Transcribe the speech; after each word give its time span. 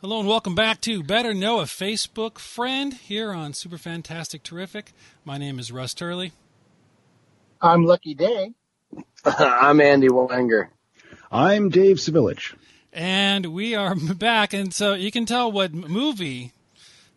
Hello 0.00 0.20
and 0.20 0.28
welcome 0.28 0.54
back 0.54 0.80
to 0.82 1.02
Better 1.02 1.34
Know 1.34 1.58
a 1.58 1.64
Facebook 1.64 2.38
Friend 2.38 2.94
here 2.94 3.32
on 3.32 3.52
Super 3.52 3.78
Fantastic 3.78 4.44
Terrific. 4.44 4.92
My 5.24 5.38
name 5.38 5.58
is 5.58 5.72
Russ 5.72 5.92
Turley. 5.92 6.30
I'm 7.60 7.84
Lucky 7.84 8.14
Day. 8.14 8.52
I'm 9.24 9.80
Andy 9.80 10.06
Wanger. 10.06 10.68
I'm 11.32 11.68
Dave 11.68 11.96
Savilich. 11.96 12.54
And 12.92 13.46
we 13.46 13.74
are 13.74 13.96
back, 14.14 14.52
and 14.52 14.72
so 14.72 14.94
you 14.94 15.10
can 15.10 15.26
tell 15.26 15.50
what 15.50 15.74
movie 15.74 16.52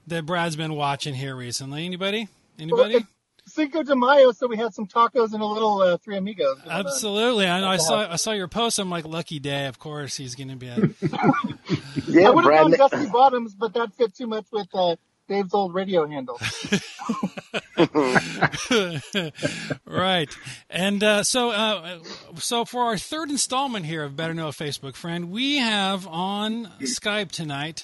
that 0.07 0.25
Brad's 0.25 0.55
been 0.55 0.73
watching 0.73 1.13
here 1.13 1.36
recently. 1.36 1.86
Anybody? 1.86 2.29
Anybody? 2.57 2.95
Well, 2.95 3.07
Cinco 3.52 3.83
de 3.83 3.95
Mayo, 3.95 4.31
so 4.31 4.47
we 4.47 4.57
had 4.57 4.73
some 4.73 4.88
tacos 4.88 5.33
and 5.33 5.41
a 5.41 5.45
little 5.45 5.81
uh, 5.81 5.97
Three 5.97 6.18
Amigos. 6.18 6.59
Absolutely. 6.70 7.47
I, 7.47 7.73
I 7.73 7.77
saw 7.77 8.11
I 8.11 8.15
saw 8.15 8.31
your 8.31 8.47
post. 8.47 8.79
I'm 8.79 8.89
like, 8.89 9.05
lucky 9.05 9.39
day. 9.39 9.68
Of 9.68 9.79
course, 9.79 10.18
he's 10.18 10.36
going 10.36 10.50
to 10.50 10.55
be. 10.55 10.68
A... 10.68 10.75
yeah, 12.07 12.27
I 12.27 12.32
would 12.32 12.45
have 12.45 12.54
gone 12.54 12.71
Dusty 12.71 13.09
Bottoms, 13.09 13.54
but 13.54 13.73
that 13.73 13.93
fit 13.93 14.15
too 14.15 14.27
much 14.27 14.45
with 14.51 14.68
uh, 14.74 14.96
Dave's 15.27 15.54
old 15.54 15.74
radio 15.74 16.07
handle. 16.07 16.39
right, 19.86 20.29
and 20.69 21.04
uh, 21.04 21.24
so 21.24 21.52
uh, 21.52 21.99
so 22.36 22.65
for 22.65 22.83
our 22.83 22.97
third 22.97 23.29
installment 23.29 23.86
here 23.86 24.04
of 24.04 24.15
Better 24.15 24.33
Know 24.33 24.49
a 24.49 24.52
Facebook 24.52 24.96
Friend, 24.96 25.32
we 25.32 25.57
have 25.57 26.07
on 26.07 26.65
Skype 26.82 27.32
tonight. 27.32 27.83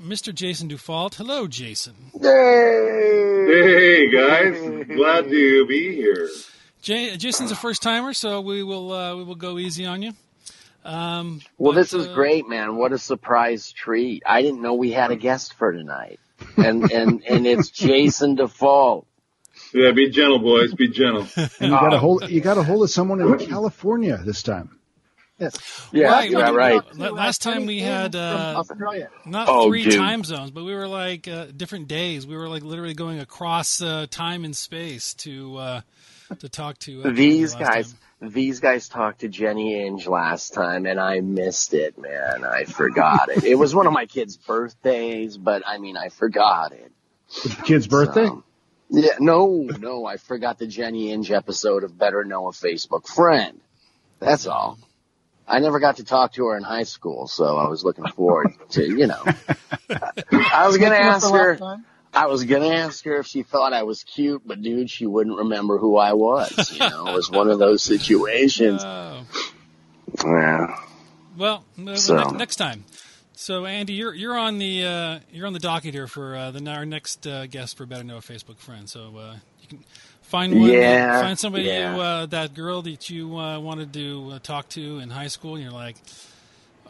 Mr. 0.00 0.34
Jason 0.34 0.68
Dufault. 0.68 1.14
Hello, 1.14 1.46
Jason. 1.46 1.94
Hey, 2.20 3.46
hey 3.46 4.10
guys, 4.10 4.86
glad 4.88 5.28
to 5.28 5.66
be 5.66 5.94
here. 5.94 6.28
Jay, 6.82 7.16
Jason's 7.16 7.50
a 7.50 7.56
first 7.56 7.82
timer, 7.82 8.12
so 8.12 8.40
we 8.40 8.62
will 8.62 8.92
uh, 8.92 9.16
we 9.16 9.24
will 9.24 9.34
go 9.34 9.58
easy 9.58 9.86
on 9.86 10.02
you. 10.02 10.12
Um, 10.84 11.40
well, 11.58 11.72
but, 11.72 11.78
this 11.80 11.92
is 11.92 12.06
uh, 12.06 12.14
great, 12.14 12.48
man. 12.48 12.76
What 12.76 12.92
a 12.92 12.98
surprise 12.98 13.72
treat! 13.72 14.22
I 14.26 14.42
didn't 14.42 14.62
know 14.62 14.74
we 14.74 14.92
had 14.92 15.10
a 15.10 15.16
guest 15.16 15.54
for 15.54 15.72
tonight, 15.72 16.20
and 16.56 16.90
and 16.92 17.24
and 17.24 17.46
it's 17.46 17.70
Jason 17.70 18.36
Dufault. 18.36 19.06
Yeah, 19.72 19.92
be 19.92 20.10
gentle, 20.10 20.38
boys. 20.38 20.74
Be 20.74 20.88
gentle. 20.88 21.26
And 21.36 21.50
you 21.60 21.70
got 21.70 21.92
a 21.92 21.98
hold 21.98 22.28
you 22.30 22.40
got 22.40 22.58
a 22.58 22.62
hold 22.62 22.84
of 22.84 22.90
someone 22.90 23.20
in 23.20 23.38
California 23.46 24.18
this 24.18 24.42
time. 24.42 24.75
Yes. 25.38 25.88
Yeah, 25.92 26.06
right. 26.06 26.30
Yeah, 26.30 26.50
right. 26.50 26.96
Last 26.96 27.42
time 27.42 27.66
we 27.66 27.80
had 27.80 28.16
uh, 28.16 28.62
not 29.26 29.48
oh, 29.48 29.68
three 29.68 29.84
dude. 29.84 29.94
time 29.94 30.24
zones, 30.24 30.50
but 30.50 30.64
we 30.64 30.74
were 30.74 30.88
like 30.88 31.28
uh, 31.28 31.46
different 31.54 31.88
days. 31.88 32.26
We 32.26 32.36
were 32.36 32.48
like 32.48 32.62
literally 32.62 32.94
going 32.94 33.20
across 33.20 33.82
uh, 33.82 34.06
time 34.10 34.44
and 34.44 34.56
space 34.56 35.12
to 35.14 35.56
uh, 35.56 35.80
to 36.38 36.48
talk 36.48 36.78
to 36.80 37.04
uh, 37.04 37.10
these 37.10 37.54
guys. 37.54 37.92
Time. 37.92 38.00
These 38.32 38.60
guys 38.60 38.88
talked 38.88 39.20
to 39.20 39.28
Jenny 39.28 39.84
Inge 39.86 40.06
last 40.06 40.54
time, 40.54 40.86
and 40.86 40.98
I 40.98 41.20
missed 41.20 41.74
it, 41.74 41.98
man. 41.98 42.44
I 42.44 42.64
forgot 42.64 43.28
it. 43.28 43.44
It 43.44 43.56
was 43.56 43.74
one 43.74 43.86
of 43.86 43.92
my 43.92 44.06
kids' 44.06 44.38
birthdays, 44.38 45.36
but 45.36 45.62
I 45.66 45.76
mean, 45.76 45.98
I 45.98 46.08
forgot 46.08 46.72
it. 46.72 46.92
Kid's 47.64 47.86
birthday? 47.86 48.24
So, 48.24 48.42
yeah, 48.88 49.16
no, 49.18 49.68
no, 49.78 50.06
I 50.06 50.16
forgot 50.16 50.58
the 50.58 50.66
Jenny 50.66 51.12
Inge 51.12 51.30
episode 51.30 51.84
of 51.84 51.98
Better 51.98 52.24
Know 52.24 52.48
a 52.48 52.52
Facebook 52.52 53.06
Friend. 53.06 53.60
That's 54.18 54.46
all. 54.46 54.78
I 55.48 55.60
never 55.60 55.78
got 55.78 55.96
to 55.96 56.04
talk 56.04 56.32
to 56.34 56.46
her 56.46 56.56
in 56.56 56.62
high 56.62 56.82
school, 56.82 57.26
so 57.26 57.56
I 57.56 57.68
was 57.68 57.84
looking 57.84 58.06
forward 58.08 58.54
to, 58.70 58.82
you 58.82 59.06
know. 59.06 59.22
I 60.32 60.66
was 60.66 60.78
gonna 60.78 60.96
ask 60.96 61.30
her. 61.30 61.58
I 62.12 62.26
was 62.26 62.44
gonna 62.44 62.74
ask 62.74 63.04
her 63.04 63.16
if 63.16 63.26
she 63.26 63.42
thought 63.42 63.72
I 63.72 63.82
was 63.84 64.02
cute, 64.02 64.42
but 64.44 64.62
dude, 64.62 64.90
she 64.90 65.06
wouldn't 65.06 65.36
remember 65.36 65.78
who 65.78 65.96
I 65.96 66.14
was. 66.14 66.72
You 66.72 66.78
know, 66.78 67.06
it 67.08 67.14
was 67.14 67.30
one 67.30 67.50
of 67.50 67.58
those 67.58 67.82
situations. 67.82 68.82
Oh. 68.96 69.24
Yeah. 70.24 70.78
Well, 71.36 71.64
so. 71.96 72.16
next, 72.16 72.32
next 72.32 72.56
time. 72.56 72.84
So 73.32 73.66
Andy, 73.66 73.92
you're 73.92 74.14
you're 74.14 74.38
on 74.38 74.58
the 74.58 74.84
uh, 74.84 75.18
you're 75.30 75.46
on 75.46 75.52
the 75.52 75.58
docket 75.58 75.92
here 75.92 76.06
for 76.06 76.34
uh, 76.34 76.50
the 76.52 76.70
our 76.70 76.86
next 76.86 77.26
uh, 77.26 77.46
guest 77.46 77.76
for 77.76 77.84
Better 77.84 78.04
Know 78.04 78.16
a 78.16 78.20
Facebook 78.20 78.58
friend. 78.58 78.88
So 78.88 79.16
uh, 79.18 79.36
you 79.60 79.68
can 79.68 79.84
Find 80.26 80.58
one. 80.58 80.70
Yeah. 80.70 81.22
Find 81.22 81.38
somebody 81.38 81.64
yeah. 81.64 81.94
who, 81.94 82.00
uh, 82.00 82.26
that 82.26 82.52
girl 82.52 82.82
that 82.82 83.08
you 83.08 83.38
uh, 83.38 83.60
wanted 83.60 83.92
to 83.92 84.32
uh, 84.32 84.38
talk 84.40 84.68
to 84.70 84.98
in 84.98 85.08
high 85.08 85.28
school, 85.28 85.54
and 85.54 85.62
you're 85.62 85.72
like, 85.72 85.96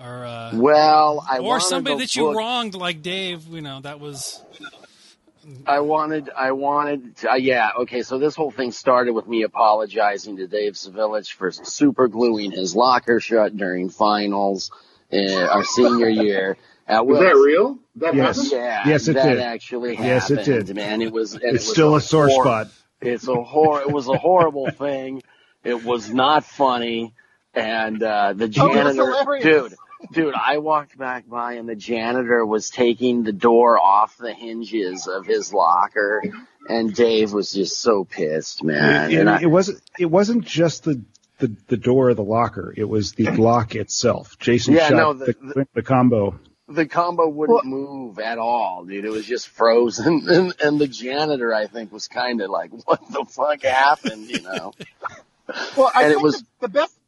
or 0.01 0.25
uh, 0.25 0.53
well, 0.55 1.25
I 1.29 1.39
or 1.39 1.61
somebody 1.61 1.99
that 1.99 2.17
you 2.17 2.35
wronged, 2.35 2.75
like 2.75 3.03
Dave. 3.03 3.47
You 3.49 3.61
know, 3.61 3.81
that 3.81 4.01
was. 4.01 4.43
I 5.65 5.79
wanted, 5.79 6.29
I 6.37 6.51
wanted, 6.53 7.19
to, 7.19 7.33
uh, 7.33 7.35
yeah, 7.37 7.71
okay. 7.81 8.03
So 8.03 8.19
this 8.19 8.35
whole 8.35 8.51
thing 8.51 8.73
started 8.73 9.13
with 9.13 9.29
me 9.29 9.43
apologizing 9.43 10.39
to 10.39 10.49
Dave 10.49 10.73
Savilich 10.73 11.31
for 11.33 11.53
super 11.53 12.09
gluing 12.09 12.51
his 12.51 12.75
locker 12.75 13.21
shut 13.21 13.57
during 13.57 13.89
finals, 13.91 14.73
uh, 15.13 15.47
our 15.47 15.63
senior 15.63 16.09
year. 16.09 16.57
Uh, 16.89 17.03
was 17.03 17.19
that 17.19 17.35
real? 17.35 17.77
That 17.97 18.15
yes. 18.15 18.37
Happened? 18.37 18.53
Yeah, 18.53 18.83
yes, 18.87 19.09
it 19.09 19.15
that 19.15 19.29
did. 19.29 19.41
actually 19.41 19.97
happened. 19.97 20.09
Yes, 20.09 20.31
it 20.31 20.45
did. 20.45 20.77
Man, 20.77 21.03
it 21.03 21.13
was. 21.13 21.35
It's 21.35 21.43
it 21.43 21.53
was 21.55 21.69
still 21.69 21.95
a, 21.95 21.97
a 21.97 22.01
sore 22.01 22.31
spot. 22.31 22.69
It's 23.01 23.29
a 23.29 23.35
hor. 23.35 23.81
It 23.81 23.91
was 23.91 24.09
a 24.09 24.17
horrible 24.17 24.71
thing. 24.79 25.23
It 25.65 25.85
was 25.85 26.13
not 26.13 26.45
funny, 26.45 27.15
and 27.55 28.03
uh, 28.03 28.33
the 28.35 28.45
oh, 28.45 28.49
janitor, 28.49 29.03
oh, 29.03 29.41
dude, 29.43 29.75
dude, 30.13 30.35
I 30.35 30.59
walked 30.59 30.97
back 30.97 31.29
by 31.29 31.55
and 31.55 31.69
the 31.69 31.75
janitor 31.75 32.47
was 32.47 32.71
taking 32.71 33.25
the 33.25 33.33
door 33.33 33.79
off 33.79 34.17
the 34.17 34.33
hinges 34.33 35.09
of 35.09 35.27
his 35.27 35.53
locker, 35.53 36.23
and 36.69 36.95
Dave 36.95 37.33
was 37.33 37.53
just 37.53 37.81
so 37.81 38.05
pissed, 38.05 38.63
man. 38.63 39.11
It, 39.11 39.21
it, 39.21 39.27
I, 39.27 39.43
it 39.43 39.51
wasn't. 39.51 39.83
It 39.99 40.07
wasn't 40.07 40.45
just 40.45 40.85
the 40.85 41.03
the, 41.39 41.55
the 41.69 41.77
door 41.77 42.11
of 42.11 42.17
the 42.17 42.25
locker. 42.25 42.73
It 42.77 42.89
was 42.89 43.13
the 43.13 43.31
lock 43.31 43.75
itself. 43.75 44.39
Jason 44.39 44.75
yeah, 44.75 44.89
shot 44.89 44.97
no, 44.97 45.13
the, 45.13 45.37
the, 45.41 45.69
the, 45.75 45.83
combo 45.83 46.39
the 46.69 46.87
combo 46.87 47.29
wouldn't 47.29 47.65
well, 47.65 47.65
move 47.65 48.19
at 48.19 48.39
all, 48.39 48.85
dude. 48.85 49.05
It 49.05 49.11
was 49.11 49.27
just 49.27 49.49
frozen. 49.49 50.27
And, 50.37 50.55
and 50.61 50.81
the 50.81 50.89
janitor, 50.89 51.55
I 51.55 51.67
think, 51.67 51.93
was 51.93 52.09
kind 52.09 52.41
of 52.41 52.51
like, 52.51 52.71
what 52.87 53.01
the 53.11 53.25
fuck 53.29 53.63
happened, 53.63 54.29
you 54.29 54.43
know? 54.43 54.73
well, 55.77 55.91
I 55.95 56.03
and 56.03 56.13
think 56.13 56.21
it 56.21 56.23
was, 56.23 56.45
the 56.61 56.69
best, 56.69 56.99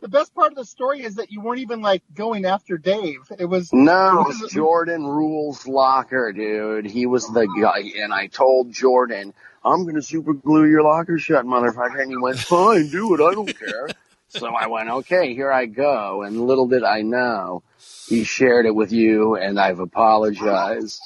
the 0.00 0.08
best 0.08 0.34
part 0.34 0.52
of 0.52 0.56
the 0.56 0.64
story 0.64 1.02
is 1.02 1.16
that 1.16 1.32
you 1.32 1.40
weren't 1.40 1.60
even 1.60 1.80
like 1.80 2.02
going 2.14 2.44
after 2.44 2.76
Dave. 2.76 3.20
It 3.38 3.46
was, 3.46 3.72
no, 3.72 4.20
it 4.20 4.40
was, 4.40 4.52
Jordan 4.52 5.06
Rules 5.06 5.66
locker, 5.66 6.32
dude. 6.32 6.86
He 6.86 7.06
was 7.06 7.26
the 7.26 7.46
guy. 7.60 7.92
And 8.02 8.12
I 8.12 8.26
told 8.26 8.72
Jordan, 8.72 9.32
I'm 9.64 9.82
going 9.82 9.96
to 9.96 10.02
super 10.02 10.34
glue 10.34 10.68
your 10.68 10.82
locker 10.82 11.18
shut, 11.18 11.46
motherfucker. 11.46 12.02
And 12.02 12.10
he 12.10 12.16
went, 12.18 12.38
fine, 12.38 12.88
do 12.88 13.14
it. 13.14 13.20
I 13.20 13.34
don't 13.34 13.58
care. 13.58 13.88
So 14.28 14.54
I 14.54 14.66
went, 14.66 14.88
okay, 14.88 15.34
here 15.34 15.52
I 15.52 15.66
go. 15.66 16.22
And 16.22 16.40
little 16.40 16.66
did 16.68 16.84
I 16.84 17.02
know 17.02 17.62
he 18.08 18.24
shared 18.24 18.66
it 18.66 18.74
with 18.74 18.92
you, 18.92 19.36
and 19.36 19.58
I've 19.58 19.80
apologized. 19.80 21.00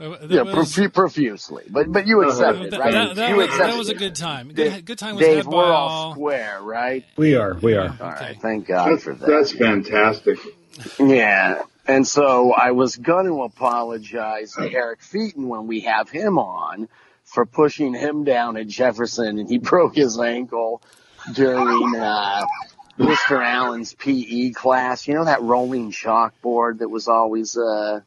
Uh, 0.00 0.16
yeah, 0.28 0.42
was, 0.42 0.76
profusely, 0.92 1.62
but 1.70 1.90
but 1.90 2.08
you 2.08 2.20
accepted, 2.22 2.74
uh, 2.74 2.76
it, 2.76 2.80
right? 2.80 2.92
That, 2.92 3.14
that, 3.14 3.30
you 3.30 3.36
was, 3.36 3.46
accept 3.46 3.70
that 3.70 3.78
was 3.78 3.88
a 3.88 3.94
good 3.94 4.16
time. 4.16 4.52
Good, 4.52 4.84
good 4.84 4.98
time 4.98 5.14
was 5.14 5.24
Dave, 5.24 5.46
we're 5.46 5.72
all, 5.72 5.88
all 5.88 6.12
square, 6.14 6.60
right? 6.60 7.04
We 7.16 7.36
are, 7.36 7.54
we 7.54 7.74
are. 7.74 7.96
All 8.00 8.08
okay. 8.10 8.24
right, 8.24 8.42
thank 8.42 8.66
God 8.66 8.90
that's, 8.90 9.04
for 9.04 9.14
that. 9.14 9.26
That's 9.26 9.52
fantastic. 9.52 10.38
Yeah, 10.98 11.62
and 11.86 12.06
so 12.06 12.52
I 12.52 12.72
was 12.72 12.96
going 12.96 13.26
to 13.26 13.44
apologize 13.44 14.54
to 14.54 14.68
Eric 14.68 15.00
Featon 15.00 15.46
when 15.46 15.68
we 15.68 15.80
have 15.80 16.10
him 16.10 16.38
on 16.38 16.88
for 17.22 17.46
pushing 17.46 17.94
him 17.94 18.24
down 18.24 18.56
at 18.56 18.66
Jefferson, 18.66 19.38
and 19.38 19.48
he 19.48 19.58
broke 19.70 19.94
his 19.94 20.18
ankle 20.18 20.82
during 21.32 21.96
uh, 21.96 22.46
Mr. 22.98 23.44
Allen's 23.44 23.94
PE 23.94 24.50
class. 24.50 25.08
You 25.08 25.14
know 25.14 25.24
that 25.24 25.42
rolling 25.42 25.90
chalkboard 25.90 26.78
that 26.78 26.88
was 26.88 27.08
always 27.08 27.56
uh 27.56 28.00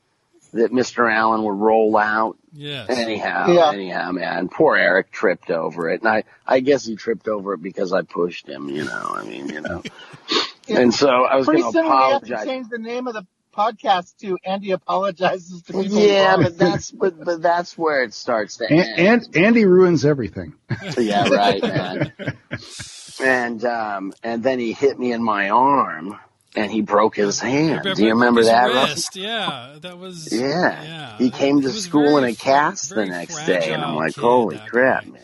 that 0.54 0.72
Mr. 0.72 1.12
Allen 1.12 1.44
would 1.44 1.60
roll 1.60 1.98
out. 1.98 2.38
Yes. 2.54 2.90
Anyhow, 2.90 3.52
yeah. 3.52 3.72
anyhow, 3.72 4.12
man, 4.12 4.48
poor 4.50 4.76
Eric 4.76 5.12
tripped 5.12 5.52
over 5.52 5.90
it, 5.90 6.02
and 6.02 6.10
I 6.10 6.24
I 6.46 6.60
guess 6.62 6.86
he 6.86 6.96
tripped 6.96 7.28
over 7.28 7.54
it 7.54 7.62
because 7.62 7.94
I 7.94 8.02
pushed 8.04 8.48
him. 8.48 8.70
You 8.70 8.86
know, 8.86 9.12
I 9.16 9.24
mean, 9.24 9.50
you 9.50 9.62
know. 9.62 9.84
yeah. 10.68 10.80
And 10.80 10.94
so 10.94 11.10
I 11.10 11.36
was 11.36 11.46
going 11.46 11.72
to 11.72 11.80
apologize. 11.80 12.30
We 12.30 12.36
have 12.36 12.44
to 12.44 12.46
change 12.46 12.70
the 12.70 12.80
name 12.80 13.08
of 13.08 13.14
the 13.14 13.26
podcast 13.58 14.18
to 14.18 14.38
Andy 14.46 14.72
apologizes 14.72 15.64
to 15.64 15.74
people. 15.74 16.00
Yeah, 16.00 16.38
but 16.38 16.58
that's 16.58 16.92
but, 16.92 17.24
but 17.24 17.42
that's 17.42 17.78
where 17.78 18.04
it 18.04 18.14
starts 18.14 18.58
to 18.58 18.72
end. 18.72 19.00
And, 19.00 19.36
Andy 19.36 19.66
ruins 19.66 20.06
everything. 20.06 20.54
yeah, 20.98 21.28
right, 21.28 21.62
man. 21.62 22.14
and 23.20 23.64
um, 23.66 24.14
and 24.24 24.44
then 24.44 24.60
he 24.60 24.74
hit 24.74 25.00
me 25.00 25.12
in 25.12 25.24
my 25.24 25.50
arm 25.50 26.20
and 26.56 26.72
he 26.72 26.82
broke 26.82 27.16
his 27.16 27.40
hand. 27.40 27.84
Do 27.96 28.04
you 28.04 28.14
remember 28.14 28.44
that? 28.44 28.74
Wrist. 28.74 29.16
Yeah, 29.16 29.76
that 29.82 29.98
was. 29.98 30.32
Yeah, 30.32 30.84
yeah. 30.84 31.18
he 31.18 31.30
came 31.30 31.62
to 31.62 31.72
school 31.72 32.18
in 32.18 32.24
a 32.24 32.34
cast 32.34 32.90
the 32.90 33.06
next 33.06 33.46
day, 33.46 33.72
and 33.74 33.84
I'm 33.84 33.96
like, 33.96 34.16
holy 34.16 34.58
crap, 34.58 35.06
man. 35.06 35.22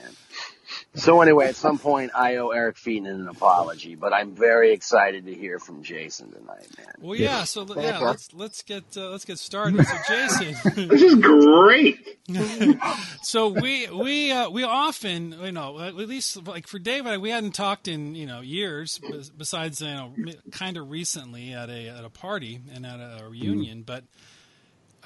So 0.96 1.22
anyway, 1.22 1.48
at 1.48 1.56
some 1.56 1.80
point, 1.80 2.12
I 2.14 2.36
owe 2.36 2.50
Eric 2.50 2.76
Featon 2.76 3.08
an 3.08 3.28
apology, 3.28 3.96
but 3.96 4.14
I'm 4.14 4.36
very 4.36 4.72
excited 4.72 5.26
to 5.26 5.34
hear 5.34 5.58
from 5.58 5.82
Jason 5.82 6.32
tonight, 6.32 6.68
man. 6.78 6.94
Well, 7.00 7.16
yeah. 7.16 7.46
So 7.46 7.66
yeah, 7.76 7.98
let's 7.98 8.32
let's 8.32 8.62
get 8.62 8.84
uh, 8.96 9.10
let's 9.10 9.26
get 9.26 9.40
started. 9.40 9.84
So 9.88 9.96
Jason, 10.08 10.56
this 10.88 11.02
is 11.02 11.16
great. 11.16 12.20
so 13.24 13.48
we 13.48 13.88
we 13.90 14.32
uh, 14.32 14.52
we 14.52 14.64
often 14.64 15.32
you 15.42 15.52
know 15.52 15.80
at 15.80 15.96
least 15.96 16.46
like 16.46 16.68
for 16.68 16.78
David 16.78 17.20
we 17.22 17.32
hadn't 17.32 17.56
talked 17.56 17.88
in 17.88 18.14
you 18.14 18.28
know 18.28 18.42
years 18.42 19.02
besides 19.36 19.82
you 19.82 19.88
know 19.88 20.14
kind 20.52 20.78
of 20.78 20.92
recently 20.92 21.54
at 21.54 21.72
a 21.72 21.88
at 21.88 22.06
a 22.06 22.10
party 22.10 22.62
and 22.72 22.86
at 22.86 23.00
a 23.00 23.28
reunion, 23.28 23.80
mm. 23.80 23.86
but 23.86 24.04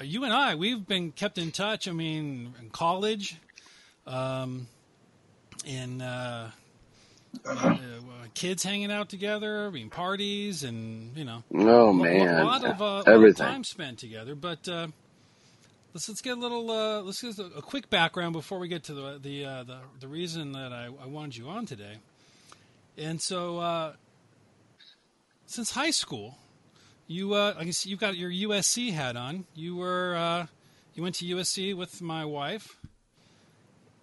you 0.02 0.24
and 0.24 0.34
I, 0.34 0.54
we've 0.54 0.86
been 0.86 1.12
kept 1.12 1.38
in 1.38 1.50
touch. 1.50 1.88
I 1.88 1.92
mean, 1.92 2.54
in 2.60 2.68
college, 2.70 3.36
um, 4.06 4.68
in 5.64 6.00
uh, 6.02 6.50
uh, 7.44 7.76
kids 8.34 8.62
hanging 8.62 8.92
out 8.92 9.08
together, 9.08 9.66
I 9.66 9.70
mean, 9.70 9.90
parties, 9.90 10.64
and 10.64 11.16
you 11.16 11.24
know, 11.24 11.42
oh 11.54 11.92
man, 11.92 12.28
a, 12.28 12.44
lot 12.44 12.64
of 12.64 12.80
uh, 12.80 12.98
Everything. 13.10 13.46
time 13.46 13.64
spent 13.64 13.98
together. 13.98 14.34
But 14.34 14.68
uh, 14.68 14.88
let's 15.94 16.08
let's 16.08 16.20
get 16.20 16.36
a 16.36 16.40
little 16.40 16.70
uh, 16.70 17.02
let's 17.02 17.22
get 17.22 17.38
a, 17.38 17.62
quick 17.62 17.90
background 17.90 18.32
before 18.32 18.58
we 18.58 18.68
get 18.68 18.84
to 18.84 18.94
the 18.94 19.18
the 19.20 19.44
uh, 19.44 19.64
the, 19.64 19.78
the, 20.00 20.08
reason 20.08 20.52
that 20.52 20.72
I, 20.72 20.86
I, 20.86 21.06
wanted 21.06 21.36
you 21.36 21.48
on 21.48 21.66
today. 21.66 21.98
And 22.96 23.20
so, 23.20 23.58
uh, 23.58 23.92
since 25.46 25.70
high 25.70 25.90
school, 25.90 26.36
you 27.06 27.34
uh, 27.34 27.54
I 27.58 27.64
guess 27.64 27.86
you've 27.86 28.00
got 28.00 28.16
your 28.16 28.30
USC 28.30 28.92
hat 28.92 29.16
on. 29.16 29.44
You 29.54 29.76
were 29.76 30.16
uh, 30.16 30.46
you 30.94 31.02
went 31.02 31.16
to 31.16 31.24
USC 31.24 31.76
with 31.76 32.00
my 32.00 32.24
wife. 32.24 32.76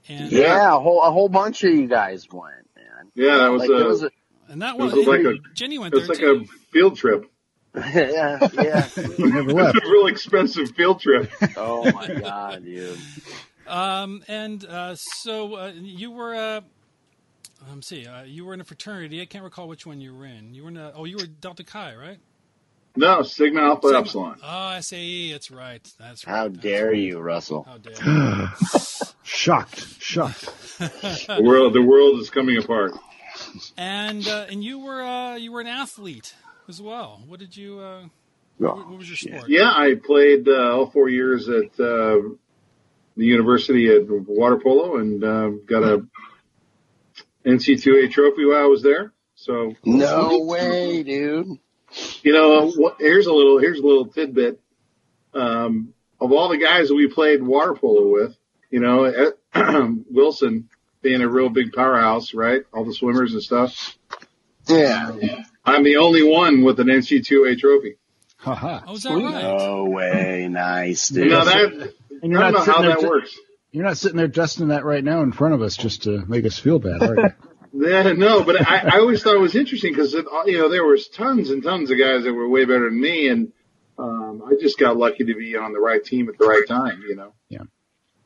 And 0.08 0.32
yeah, 0.32 0.76
a 0.76 0.80
whole 0.80 1.02
a 1.02 1.12
whole 1.12 1.30
bunch 1.30 1.64
of 1.64 1.72
you 1.72 1.88
guys 1.88 2.28
went, 2.32 2.68
man. 2.76 3.12
Yeah, 3.16 3.38
that 3.38 3.52
was, 3.52 3.62
like, 3.62 3.70
a, 3.70 3.84
was 3.86 4.04
a, 4.04 4.12
and 4.50 4.62
that 4.62 4.78
was, 4.78 4.94
was 4.94 5.08
like 5.08 5.22
a 5.22 5.36
Jenny 5.54 5.80
went 5.80 5.94
it 5.94 6.00
was 6.00 6.10
like 6.10 6.20
too. 6.20 6.46
a 6.46 6.72
field 6.72 6.96
trip. 6.96 7.26
yeah, 7.76 8.48
yeah. 8.54 8.88
never 9.18 9.52
left. 9.52 9.76
a 9.76 9.90
real 9.90 10.08
expensive 10.08 10.72
field 10.72 11.02
trip. 11.02 11.30
oh 11.58 11.92
my 11.92 12.08
god, 12.08 12.64
dude. 12.64 12.98
Um, 13.68 14.24
and 14.28 14.64
uh, 14.66 14.96
so 14.96 15.56
uh, 15.56 15.72
you 15.76 16.12
were. 16.12 16.36
Uh, 16.36 16.62
let 17.68 17.76
me 17.76 17.82
see. 17.82 18.06
Uh, 18.06 18.24
you 18.24 18.46
were 18.46 18.54
in 18.54 18.62
a 18.62 18.64
fraternity. 18.64 19.22
I 19.22 19.26
can't 19.26 19.44
recall 19.44 19.68
which 19.68 19.86
one 19.86 20.00
you 20.00 20.16
were 20.16 20.26
in. 20.26 20.54
You 20.54 20.64
were 20.64 20.70
in 20.70 20.78
a. 20.78 20.94
Oh, 20.96 21.06
you 21.06 21.18
were 21.18 21.26
Delta 21.26 21.64
Chi, 21.64 21.96
right? 21.96 22.20
No, 22.96 23.24
Sigma 23.24 23.62
Alpha 23.62 23.88
Sigma. 23.88 24.00
Epsilon. 24.00 24.40
Oh, 24.44 24.80
SAE. 24.80 25.32
That's 25.32 25.52
right. 25.52 25.94
That's 26.00 26.26
right. 26.26 26.34
How 26.34 26.48
That's 26.48 26.62
dare 26.62 26.88
right. 26.88 26.98
you, 26.98 27.20
Russell? 27.20 27.64
How 27.64 27.78
dare 27.78 27.94
you? 28.06 28.48
shocked, 29.24 30.02
shocked. 30.02 30.46
the 30.80 31.42
world, 31.44 31.74
the 31.74 31.82
world 31.82 32.20
is 32.20 32.30
coming 32.30 32.58
apart. 32.58 32.94
And 33.78 34.26
uh, 34.28 34.46
and 34.50 34.64
you 34.64 34.80
were 34.80 35.04
uh, 35.04 35.36
you 35.36 35.52
were 35.52 35.62
an 35.62 35.68
athlete 35.68 36.34
as 36.70 36.82
well. 36.82 37.22
What 37.28 37.40
did 37.40 37.56
you? 37.56 37.80
Uh, 37.80 38.06
what, 38.58 38.78
what, 38.78 38.98
was 38.98 39.10
your 39.10 39.18
sport? 39.18 39.50
Yeah, 39.50 39.70
I 39.70 39.96
played 39.96 40.48
uh, 40.48 40.78
all 40.78 40.90
four 40.90 41.10
years 41.10 41.50
at 41.50 41.78
uh, 41.80 42.22
the 43.18 43.26
university 43.26 43.94
at 43.94 44.08
water 44.08 44.58
polo 44.58 44.98
and 44.98 45.24
uh, 45.24 45.50
got 45.66 45.84
a 45.84 46.06
NC2A 47.46 48.12
trophy 48.12 48.46
while 48.46 48.64
I 48.64 48.68
was 48.68 48.82
there. 48.82 49.12
So 49.36 49.74
no 49.84 50.40
way, 50.40 51.04
dude. 51.04 51.60
You 52.24 52.34
know, 52.34 52.96
here's 53.00 53.28
a 53.28 53.34
little 53.34 53.60
here's 53.60 53.80
a 53.80 53.86
little 53.86 54.08
tidbit. 54.08 54.60
Um, 55.34 55.94
of 56.20 56.32
all 56.32 56.50
the 56.50 56.58
guys 56.58 56.88
that 56.88 56.96
we 56.96 57.08
played 57.08 57.44
water 57.44 57.74
polo 57.74 58.10
with, 58.10 58.36
you 58.70 58.80
know, 58.80 59.34
Wilson 60.10 60.70
being 61.02 61.22
a 61.22 61.30
real 61.30 61.50
big 61.50 61.74
powerhouse, 61.74 62.34
right? 62.34 62.64
All 62.74 62.86
the 62.86 62.94
swimmers 62.94 63.34
and 63.34 63.44
stuff. 63.44 63.98
Yeah. 64.68 65.12
I'm 65.64 65.84
the 65.84 65.98
only 65.98 66.24
one 66.24 66.64
with 66.64 66.80
an 66.80 66.88
NC2A 66.88 67.60
trophy. 67.60 67.98
Haha. 68.38 68.82
Oh, 68.88 68.96
is 68.96 69.04
that 69.04 69.14
right? 69.14 69.44
No 69.44 69.86
way. 69.86 70.48
Nice, 70.50 71.10
dude. 71.10 71.32
Now 71.32 71.44
that, 71.44 71.94
and 72.22 72.32
you're 72.32 72.42
I 72.42 72.52
don't 72.52 72.68
know 72.68 72.74
how 72.74 72.82
that 72.82 73.02
works. 73.02 73.38
You're 73.72 73.84
not 73.84 73.98
sitting 73.98 74.18
there 74.18 74.28
dusting 74.28 74.70
that 74.70 74.86
right 74.86 75.04
now 75.04 75.22
in 75.22 75.32
front 75.32 75.54
of 75.54 75.62
us 75.62 75.76
just 75.76 76.04
to 76.04 76.24
make 76.28 76.46
us 76.46 76.58
feel 76.58 76.80
bad, 76.80 77.04
are 77.04 77.16
you? 77.16 77.30
Yeah, 77.78 78.14
no, 78.14 78.44
but 78.44 78.66
I, 78.66 78.96
I 78.96 79.00
always 79.00 79.22
thought 79.22 79.36
it 79.36 79.40
was 79.40 79.56
interesting 79.56 79.92
because 79.92 80.14
you 80.14 80.58
know 80.58 80.70
there 80.70 80.86
was 80.86 81.10
tons 81.10 81.50
and 81.50 81.62
tons 81.62 81.92
of 81.92 82.00
guys 82.00 82.24
that 82.24 82.34
were 82.34 82.48
way 82.48 82.64
better 82.64 82.90
than 82.90 83.00
me, 83.00 83.28
and 83.28 83.52
um, 83.98 84.44
I 84.48 84.56
just 84.60 84.80
got 84.80 84.96
lucky 84.96 85.26
to 85.26 85.36
be 85.36 85.58
on 85.58 85.74
the 85.74 85.80
right 85.80 86.04
team 86.04 86.30
at 86.30 86.38
the 86.38 86.46
right 86.46 86.66
time. 86.68 87.04
You 87.08 87.16
know. 87.16 87.34
Yeah. 87.50 87.64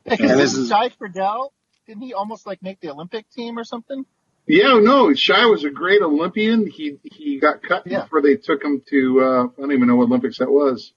Because 0.04 0.38
this 0.38 0.54
is 0.54 0.70
Shai 0.70 0.90
Fridell, 0.90 1.50
didn't 1.88 2.04
he 2.04 2.14
almost 2.14 2.46
like 2.46 2.62
make 2.62 2.80
the 2.80 2.92
Olympic 2.92 3.30
team 3.32 3.58
or 3.58 3.64
something? 3.64 4.06
Yeah, 4.46 4.80
no, 4.82 5.14
Shai 5.14 5.46
was 5.46 5.64
a 5.64 5.70
great 5.70 6.02
Olympian. 6.02 6.68
He 6.68 6.98
he 7.04 7.40
got 7.40 7.64
cut 7.64 7.88
yeah. 7.88 8.04
before 8.04 8.22
they 8.22 8.36
took 8.36 8.64
him 8.64 8.84
to 8.90 9.22
uh, 9.22 9.44
I 9.46 9.62
don't 9.62 9.72
even 9.72 9.88
know 9.88 9.96
what 9.96 10.06
Olympics 10.06 10.40
that 10.40 10.52
was. 10.52 10.94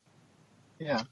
Yeah. 0.78 1.02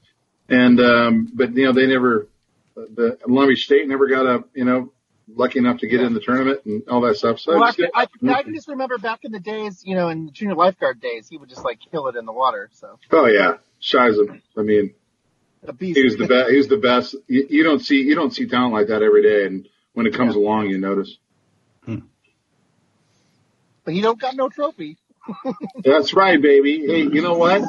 And 0.47 0.79
um, 0.79 1.31
but 1.33 1.55
you 1.55 1.65
know 1.65 1.71
they 1.71 1.87
never 1.87 2.27
the 2.75 3.17
Long 3.27 3.47
Beach 3.47 3.65
State 3.65 3.87
never 3.87 4.07
got 4.07 4.25
a 4.25 4.43
you 4.53 4.65
know 4.65 4.91
lucky 5.35 5.59
enough 5.59 5.79
to 5.79 5.87
get 5.87 6.01
in 6.01 6.13
the 6.13 6.19
tournament 6.19 6.61
and 6.65 6.83
all 6.89 7.01
that 7.01 7.17
stuff. 7.17 7.39
So 7.39 7.53
well, 7.53 7.63
I, 7.63 7.71
can, 7.71 7.87
I, 7.93 8.07
I, 8.33 8.43
can 8.43 8.53
just 8.53 8.67
remember 8.67 8.97
back 8.97 9.23
in 9.23 9.31
the 9.31 9.39
days, 9.39 9.83
you 9.85 9.95
know, 9.95 10.09
in 10.09 10.25
the 10.25 10.31
junior 10.31 10.55
lifeguard 10.55 11.01
days, 11.01 11.27
he 11.27 11.37
would 11.37 11.49
just 11.49 11.63
like 11.63 11.79
kill 11.91 12.07
it 12.07 12.15
in 12.15 12.25
the 12.25 12.31
water. 12.31 12.69
So. 12.73 12.99
Oh 13.11 13.25
yeah, 13.25 13.57
Shai's 13.79 14.17
I 14.57 14.61
mean, 14.61 14.93
a 15.67 15.73
beast. 15.73 15.97
he 15.97 16.03
was 16.03 16.17
the 16.17 16.27
best. 16.27 16.49
He 16.51 16.57
was 16.57 16.67
the 16.67 16.77
best. 16.77 17.15
You, 17.27 17.47
you, 17.49 17.63
don't 17.63 17.79
see 17.79 18.01
you 18.01 18.15
don't 18.15 18.31
see 18.31 18.47
talent 18.47 18.73
like 18.73 18.87
that 18.87 19.01
every 19.01 19.23
day, 19.23 19.45
and 19.45 19.67
when 19.93 20.05
it 20.05 20.13
comes 20.13 20.35
yeah. 20.35 20.41
along, 20.41 20.67
you 20.67 20.77
notice. 20.77 21.17
Hmm. 21.85 21.99
But 23.83 23.93
he 23.93 24.01
don't 24.01 24.19
got 24.19 24.35
no 24.35 24.49
trophy. 24.49 24.97
That's 25.83 26.13
right, 26.13 26.41
baby. 26.41 26.85
Hey, 26.85 27.01
you 27.01 27.21
know 27.21 27.35
what? 27.35 27.63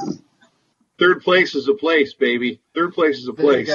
Third 0.98 1.22
place 1.22 1.54
is 1.54 1.68
a 1.68 1.74
place, 1.74 2.14
baby. 2.14 2.60
Third 2.74 2.94
place 2.94 3.18
is 3.18 3.28
a 3.28 3.32
place 3.32 3.70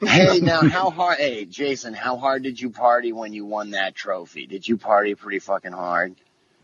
hey, 0.00 0.40
now 0.40 0.60
how 0.68 0.90
hard? 0.90 1.18
Hey, 1.18 1.44
Jason, 1.44 1.94
how 1.94 2.16
hard 2.16 2.42
did 2.42 2.60
you 2.60 2.70
party 2.70 3.12
when 3.12 3.32
you 3.32 3.44
won 3.44 3.70
that 3.70 3.94
trophy? 3.94 4.46
Did 4.46 4.66
you 4.66 4.76
party 4.76 5.14
pretty 5.14 5.38
fucking 5.38 5.72
hard? 5.72 6.16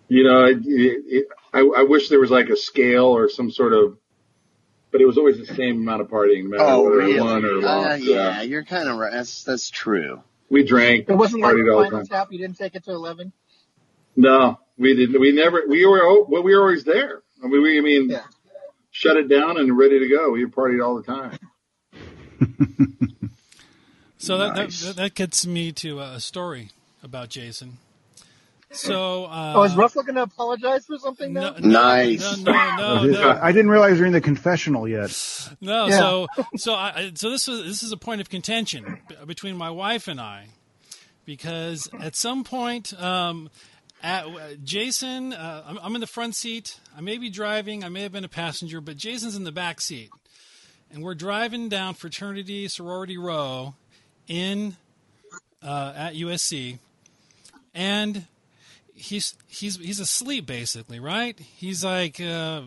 You 0.09 0.25
know, 0.25 0.45
it, 0.45 0.61
it, 0.65 1.29
I, 1.53 1.61
I 1.61 1.83
wish 1.83 2.09
there 2.09 2.21
was 2.21 2.31
like 2.31 2.49
a 2.49 2.57
scale 2.57 3.07
or 3.07 3.29
some 3.29 3.51
sort 3.51 3.73
of, 3.73 3.99
but 4.93 5.01
it 5.01 5.07
was 5.07 5.19
always 5.19 5.39
the 5.39 5.55
same 5.55 5.81
amount 5.81 6.01
of 6.01 6.09
partying, 6.09 6.45
no 6.45 6.51
matter 6.51 6.65
oh, 6.65 6.85
whether 6.85 6.97
really? 6.97 7.21
won 7.21 7.45
or 7.45 7.59
uh, 7.59 7.61
lost. 7.61 8.03
Yeah, 8.05 8.15
yeah, 8.15 8.43
you're 8.43 8.65
kind 8.65 8.89
of 8.89 8.99
right. 8.99 9.13
That's 9.13 9.43
that's 9.43 9.69
true. 9.69 10.23
We 10.49 10.63
drank. 10.63 11.09
It 11.09 11.15
wasn't 11.15 11.43
like 11.43 11.57
the 11.57 11.87
Spinal 11.89 12.07
Tap. 12.07 12.29
You 12.31 12.39
didn't 12.39 12.57
take 12.57 12.77
it 12.77 12.85
to 12.85 12.93
eleven. 12.93 13.33
No, 14.15 14.61
we 14.79 14.95
didn't. 14.95 15.21
We 15.21 15.33
never. 15.33 15.63
We 15.69 15.85
were. 15.87 16.25
Well, 16.25 16.43
we 16.43 16.55
were 16.55 16.63
always 16.63 16.85
there. 16.85 17.23
I 17.43 17.49
mean, 17.49 17.63
we. 17.63 17.79
I 17.79 17.81
mean, 17.81 18.11
yeah. 18.11 18.23
shut 18.93 19.17
it 19.17 19.29
down 19.29 19.59
and 19.59 19.77
ready 19.77 19.99
to 19.99 20.09
go. 20.09 20.31
We 20.31 20.47
partied 20.47 20.85
all 20.85 20.95
the 20.97 21.03
time. 21.03 21.37
so 24.19 24.39
that, 24.39 24.57
nice. 24.57 24.83
that, 24.83 24.97
that 24.97 25.15
gets 25.15 25.47
me 25.47 25.73
to 25.73 26.01
a 26.01 26.21
story 26.21 26.71
about 27.03 27.29
Jason. 27.29 27.79
So, 28.73 29.27
uh, 29.27 29.53
oh, 29.57 29.63
is 29.63 29.77
Russ 29.77 29.95
looking 29.95 30.17
to 30.17 30.23
apologize 30.23 30.87
for 30.87 30.99
something 30.99 31.33
now? 31.33 31.55
No, 31.59 31.69
nice. 31.71 32.37
No, 32.39 32.53
no, 32.53 33.05
no, 33.05 33.05
no, 33.05 33.39
I 33.41 33.53
didn't 33.53 33.71
realize 33.71 33.97
you're 33.97 34.07
in 34.07 34.13
the 34.13 34.21
confessional 34.21 34.89
yet. 34.89 35.11
No, 35.61 35.87
yeah. 35.87 35.99
so 35.99 36.27
so 36.57 36.75
I, 36.75 37.13
so 37.15 37.31
this 37.31 37.47
was 37.47 37.65
this 37.65 37.83
is 37.83 37.93
a 37.93 37.97
point 37.97 38.21
of 38.21 38.29
contention 38.29 38.99
between 39.25 39.57
my 39.57 39.71
wife 39.71 40.09
and 40.09 40.21
I, 40.21 40.49
because 41.25 41.89
at 42.01 42.17
some 42.17 42.43
point, 42.43 42.93
um, 43.01 43.51
at, 44.03 44.27
Jason, 44.65 45.33
uh, 45.33 45.63
I'm, 45.67 45.79
I'm 45.79 45.95
in 45.95 46.01
the 46.01 46.07
front 46.07 46.35
seat. 46.35 46.81
I 46.97 47.01
may 47.01 47.19
be 47.19 47.31
driving. 47.31 47.85
I 47.85 47.89
may 47.89 48.03
have 48.03 48.13
been 48.13 48.25
a 48.25 48.29
passenger, 48.29 48.81
but 48.81 48.97
Jason's 48.97 49.37
in 49.37 49.45
the 49.45 49.53
back 49.53 49.81
seat 49.81 50.11
and 50.93 51.03
we're 51.03 51.15
driving 51.15 51.69
down 51.69 51.95
fraternity 51.95 52.69
sorority 52.69 53.19
row 53.19 53.75
in 54.29 54.77
uh, 55.63 55.93
at 55.97 56.15
USC, 56.15 56.79
and 57.75 58.27
he's 58.95 59.35
he's 59.47 59.77
he's 59.77 60.01
asleep 60.01 60.47
basically, 60.47 61.01
right? 61.01 61.39
He's 61.39 61.85
like 61.85 62.21
uh, 62.21 62.63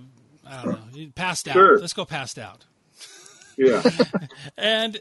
I 0.48 0.64
don't 0.64 0.72
know, 0.72 0.80
he 0.94 1.08
passed 1.08 1.48
out. 1.48 1.54
Sure. 1.54 1.80
Let's 1.80 1.94
go 1.94 2.06
passed 2.06 2.38
out. 2.38 2.66
Yeah. 3.58 3.84
and 4.58 5.00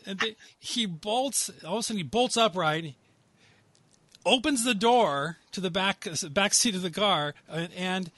he 0.58 0.86
bolts. 0.86 1.50
All 1.64 1.74
of 1.74 1.80
a 1.80 1.82
sudden, 1.84 1.98
he 1.98 2.02
bolts 2.02 2.36
upright, 2.36 2.94
opens 4.26 4.64
the 4.64 4.74
door 4.74 5.38
to 5.52 5.60
the 5.60 5.70
back 5.70 6.06
back 6.30 6.54
seat 6.54 6.74
of 6.74 6.82
the 6.82 6.90
car, 6.90 7.34
and 7.48 8.10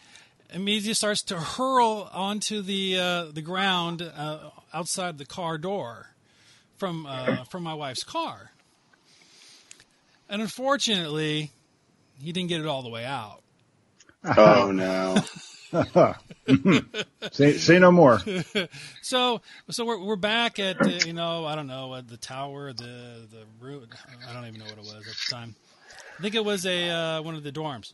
immediately 0.53 0.95
starts 0.95 1.23
to 1.23 1.39
hurl 1.39 2.09
onto 2.13 2.63
the 2.63 2.99
uh, 2.99 3.25
the 3.27 3.43
ground 3.43 4.03
uh, 4.03 4.51
outside 4.73 5.19
the 5.19 5.27
car 5.27 5.59
door 5.59 6.15
from 6.79 7.07
uh, 7.07 7.45
from 7.45 7.63
my 7.63 7.75
wife's 7.75 8.05
car. 8.05 8.53
And 10.29 10.41
unfortunately, 10.41 11.51
he 12.23 12.33
didn't 12.33 12.49
get 12.49 12.61
it 12.61 12.67
all 12.67 12.83
the 12.83 12.89
way 12.89 13.05
out. 13.05 13.43
Oh 14.25 14.71
no. 14.71 15.17
say 17.33 17.53
say 17.53 17.79
no 17.79 17.93
more. 17.93 18.21
so 19.03 19.41
so 19.71 19.85
we're 19.85 20.03
we're 20.05 20.17
back 20.17 20.59
at 20.59 20.85
uh, 20.85 20.89
you 21.07 21.13
know 21.13 21.45
I 21.47 21.55
don't 21.55 21.67
know 21.67 21.95
at 21.95 22.09
the 22.09 22.17
tower 22.17 22.73
the 22.73 23.27
the 23.31 23.45
root 23.61 23.89
I 24.29 24.33
don't 24.33 24.47
even 24.47 24.59
know 24.59 24.67
what 24.67 24.75
it 24.75 24.79
was 24.79 24.97
at 24.97 25.05
the 25.05 25.17
time. 25.31 25.55
I 26.19 26.23
think 26.23 26.35
it 26.35 26.45
was 26.45 26.67
a 26.67 26.89
uh, 26.91 27.23
one 27.23 27.35
of 27.35 27.43
the 27.43 27.53
dorms, 27.53 27.93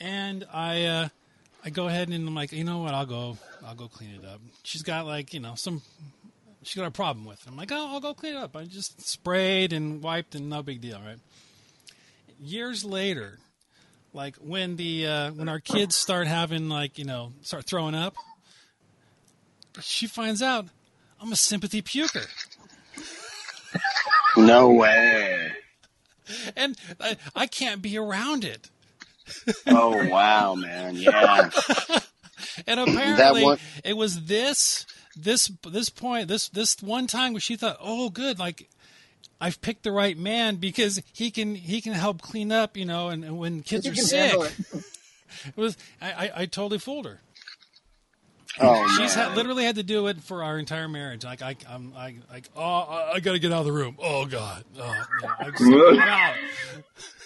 and 0.00 0.46
I 0.52 0.84
uh, 0.84 1.08
I 1.64 1.70
go 1.70 1.88
ahead 1.88 2.08
and 2.08 2.28
I'm 2.28 2.34
like, 2.34 2.52
you 2.52 2.64
know 2.64 2.78
what? 2.78 2.94
I'll 2.94 3.06
go. 3.06 3.36
I'll 3.64 3.74
go 3.74 3.88
clean 3.88 4.10
it 4.14 4.24
up. 4.24 4.40
She's 4.62 4.82
got 4.82 5.06
like 5.06 5.34
you 5.34 5.40
know 5.40 5.54
some. 5.54 5.82
She's 6.62 6.80
got 6.80 6.86
a 6.86 6.90
problem 6.90 7.24
with. 7.24 7.40
It. 7.42 7.48
I'm 7.48 7.56
like, 7.56 7.70
oh, 7.72 7.94
I'll 7.94 8.00
go 8.00 8.14
clean 8.14 8.34
it 8.34 8.38
up. 8.38 8.56
I 8.56 8.64
just 8.64 9.00
sprayed 9.06 9.72
and 9.72 10.02
wiped 10.02 10.34
and 10.34 10.50
no 10.50 10.62
big 10.62 10.80
deal, 10.80 11.00
right? 11.04 11.18
Years 12.38 12.84
later, 12.84 13.38
like 14.12 14.36
when 14.36 14.76
the 14.76 15.06
uh, 15.06 15.32
when 15.32 15.48
our 15.48 15.60
kids 15.60 15.96
start 15.96 16.26
having 16.26 16.68
like 16.68 16.98
you 16.98 17.04
know 17.04 17.32
start 17.42 17.66
throwing 17.66 17.94
up, 17.94 18.14
she 19.80 20.06
finds 20.06 20.42
out 20.42 20.66
I'm 21.20 21.32
a 21.32 21.36
sympathy 21.36 21.82
puker. 21.82 22.26
No 24.36 24.70
way. 24.70 25.52
And 26.56 26.76
I, 27.00 27.16
I 27.34 27.46
can't 27.46 27.82
be 27.82 27.98
around 27.98 28.44
it. 28.44 28.70
Oh 29.66 30.08
wow, 30.08 30.54
man! 30.54 30.96
Yeah. 30.96 31.50
and 32.66 32.80
apparently, 32.80 33.44
one... 33.44 33.58
it 33.84 33.96
was 33.96 34.24
this 34.24 34.86
this 35.16 35.50
this 35.68 35.90
point 35.90 36.28
this 36.28 36.48
this 36.48 36.76
one 36.82 37.06
time 37.06 37.32
where 37.32 37.40
she 37.40 37.56
thought, 37.56 37.76
oh, 37.80 38.10
good, 38.10 38.38
like 38.38 38.68
I've 39.40 39.60
picked 39.60 39.84
the 39.84 39.92
right 39.92 40.16
man 40.16 40.56
because 40.56 41.00
he 41.12 41.30
can 41.30 41.54
he 41.54 41.80
can 41.80 41.92
help 41.92 42.20
clean 42.20 42.52
up, 42.52 42.76
you 42.76 42.84
know, 42.84 43.08
and, 43.08 43.24
and 43.24 43.38
when 43.38 43.62
kids 43.62 43.86
are 43.86 43.94
sick. 43.94 44.34
It. 44.34 44.52
it. 45.46 45.56
was 45.56 45.76
I, 46.00 46.12
I, 46.12 46.30
I 46.36 46.46
totally 46.46 46.78
fooled 46.78 47.06
her. 47.06 47.20
Oh, 48.60 48.86
she's 48.98 49.14
had, 49.14 49.36
literally 49.36 49.64
had 49.64 49.76
to 49.76 49.82
do 49.82 50.08
it 50.08 50.20
for 50.20 50.42
our 50.42 50.58
entire 50.58 50.88
marriage. 50.88 51.24
Like 51.24 51.40
I, 51.40 51.56
I'm 51.68 51.92
I, 51.96 52.16
like, 52.30 52.48
oh, 52.56 52.62
I, 52.62 53.12
I 53.14 53.20
got 53.20 53.32
to 53.32 53.38
get 53.38 53.52
out 53.52 53.60
of 53.60 53.66
the 53.66 53.72
room. 53.72 53.96
Oh 53.98 54.26
God, 54.26 54.64
oh, 54.78 55.06
yeah, 55.22 55.34
I 55.38 56.34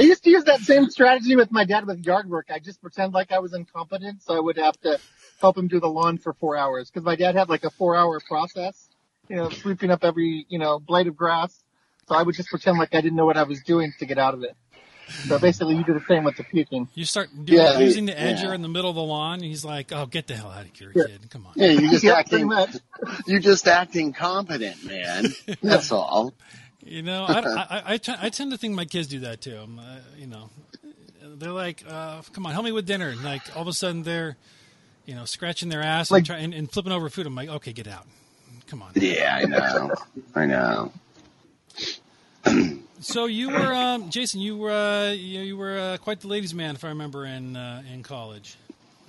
used 0.00 0.24
to 0.24 0.30
use 0.30 0.44
that 0.44 0.60
same 0.60 0.90
strategy 0.90 1.36
with 1.36 1.52
my 1.52 1.64
dad 1.64 1.86
with 1.86 2.04
yard 2.04 2.28
work. 2.28 2.46
I 2.50 2.58
just 2.58 2.80
pretend 2.80 3.12
like 3.12 3.32
I 3.32 3.38
was 3.38 3.54
incompetent, 3.54 4.22
so 4.22 4.34
I 4.34 4.40
would 4.40 4.56
have 4.58 4.78
to 4.80 4.98
help 5.40 5.56
him 5.56 5.68
do 5.68 5.80
the 5.80 5.88
lawn 5.88 6.18
for 6.18 6.32
four 6.32 6.56
hours 6.56 6.90
because 6.90 7.04
my 7.04 7.16
dad 7.16 7.34
had 7.34 7.48
like 7.48 7.64
a 7.64 7.70
four-hour 7.70 8.20
process, 8.28 8.88
you 9.28 9.36
know, 9.36 9.50
sweeping 9.50 9.90
up 9.90 10.04
every 10.04 10.46
you 10.48 10.58
know 10.58 10.78
blade 10.78 11.06
of 11.06 11.16
grass. 11.16 11.62
So 12.08 12.14
I 12.16 12.22
would 12.22 12.34
just 12.34 12.48
pretend 12.48 12.78
like 12.78 12.94
I 12.94 13.00
didn't 13.00 13.16
know 13.16 13.26
what 13.26 13.36
I 13.36 13.44
was 13.44 13.62
doing 13.62 13.92
to 13.98 14.06
get 14.06 14.18
out 14.18 14.34
of 14.34 14.42
it. 14.42 14.56
So 15.08 15.38
basically, 15.38 15.76
you 15.76 15.84
do 15.84 15.94
the 15.94 16.04
same 16.08 16.24
with 16.24 16.36
the 16.36 16.44
puking. 16.44 16.88
You 16.94 17.04
start 17.04 17.28
doing, 17.44 17.60
yeah, 17.60 17.78
using 17.78 18.06
the 18.06 18.12
edger 18.12 18.44
yeah. 18.44 18.54
in 18.54 18.62
the 18.62 18.68
middle 18.68 18.90
of 18.90 18.96
the 18.96 19.02
lawn. 19.02 19.34
And 19.34 19.44
he's 19.44 19.64
like, 19.64 19.92
"Oh, 19.92 20.06
get 20.06 20.26
the 20.26 20.34
hell 20.34 20.50
out 20.50 20.64
of 20.64 20.76
here, 20.76 20.92
yeah. 20.94 21.04
kid! 21.06 21.30
Come 21.30 21.46
on." 21.46 21.52
Yeah, 21.56 21.70
you 21.70 21.90
just 21.90 22.04
acting. 22.06 22.50
You 23.26 23.40
just 23.40 23.66
acting 23.68 24.12
competent, 24.12 24.84
man. 24.84 25.26
That's 25.62 25.92
all. 25.92 26.34
You 26.84 27.02
know, 27.02 27.24
I, 27.24 27.40
I, 27.40 27.82
I, 27.86 27.96
t- 27.96 28.14
I 28.20 28.28
tend 28.28 28.50
to 28.50 28.58
think 28.58 28.74
my 28.74 28.84
kids 28.84 29.06
do 29.08 29.20
that 29.20 29.40
too. 29.40 29.56
Uh, 29.78 29.98
you 30.18 30.26
know, 30.26 30.50
they're 31.22 31.52
like, 31.52 31.84
uh, 31.88 32.22
"Come 32.32 32.46
on, 32.46 32.52
help 32.52 32.64
me 32.64 32.72
with 32.72 32.86
dinner." 32.86 33.08
And 33.08 33.22
like 33.22 33.42
all 33.54 33.62
of 33.62 33.68
a 33.68 33.72
sudden, 33.72 34.02
they're, 34.02 34.36
you 35.06 35.14
know, 35.14 35.24
scratching 35.24 35.68
their 35.68 35.82
ass 35.82 36.10
like, 36.10 36.20
and, 36.20 36.26
try, 36.26 36.38
and, 36.38 36.52
and 36.54 36.70
flipping 36.70 36.92
over 36.92 37.08
food. 37.08 37.26
I'm 37.26 37.34
like, 37.34 37.48
"Okay, 37.48 37.72
get 37.72 37.86
out. 37.86 38.06
Come 38.66 38.82
on." 38.82 38.92
Yeah, 38.94 39.38
I 39.40 39.44
know. 39.44 39.94
I 40.34 40.46
know. 40.46 40.92
so 43.00 43.26
you 43.26 43.50
were, 43.50 43.74
um, 43.74 44.10
Jason. 44.10 44.40
You 44.40 44.56
were, 44.58 44.72
uh, 44.72 45.10
you, 45.10 45.40
you 45.40 45.56
were 45.56 45.78
uh, 45.78 45.96
quite 45.98 46.20
the 46.20 46.28
ladies' 46.28 46.52
man, 46.52 46.74
if 46.74 46.84
I 46.84 46.88
remember, 46.88 47.24
in 47.24 47.54
uh, 47.56 47.82
in 47.92 48.02
college. 48.02 48.56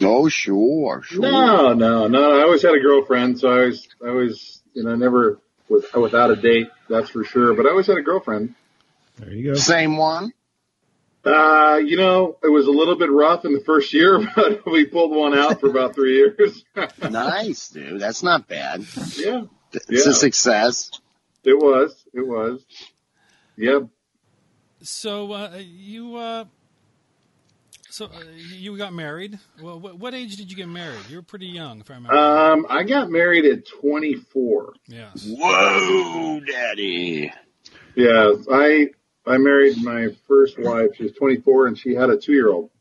Oh, 0.02 0.28
sure, 0.28 1.02
sure. 1.04 1.22
No, 1.22 1.74
no, 1.74 2.08
no. 2.08 2.38
I 2.38 2.44
always 2.44 2.62
had 2.62 2.74
a 2.74 2.80
girlfriend, 2.80 3.40
so 3.40 3.50
I 3.50 3.66
was, 3.66 3.88
I 4.06 4.10
was, 4.10 4.62
you 4.74 4.84
know, 4.84 4.96
never 4.96 5.40
with, 5.70 5.94
without 5.94 6.32
a 6.32 6.36
date, 6.36 6.70
that's 6.94 7.10
for 7.10 7.24
sure. 7.24 7.54
But 7.54 7.66
I 7.66 7.70
always 7.70 7.88
had 7.88 7.98
a 7.98 8.02
girlfriend. 8.02 8.56
There 9.18 9.32
you 9.32 9.52
go. 9.52 9.60
Same 9.60 9.98
one. 9.98 10.34
Uh, 11.26 11.80
you 11.84 11.96
know, 11.96 12.38
it 12.44 12.50
was 12.50 12.68
a 12.68 12.72
little 12.72 12.98
bit 12.98 13.10
rough 13.10 13.46
in 13.46 13.54
the 13.54 13.62
first 13.62 13.94
year, 13.94 14.20
but 14.36 14.66
we 14.66 14.86
pulled 14.86 15.12
one 15.12 15.38
out 15.38 15.60
for 15.60 15.70
about 15.70 15.96
three 15.96 16.16
years. 16.16 16.66
nice, 17.10 17.70
dude. 17.70 18.00
That's 18.00 18.24
not 18.24 18.48
bad. 18.48 18.86
Yeah. 19.16 19.44
It's 19.72 19.86
yeah. 19.90 20.12
a 20.12 20.14
success. 20.14 20.92
It 21.44 21.58
was. 21.58 21.96
It 22.14 22.28
was. 22.28 22.64
Yep. 23.58 23.88
So, 24.82 25.32
uh, 25.32 25.60
you, 25.60 26.18
uh, 26.18 26.46
so 27.94 28.06
uh, 28.06 28.10
you 28.36 28.76
got 28.76 28.92
married. 28.92 29.38
Well, 29.62 29.80
what, 29.80 30.00
what, 30.00 30.16
age 30.16 30.36
did 30.36 30.50
you 30.50 30.58
get 30.58 30.68
married? 30.68 31.02
You 31.10 31.18
were 31.18 31.22
pretty 31.22 31.46
young, 31.46 31.80
if 31.80 31.92
I 31.92 31.94
remember. 31.94 32.18
Um, 32.18 32.66
I 32.68 32.82
got 32.82 33.12
married 33.12 33.46
at 33.46 33.68
24. 33.68 34.74
Yes. 34.88 35.28
Whoa, 35.30 36.40
daddy. 36.40 37.32
Yeah, 37.94 38.34
I 38.52 38.90
I 39.28 39.38
married 39.38 39.78
my 39.84 40.08
first 40.28 40.58
wife. 40.58 40.96
She 40.98 41.04
was 41.04 41.12
24, 41.12 41.68
and 41.68 41.78
she 41.78 41.94
had 41.94 42.10
a 42.10 42.18
two 42.18 42.34
year 42.34 42.52
old. 42.52 42.72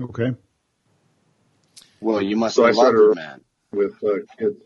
Okay. 0.00 0.34
Well, 2.00 2.20
you 2.20 2.36
must 2.36 2.56
so 2.56 2.64
have 2.64 2.74
loved 2.74 2.96
her, 2.96 3.14
man. 3.14 3.40
With 3.70 3.94
uh, 4.02 4.26
kids. 4.36 4.60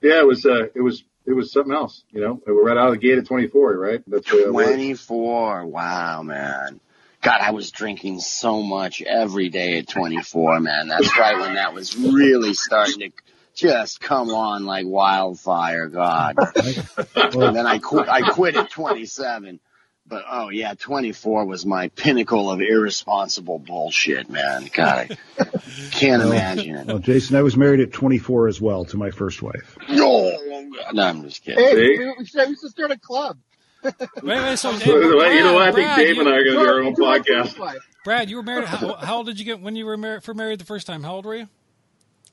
Yeah, 0.00 0.20
it 0.20 0.26
was 0.28 0.46
uh, 0.46 0.68
it 0.76 0.80
was 0.80 1.02
it 1.26 1.32
was 1.32 1.50
something 1.50 1.74
else. 1.74 2.04
You 2.12 2.20
know, 2.20 2.40
we 2.46 2.52
were 2.52 2.62
right 2.62 2.76
out 2.76 2.86
of 2.86 2.92
the 2.92 2.98
gate 2.98 3.18
at 3.18 3.26
24, 3.26 3.76
right? 3.78 4.02
That's 4.06 4.26
24. 4.26 5.66
Wow, 5.66 6.22
man. 6.22 6.80
God, 7.24 7.40
I 7.40 7.52
was 7.52 7.70
drinking 7.70 8.20
so 8.20 8.62
much 8.62 9.00
every 9.00 9.48
day 9.48 9.78
at 9.78 9.88
24, 9.88 10.60
man. 10.60 10.88
That's 10.88 11.18
right 11.18 11.40
when 11.40 11.54
that 11.54 11.72
was 11.72 11.96
really 11.96 12.52
starting 12.52 12.98
to 12.98 13.10
just 13.54 13.98
come 13.98 14.28
on 14.28 14.66
like 14.66 14.86
wildfire. 14.86 15.88
God. 15.88 16.36
and 17.16 17.56
then 17.56 17.66
I 17.66 17.78
quit, 17.78 18.10
I 18.10 18.30
quit 18.30 18.56
at 18.56 18.70
27. 18.70 19.58
But 20.06 20.24
oh 20.30 20.50
yeah, 20.50 20.74
24 20.74 21.46
was 21.46 21.64
my 21.64 21.88
pinnacle 21.88 22.50
of 22.50 22.60
irresponsible 22.60 23.58
bullshit, 23.58 24.28
man. 24.28 24.68
God, 24.74 25.16
I 25.38 25.48
can't 25.92 26.22
well, 26.22 26.32
imagine 26.32 26.76
it. 26.76 26.86
Well, 26.86 26.98
Jason, 26.98 27.36
I 27.36 27.42
was 27.42 27.56
married 27.56 27.80
at 27.80 27.90
24 27.90 28.48
as 28.48 28.60
well 28.60 28.84
to 28.84 28.98
my 28.98 29.10
first 29.10 29.40
wife. 29.40 29.78
No, 29.88 30.36
no, 30.92 31.02
I'm 31.02 31.22
just 31.22 31.42
kidding. 31.42 31.64
Hey, 31.64 31.96
we 32.18 32.26
should 32.26 32.70
start 32.70 32.90
a 32.90 32.98
club 32.98 33.38
wait, 33.84 34.24
wait. 34.24 34.58
So, 34.58 34.72
Dave, 34.78 34.86
Brad, 34.86 35.34
you 35.34 35.40
know 35.42 35.54
what? 35.54 35.68
I 35.68 35.72
think 35.72 35.86
Brad, 35.86 35.98
Dave 35.98 36.18
and 36.18 36.28
I 36.28 36.32
are 36.32 36.44
going 36.44 36.58
to 36.58 36.64
do 36.64 36.70
our 36.70 36.82
own 36.82 36.94
podcast. 36.94 37.80
Brad, 38.04 38.30
you 38.30 38.36
were 38.36 38.42
married. 38.42 38.66
How, 38.66 38.94
how, 38.94 39.16
old 39.16 39.26
did 39.26 39.38
you 39.38 39.44
get 39.44 39.60
when 39.60 39.76
you 39.76 39.86
were 39.86 39.96
married 39.96 40.22
for 40.22 40.34
married 40.34 40.58
the 40.58 40.64
first 40.64 40.86
time? 40.86 41.02
How 41.02 41.14
old 41.14 41.26
were 41.26 41.36
you? 41.36 41.48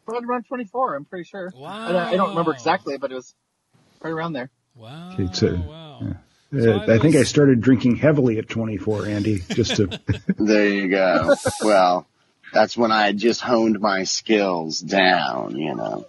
Probably 0.05 0.27
around 0.27 0.46
24. 0.48 0.96
I'm 0.96 1.05
pretty 1.05 1.25
sure. 1.25 1.53
Wow. 1.55 1.70
I, 1.70 2.12
I 2.12 2.17
don't 2.17 2.29
remember 2.29 2.53
exactly, 2.53 2.98
but 2.98 3.12
it 3.12 3.15
was 3.15 3.34
right 4.01 4.12
around 4.12 4.34
there. 4.34 4.50
Wow. 4.75 5.12
Okay, 5.13 5.29
so, 5.34 5.55
wow. 5.55 6.00
Yeah. 6.01 6.13
So 6.63 6.74
uh, 6.74 6.86
I, 6.88 6.96
I, 6.96 7.00
think 7.00 7.15
I 7.15 7.24
started 7.24 7.62
drinking 7.62 7.98
heavily 7.98 8.38
at 8.38 8.50
24, 8.50 9.05
Andy. 9.05 9.39
Just 9.50 9.77
to. 9.77 10.00
there 10.38 10.67
you 10.67 10.89
go. 10.89 11.36
Well, 11.63 12.08
that's 12.53 12.75
when 12.75 12.91
I 12.91 13.13
just 13.13 13.39
honed 13.41 13.79
my 13.79 14.03
skills 14.03 14.79
down. 14.79 15.58
You 15.58 15.75
know. 15.75 16.08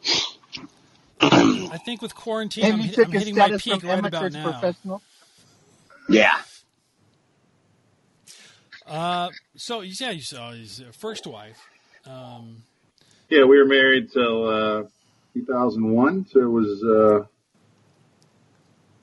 I 1.21 1.79
think 1.79 2.03
with 2.03 2.15
quarantine, 2.15 2.65
I'm, 2.65 2.81
I'm 2.81 3.13
hitting 3.13 3.37
my 3.37 3.57
peak 3.57 3.85
right 3.85 4.05
about 4.05 4.33
now. 4.33 4.51
Professional? 4.51 5.03
Yeah. 6.09 6.39
Uh, 8.87 9.31
so 9.57 9.81
yeah, 9.81 10.11
you 10.11 10.21
saw 10.21 10.53
his 10.53 10.83
first 10.93 11.27
wife. 11.27 11.59
Um, 12.07 12.65
yeah, 13.29 13.45
we 13.45 13.59
were 13.59 13.65
married 13.65 14.13
till 14.13 14.49
uh, 14.49 14.83
2001, 15.35 16.27
so 16.31 16.41
it 16.41 16.45
was 16.45 16.83
uh, 16.85 17.27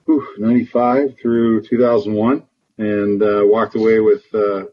whew, 0.06 0.28
95 0.38 1.18
through 1.20 1.64
2001, 1.64 2.44
and 2.78 3.24
uh, 3.24 3.42
walked 3.46 3.76
away 3.76 4.00
with 4.00 4.24
uh, 4.34 4.66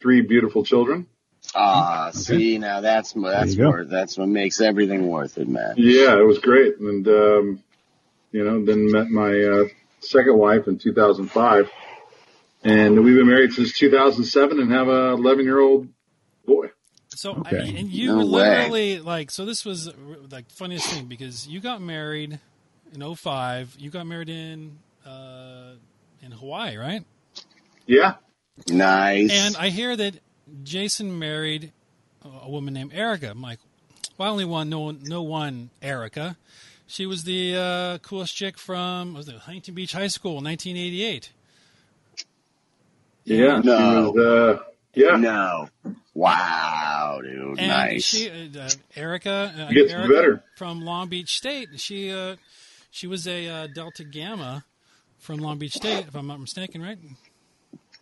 three 0.00 0.20
beautiful 0.20 0.64
children. 0.64 1.06
Ah, 1.54 2.08
okay. 2.08 2.18
see, 2.18 2.58
now 2.58 2.80
that's 2.80 3.12
that's 3.12 3.56
worth 3.56 3.88
that's 3.88 4.18
what 4.18 4.28
makes 4.28 4.60
everything 4.60 5.06
worth 5.06 5.38
it, 5.38 5.48
man. 5.48 5.74
Yeah, 5.76 6.18
it 6.18 6.26
was 6.26 6.38
great, 6.38 6.78
and 6.78 7.06
um, 7.06 7.62
you 8.32 8.44
know, 8.44 8.64
then 8.64 8.90
met 8.90 9.08
my 9.08 9.30
uh, 9.30 9.64
second 10.00 10.38
wife 10.38 10.66
in 10.66 10.78
2005. 10.78 11.70
And 12.64 13.04
we've 13.04 13.16
been 13.16 13.28
married 13.28 13.52
since 13.52 13.72
2007 13.72 14.60
and 14.60 14.72
have 14.72 14.88
a 14.88 15.12
11 15.12 15.44
year 15.44 15.60
old 15.60 15.88
boy. 16.46 16.70
So, 17.08 17.32
okay. 17.32 17.60
I 17.60 17.64
mean, 17.64 17.76
and 17.76 17.88
you 17.90 18.08
no 18.08 18.22
literally, 18.22 18.96
way. 18.96 19.00
like, 19.00 19.30
so 19.30 19.44
this 19.44 19.64
was 19.64 19.90
like 20.30 20.50
funniest 20.50 20.88
thing 20.88 21.06
because 21.06 21.46
you 21.46 21.60
got 21.60 21.80
married 21.80 22.38
in 22.92 23.14
05. 23.14 23.76
You 23.78 23.90
got 23.90 24.06
married 24.06 24.28
in, 24.28 24.78
uh, 25.06 25.72
in 26.22 26.32
Hawaii, 26.32 26.76
right? 26.76 27.04
Yeah. 27.86 28.14
Nice. 28.68 29.30
And 29.32 29.56
I 29.56 29.68
hear 29.68 29.96
that 29.96 30.14
Jason 30.62 31.18
married 31.18 31.72
a 32.24 32.50
woman 32.50 32.74
named 32.74 32.92
Erica. 32.94 33.30
I'm 33.30 33.42
like, 33.42 33.60
well, 34.18 34.28
I 34.28 34.32
only 34.32 34.44
want 34.44 34.70
no, 34.70 34.90
no 34.90 35.22
one 35.22 35.70
Erica. 35.82 36.36
She 36.86 37.06
was 37.06 37.24
the 37.24 37.56
uh, 37.56 37.98
coolest 37.98 38.34
chick 38.34 38.58
from 38.58 39.14
was 39.14 39.28
it 39.28 39.36
Huntington 39.36 39.74
Beach 39.74 39.92
High 39.92 40.06
School, 40.06 40.34
1988. 40.36 41.32
Yeah, 43.24 43.60
no. 43.62 44.12
Was, 44.12 44.24
uh, 44.24 44.62
yeah. 44.94 45.16
No. 45.16 45.68
Wow, 46.14 47.20
dude. 47.22 47.58
And 47.58 47.68
nice. 47.68 48.04
She, 48.04 48.30
uh, 48.30 48.70
Erica, 48.94 49.52
uh, 49.58 49.72
gets 49.72 49.92
Erica 49.92 50.08
better 50.08 50.44
from 50.56 50.80
Long 50.80 51.08
Beach 51.08 51.36
State. 51.36 51.68
She 51.80 52.12
uh, 52.12 52.36
she 52.90 53.06
was 53.06 53.26
a 53.26 53.48
uh, 53.48 53.66
Delta 53.66 54.04
Gamma 54.04 54.64
from 55.18 55.40
Long 55.40 55.58
Beach 55.58 55.74
State, 55.74 56.06
if 56.06 56.14
I'm 56.14 56.28
not 56.28 56.40
mistaken, 56.40 56.80
right? 56.82 56.98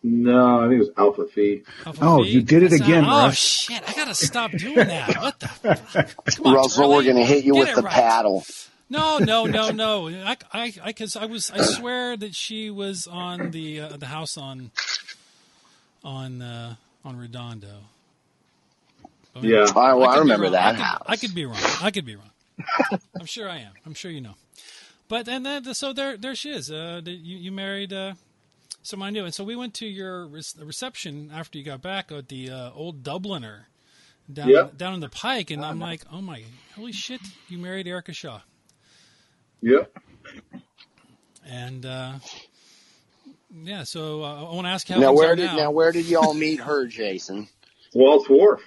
No, 0.03 0.61
I 0.61 0.69
think 0.69 0.75
it 0.75 0.79
was 0.81 0.91
Alpha 0.99 1.25
Phi. 1.27 1.63
Alpha 1.87 1.99
oh, 2.03 2.23
Phi? 2.23 2.29
you 2.29 2.43
did 2.43 2.63
it 2.63 2.75
again, 2.75 3.05
Oh 3.07 3.25
Russ. 3.25 3.39
shit! 3.39 3.83
I 3.89 3.95
gotta 3.95 4.15
stop 4.15 4.51
doing 4.51 4.75
that. 4.77 5.17
What 5.17 5.41
the? 5.41 5.49
Fuck? 5.49 6.47
On, 6.47 6.55
Russell, 6.55 6.83
Charlie. 6.83 6.97
we're 6.97 7.13
gonna 7.15 7.25
hit 7.25 7.45
you 7.45 7.55
Get 7.55 7.61
with 7.69 7.75
the 7.77 7.83
right. 7.83 7.93
paddle. 7.93 8.45
No, 8.95 9.19
no, 9.19 9.45
no, 9.47 9.71
no. 9.71 10.09
I, 10.09 10.37
I, 10.53 10.73
I, 10.83 10.93
cause 10.93 11.17
I 11.17 11.27
was, 11.27 11.51
I 11.51 11.63
swear 11.63 12.17
that 12.17 12.35
she 12.35 12.71
was 12.71 13.09
on 13.09 13.51
the 13.51 13.81
uh, 13.81 13.97
the 13.97 14.07
house 14.07 14.39
on, 14.39 14.71
on, 16.05 16.41
uh, 16.41 16.77
on 17.05 17.17
Redondo. 17.17 17.81
I 19.35 19.41
mean, 19.41 19.51
yeah, 19.51 19.67
I, 19.75 19.95
well, 19.95 20.09
I, 20.09 20.15
I 20.15 20.19
remember 20.19 20.51
that 20.51 20.65
I 20.65 20.77
could, 20.77 21.07
I 21.13 21.17
could, 21.17 21.35
be 21.35 21.45
wrong. 21.45 21.59
I 21.83 21.91
could 21.91 22.05
be 22.05 22.15
wrong. 22.15 22.31
I'm 23.19 23.27
sure 23.27 23.49
I 23.49 23.59
am. 23.59 23.73
I'm 23.85 23.95
sure 23.95 24.13
you 24.13 24.21
know. 24.21 24.37
but 25.09 25.27
and 25.27 25.45
then 25.45 25.75
so 25.75 25.93
there 25.93 26.17
there 26.17 26.37
she 26.37 26.51
is. 26.51 26.71
Uh, 26.71 27.01
you 27.05 27.37
you 27.37 27.51
married 27.51 27.93
uh, 27.93 28.15
someone 28.83 29.09
I 29.09 29.11
knew, 29.11 29.25
and 29.25 29.35
so 29.35 29.43
we 29.43 29.57
went 29.57 29.75
to 29.75 29.87
your 29.87 30.27
re- 30.29 30.43
reception 30.63 31.33
after 31.35 31.59
you 31.59 31.65
got 31.65 31.83
back 31.83 32.13
at 32.13 32.29
the 32.29 32.51
uh, 32.51 32.71
old 32.73 33.03
Dubliner 33.03 33.63
down 34.33 34.49
yep. 34.49 34.79
down 34.79 34.95
in 34.95 35.01
the 35.01 35.09
Pike, 35.09 35.51
and 35.51 35.65
I'm 35.65 35.81
like, 35.81 36.03
oh 36.13 36.21
my, 36.21 36.45
holy 36.77 36.93
shit, 36.93 37.21
you 37.49 37.59
married 37.59 37.89
Erica 37.89 38.13
Shaw. 38.13 38.41
Yep. 39.65 39.99
And 41.47 41.87
uh, 41.87 42.13
yeah, 43.63 43.85
so 43.85 44.23
uh, 44.23 44.51
I 44.51 44.55
want 44.55 44.67
to 44.67 44.71
ask 44.71 44.87
how 44.87 44.99
now 44.99 45.15
where 45.15 45.35
did 45.35 45.47
now. 45.47 45.57
now 45.57 45.71
where 45.71 45.91
did 45.91 46.05
y'all 46.05 46.35
meet 46.35 46.61
her, 46.61 46.87
Jason? 46.87 47.49
Walt's 47.95 48.29
Wharf. 48.29 48.61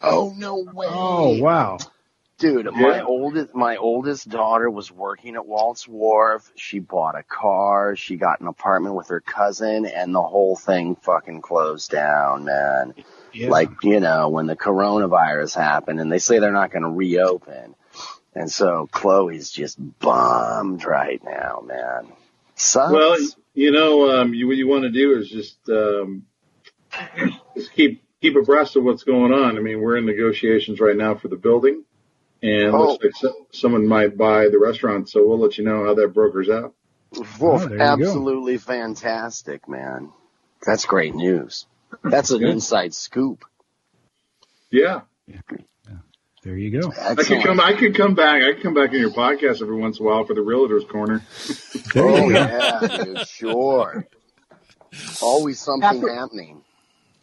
Oh 0.00 0.34
no 0.36 0.64
way! 0.74 0.86
Oh 0.88 1.40
wow! 1.40 1.78
Dude, 2.38 2.64
yeah. 2.64 2.72
my 2.72 3.00
oldest 3.02 3.54
my 3.54 3.76
oldest 3.76 4.28
daughter 4.30 4.68
was 4.68 4.90
working 4.90 5.36
at 5.36 5.46
Walt's 5.46 5.86
Wharf. 5.86 6.50
She 6.56 6.80
bought 6.80 7.16
a 7.16 7.22
car. 7.22 7.94
She 7.94 8.16
got 8.16 8.40
an 8.40 8.48
apartment 8.48 8.96
with 8.96 9.08
her 9.08 9.20
cousin, 9.20 9.86
and 9.86 10.12
the 10.12 10.22
whole 10.22 10.56
thing 10.56 10.96
fucking 10.96 11.40
closed 11.42 11.92
down, 11.92 12.46
man. 12.46 12.94
Yeah. 13.32 13.48
Like 13.48 13.70
you 13.84 14.00
know 14.00 14.28
when 14.28 14.48
the 14.48 14.56
coronavirus 14.56 15.54
happened, 15.54 16.00
and 16.00 16.10
they 16.10 16.18
say 16.18 16.40
they're 16.40 16.50
not 16.50 16.72
going 16.72 16.82
to 16.82 16.88
reopen, 16.88 17.76
and 18.34 18.50
so 18.50 18.88
Chloe's 18.90 19.50
just 19.50 19.78
bummed 19.98 20.84
right 20.84 21.22
now, 21.24 21.62
man. 21.64 22.12
Sucks. 22.54 22.92
Well, 22.92 23.16
you 23.54 23.70
know, 23.70 24.20
um, 24.20 24.34
you, 24.34 24.46
what 24.46 24.56
you 24.56 24.68
want 24.68 24.84
to 24.84 24.90
do 24.90 25.18
is 25.18 25.28
just 25.28 25.56
um, 25.68 26.26
just 27.56 27.72
keep 27.72 28.02
keep 28.20 28.36
abreast 28.36 28.76
of 28.76 28.84
what's 28.84 29.04
going 29.04 29.32
on. 29.32 29.56
I 29.56 29.60
mean, 29.60 29.80
we're 29.80 29.96
in 29.96 30.06
negotiations 30.06 30.80
right 30.80 30.96
now 30.96 31.14
for 31.14 31.28
the 31.28 31.36
building 31.36 31.84
and 32.42 32.74
oh. 32.74 32.98
looks 32.98 33.22
like 33.22 33.32
someone 33.52 33.86
might 33.86 34.16
buy 34.16 34.48
the 34.48 34.58
restaurant. 34.58 35.08
So 35.08 35.26
we'll 35.26 35.38
let 35.38 35.58
you 35.58 35.64
know 35.64 35.84
how 35.84 35.94
that 35.94 36.08
brokers 36.08 36.48
out. 36.48 36.74
Wolf, 37.38 37.68
oh, 37.70 37.78
absolutely 37.78 38.58
fantastic, 38.58 39.68
man. 39.68 40.12
That's 40.64 40.86
great 40.86 41.14
news. 41.14 41.66
That's 42.02 42.30
an 42.30 42.42
inside 42.42 42.94
scoop. 42.94 43.44
Yeah. 44.70 45.02
Yeah. 46.44 46.48
There 46.50 46.56
you 46.56 46.80
go. 46.80 46.88
Excellent. 46.88 47.20
I 47.20 47.24
could 47.24 47.42
come. 47.44 47.60
I 47.60 47.72
could 47.72 47.96
come 47.96 48.14
back. 48.14 48.42
I 48.42 48.52
could 48.54 48.62
come 48.62 48.74
back 48.74 48.92
in 48.92 49.00
your 49.00 49.10
podcast 49.10 49.62
every 49.62 49.76
once 49.76 49.98
in 49.98 50.06
a 50.06 50.08
while 50.08 50.24
for 50.24 50.34
the 50.34 50.40
realtors 50.40 50.88
corner. 50.88 51.22
oh 51.96 52.28
yeah, 52.30 53.04
dude, 53.04 53.26
sure. 53.26 54.06
Always 55.22 55.58
something 55.60 55.88
After, 55.88 56.14
happening. 56.14 56.62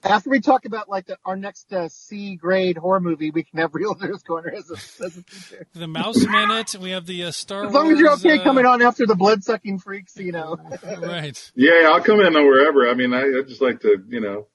After 0.03 0.29
we 0.29 0.39
talk 0.39 0.65
about 0.65 0.87
like 0.87 1.07
the, 1.07 1.17
our 1.25 1.35
next 1.35 1.71
uh, 1.73 1.89
C 1.89 2.35
grade 2.35 2.77
horror 2.77 3.01
movie, 3.01 3.31
we 3.31 3.43
can 3.43 3.59
have 3.59 3.71
Realtors 3.73 4.23
Corner 4.25 4.53
as 4.55 4.69
a, 4.71 5.05
as 5.05 5.17
a 5.17 5.23
feature. 5.23 5.67
The 5.73 5.87
Mouse 5.87 6.25
Minute. 6.25 6.75
We 6.79 6.91
have 6.91 7.05
the 7.05 7.25
uh, 7.25 7.31
Star 7.31 7.65
As 7.65 7.73
long 7.73 7.85
Wars, 7.85 7.95
as 7.95 7.99
you're 7.99 8.13
okay 8.13 8.39
uh, 8.39 8.43
coming 8.43 8.65
on 8.65 8.81
after 8.81 9.05
the 9.05 9.15
blood 9.15 9.43
sucking 9.43 9.79
freaks, 9.79 10.15
you 10.17 10.31
know. 10.31 10.57
right. 11.01 11.51
Yeah, 11.55 11.89
I'll 11.91 12.01
come 12.01 12.21
in 12.21 12.33
wherever. 12.33 12.89
I 12.89 12.93
mean, 12.93 13.13
I, 13.13 13.23
I 13.23 13.41
just 13.45 13.61
like 13.61 13.81
to, 13.81 14.01
you 14.07 14.21
know. 14.21 14.47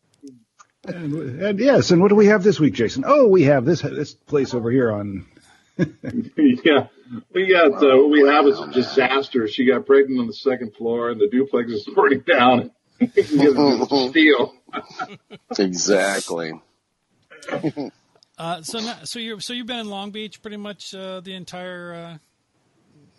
And, 0.87 1.43
and, 1.43 1.59
yes, 1.59 1.91
and 1.91 2.03
what 2.03 2.09
do 2.09 2.15
we 2.15 2.27
have 2.27 2.43
this 2.43 2.61
week, 2.61 2.75
Jason? 2.75 3.05
Oh, 3.07 3.29
we 3.29 3.45
have 3.45 3.65
this 3.65 3.81
this 3.81 4.15
place 4.15 4.55
over 4.55 4.71
here 4.71 4.93
on. 4.93 5.27
yeah, 5.77 6.87
we 7.33 7.47
got 7.47 7.83
uh, 7.83 7.97
what 7.97 8.11
we 8.11 8.29
have 8.29 8.47
is 8.47 8.61
a 8.61 8.71
disaster. 8.71 9.49
She 9.49 9.67
got 9.67 9.87
pregnant 9.87 10.21
on 10.21 10.27
the 10.27 10.35
second 10.35 10.75
floor, 10.75 11.11
and 11.11 11.21
the 11.21 11.29
duplex 11.29 11.71
is 11.71 11.89
burning 11.95 12.21
down. 12.21 12.71
Steel. 14.11 14.55
exactly. 15.59 16.53
Uh, 18.37 18.63
so, 18.63 18.81
so 19.05 19.21
you 19.21 19.39
so 19.39 19.53
you've 19.53 19.67
been 19.67 19.79
in 19.79 19.89
Long 19.89 20.11
Beach 20.11 20.43
pretty 20.43 20.57
much 20.57 20.93
uh, 20.93 21.21
the 21.21 21.35
entire. 21.35 21.95
Uh... 21.95 22.19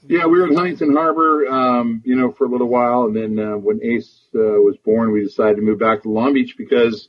Yeah, 0.07 0.25
we 0.25 0.39
were 0.39 0.47
in 0.47 0.55
Huntington 0.55 0.93
Harbor, 0.93 1.47
um, 1.47 2.01
you 2.05 2.15
know, 2.15 2.31
for 2.31 2.45
a 2.45 2.49
little 2.49 2.67
while, 2.67 3.05
and 3.05 3.15
then 3.15 3.39
uh, 3.39 3.57
when 3.57 3.79
Ace 3.81 4.23
uh, 4.35 4.59
was 4.61 4.75
born, 4.83 5.11
we 5.11 5.23
decided 5.23 5.55
to 5.55 5.61
move 5.61 5.79
back 5.79 6.03
to 6.03 6.09
Long 6.09 6.33
Beach 6.33 6.55
because, 6.57 7.07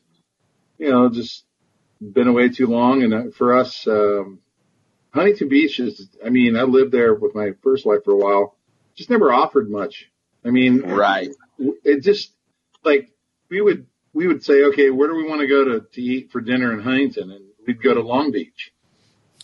you 0.78 0.90
know, 0.90 1.08
just 1.08 1.44
been 2.00 2.28
away 2.28 2.48
too 2.48 2.66
long, 2.66 3.02
and 3.02 3.14
uh, 3.14 3.22
for 3.36 3.56
us, 3.56 3.86
um, 3.86 4.40
Huntington 5.12 5.48
Beach 5.48 5.80
is. 5.80 6.08
I 6.24 6.30
mean, 6.30 6.56
I 6.56 6.62
lived 6.62 6.92
there 6.92 7.14
with 7.14 7.34
my 7.34 7.52
first 7.62 7.86
wife 7.86 8.04
for 8.04 8.12
a 8.12 8.16
while. 8.16 8.56
Just 8.94 9.10
never 9.10 9.32
offered 9.32 9.70
much. 9.70 10.10
I 10.44 10.50
mean, 10.50 10.80
right. 10.80 11.30
It 11.58 12.02
just 12.02 12.32
like 12.84 13.10
we 13.48 13.60
would 13.60 13.86
we 14.12 14.26
would 14.26 14.44
say, 14.44 14.64
okay, 14.64 14.90
where 14.90 15.08
do 15.08 15.14
we 15.14 15.28
want 15.28 15.40
to 15.40 15.46
go 15.46 15.64
to, 15.64 15.86
to 15.92 16.02
eat 16.02 16.30
for 16.30 16.40
dinner 16.40 16.72
in 16.72 16.80
Huntington? 16.80 17.30
And 17.30 17.44
we'd 17.66 17.82
go 17.82 17.94
to 17.94 18.00
Long 18.00 18.32
Beach. 18.32 18.72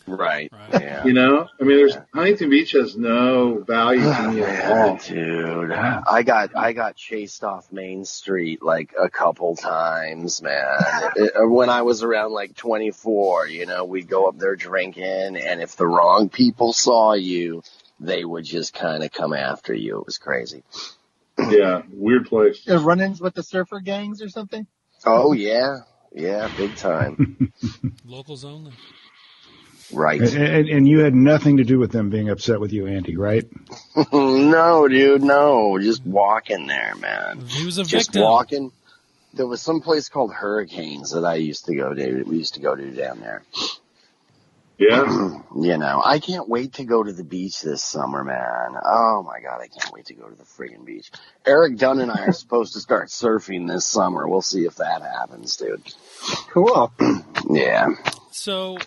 Right. 0.07 0.51
right. 0.53 0.83
Yeah. 0.83 1.05
You 1.05 1.13
know, 1.13 1.49
I 1.61 1.65
mean, 1.65 1.77
there's 1.77 1.95
yeah. 1.95 2.05
Huntington 2.15 2.51
Beach 2.51 2.73
has 2.73 2.97
no 2.97 3.61
value 3.61 4.03
to 4.03 4.31
me 4.31 4.43
at 4.43 4.73
all. 4.73 4.97
Dude, 4.97 5.73
I 5.73 6.23
got 6.23 6.57
I 6.57 6.73
got 6.73 6.97
chased 6.97 7.45
off 7.45 7.73
Main 7.73 8.05
Street 8.05 8.63
like 8.63 8.95
a 8.99 9.09
couple 9.09 9.57
times, 9.57 10.43
man. 10.43 10.67
it, 11.17 11.33
uh, 11.37 11.49
when 11.49 11.71
I 11.71 11.83
was 11.83 12.03
around 12.03 12.33
like 12.33 12.57
24, 12.57 13.49
you 13.49 13.67
know, 13.67 13.85
we'd 13.85 14.09
go 14.09 14.29
up 14.29 14.39
there 14.39 14.57
drinking, 14.57 15.37
and 15.37 15.61
if 15.63 15.77
the 15.77 15.87
wrong 15.87 16.29
people 16.29 16.73
saw 16.73 17.13
you, 17.15 17.63
they 18.01 18.25
would 18.25 18.45
just 18.45 18.75
kind 18.75 19.03
of 19.03 19.13
come 19.13 19.33
after 19.33 19.75
you. 19.75 19.99
It 19.99 20.07
was 20.07 20.19
crazy. 20.19 20.63
Yeah, 21.39 21.83
weird 21.93 22.27
place. 22.27 22.69
Uh, 22.69 22.79
run-ins 22.79 23.21
with 23.21 23.35
the 23.35 23.43
surfer 23.43 23.81
gangs 23.81 24.23
or 24.23 24.29
something. 24.29 24.67
Oh 25.05 25.33
yeah, 25.33 25.79
yeah, 26.13 26.51
big 26.57 26.77
time. 26.77 27.53
Locals 28.05 28.45
only. 28.45 28.73
Right. 29.93 30.21
And, 30.21 30.69
and, 30.69 30.89
you 30.89 31.01
had 31.01 31.15
nothing 31.15 31.59
to 31.59 31.65
do 31.65 31.79
with 31.79 31.93
them 31.93 32.11
being 32.11 32.31
upset 32.31 32.61
with 32.61 32.73
you, 32.73 32.87
Andy, 32.87 33.17
right? 33.17 33.47
no, 34.13 34.89
dude, 34.89 35.23
no. 35.23 35.79
Just 35.79 36.05
walking 36.05 36.67
there, 36.67 36.95
man. 36.97 37.41
He 37.47 37.65
was 37.67 37.79
a 37.79 37.85
Just 37.85 38.09
victim. 38.09 38.23
walking. 38.23 38.73
There 39.35 39.47
was 39.47 39.63
some 39.63 39.81
place 39.81 40.09
called 40.09 40.33
Hurricanes 40.33 41.13
that 41.13 41.25
I 41.25 41.35
used 41.35 41.67
to 41.67 41.75
go 41.75 41.95
to. 41.95 42.23
We 42.25 42.39
used 42.39 42.55
to 42.55 42.61
go 42.61 42.75
to 42.75 42.91
down 42.91 43.21
there. 43.21 43.43
Yeah. 44.79 45.05
you 45.57 45.79
know, 45.79 46.03
I 46.05 46.19
can't 46.19 46.49
wait 46.49 46.75
to 46.75 46.85
go 46.85 47.03
to 47.03 47.13
the 47.13 47.25
beach 47.25 47.63
this 47.63 47.83
summer, 47.83 48.25
man. 48.25 48.81
Oh 48.85 49.23
my 49.23 49.41
god, 49.41 49.61
I 49.61 49.69
can't 49.69 49.93
wait 49.93 50.07
to 50.07 50.15
go 50.15 50.29
to 50.29 50.35
the 50.35 50.45
friggin' 50.45 50.85
beach. 50.85 51.11
Eric 51.47 51.79
Dunn 51.79 52.01
and 52.01 52.11
I 52.11 52.27
are 52.27 52.33
supposed 52.33 52.73
to 52.75 52.81
start 52.81 53.09
surfing 53.09 53.69
this 53.69 53.87
summer. 53.87 54.27
We'll 54.27 54.43
see 54.43 54.65
if 54.65 54.77
that 54.77 55.03
happens, 55.03 55.57
dude. 55.57 55.83
Cool. 56.51 56.93
yeah. 57.51 57.89
So 58.33 58.79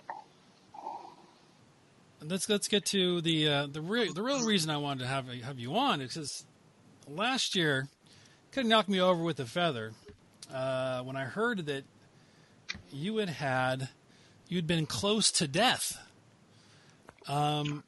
let's 2.27 2.49
let's 2.49 2.67
get 2.67 2.85
to 2.87 3.21
the 3.21 3.47
uh, 3.47 3.67
the 3.67 3.81
real 3.81 4.13
the 4.13 4.23
real 4.23 4.43
reason 4.45 4.69
I 4.69 4.77
wanted 4.77 5.03
to 5.03 5.07
have 5.07 5.27
have 5.27 5.59
you 5.59 5.75
on 5.75 6.01
is 6.01 6.13
because 6.13 6.45
last 7.07 7.55
year 7.55 7.87
kind 8.51 8.65
of 8.65 8.69
knocked 8.69 8.89
me 8.89 8.99
over 8.99 9.21
with 9.23 9.39
a 9.39 9.45
feather 9.45 9.93
uh, 10.53 11.01
when 11.01 11.15
I 11.15 11.25
heard 11.25 11.65
that 11.67 11.83
you 12.91 13.17
had 13.17 13.29
had 13.29 13.89
you'd 14.47 14.67
been 14.67 14.85
close 14.85 15.31
to 15.31 15.47
death. 15.47 15.97
Um, 17.27 17.83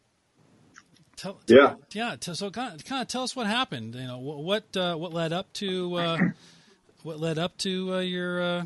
tell, 1.16 1.40
yeah, 1.48 1.76
yeah. 1.92 2.16
so 2.20 2.50
kind 2.50 2.76
of, 2.76 2.86
kind 2.86 3.02
of 3.02 3.08
tell 3.08 3.24
us 3.24 3.36
what 3.36 3.48
happened. 3.48 3.96
You 3.96 4.08
know, 4.08 4.20
what 4.20 4.76
uh, 4.76 4.96
what 4.96 5.14
led 5.14 5.34
up 5.34 5.52
to 5.54 5.96
uh, 5.96 6.18
what 7.04 7.20
led 7.20 7.38
up 7.38 7.58
to 7.60 7.96
uh, 7.96 8.00
your 8.00 8.42
uh, 8.42 8.66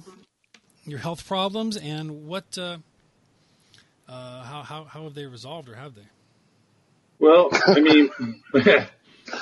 your 0.85 0.99
health 0.99 1.27
problems, 1.27 1.77
and 1.77 2.25
what 2.25 2.57
uh, 4.11 4.43
how 4.43 4.61
how 4.63 4.83
how 4.83 5.03
have 5.03 5.13
they 5.13 5.25
resolved, 5.25 5.69
or 5.69 5.75
have 5.75 5.95
they? 5.95 6.07
Well, 7.19 7.49
I 7.67 7.79
mean, 7.79 8.09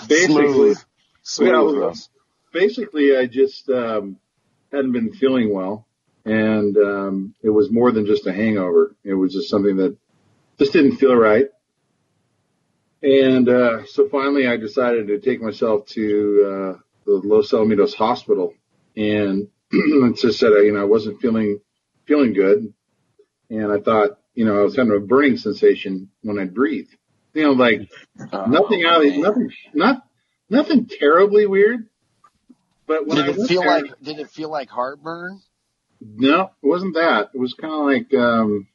basically, 0.08 0.76
Smooth. 1.24 1.98
basically, 2.54 3.18
I 3.18 3.26
just 3.26 3.70
um, 3.70 4.18
hadn't 4.72 4.92
been 4.92 5.14
feeling 5.14 5.54
well 5.54 5.88
and 6.30 6.78
um, 6.78 7.36
it 7.42 7.50
was 7.50 7.72
more 7.72 7.92
than 7.92 8.06
just 8.06 8.28
a 8.28 8.34
hangover. 8.34 8.96
It 9.04 9.14
was 9.14 9.34
just 9.34 9.50
something 9.50 9.78
that 9.78 9.98
just 10.60 10.74
didn't 10.74 10.98
feel 10.98 11.16
right. 11.16 11.48
And 13.02 13.48
uh, 13.50 13.86
so 13.86 14.10
finally, 14.10 14.48
I 14.48 14.58
decided 14.58 15.08
to 15.08 15.20
take 15.20 15.42
myself 15.42 15.88
to 15.88 16.44
uh, 16.46 16.80
the 17.06 17.22
Los 17.24 17.52
Alamitos 17.52 17.96
Hospital, 17.96 18.54
and 18.96 19.48
just 20.18 20.40
said, 20.40 20.50
you 20.50 20.74
know, 20.74 20.82
I 20.82 20.86
wasn't 20.86 21.22
feeling 21.22 21.62
feeling 22.06 22.34
good, 22.34 22.74
and 23.50 23.72
I 23.72 23.80
thought, 23.80 24.19
you 24.34 24.46
know, 24.46 24.60
I 24.60 24.64
was 24.64 24.76
having 24.76 24.96
a 24.96 25.00
burning 25.00 25.38
sensation 25.38 26.10
when 26.22 26.40
I 26.40 26.46
breathed. 26.46 26.96
You 27.34 27.44
know, 27.44 27.52
like 27.52 27.90
oh, 28.32 28.46
nothing 28.46 28.84
out 28.86 29.06
of 29.06 29.16
nothing, 29.16 29.52
not 29.74 30.04
nothing 30.50 30.88
terribly 30.88 31.46
weird. 31.46 31.88
But 32.88 33.06
when 33.06 33.18
did 33.18 33.26
I 33.28 33.42
it 33.44 33.48
feel 33.48 33.62
there, 33.62 33.82
like 33.82 34.02
did 34.02 34.20
it 34.20 34.30
feel 34.30 34.50
like 34.50 34.70
heartburn? 34.70 35.42
No, 36.02 36.52
it 36.64 36.68
wasn't 36.68 36.96
that. 36.96 37.30
It 37.34 37.40
was 37.40 37.54
kind 37.54 37.74
of 37.74 37.86
like 37.86 38.14
um, 38.20 38.68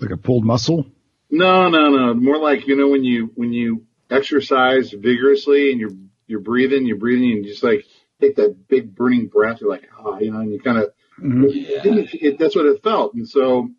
like 0.00 0.10
a 0.10 0.16
pulled 0.16 0.44
muscle. 0.44 0.86
No, 1.30 1.68
no, 1.68 1.88
no. 1.88 2.14
More 2.14 2.38
like 2.38 2.66
you 2.66 2.76
know 2.76 2.88
when 2.88 3.04
you 3.04 3.30
when 3.34 3.52
you 3.52 3.86
exercise 4.10 4.90
vigorously 4.90 5.70
and 5.70 5.80
you're 5.80 5.96
you're 6.26 6.40
breathing, 6.40 6.86
you're 6.86 6.98
breathing, 6.98 7.32
and 7.32 7.44
you 7.44 7.50
just 7.50 7.62
like 7.62 7.84
take 8.20 8.36
that 8.36 8.68
big 8.68 8.94
burning 8.94 9.28
breath. 9.28 9.60
You're 9.60 9.70
like, 9.70 9.88
ah, 9.98 10.02
oh, 10.04 10.18
you 10.20 10.32
know, 10.32 10.40
and 10.40 10.52
you 10.52 10.60
kind 10.60 10.78
of 10.78 10.92
mm-hmm. 11.18 11.44
it, 11.44 12.14
it, 12.14 12.38
that's 12.38 12.54
what 12.54 12.66
it 12.66 12.82
felt. 12.82 13.14
And 13.14 13.28
so 13.28 13.70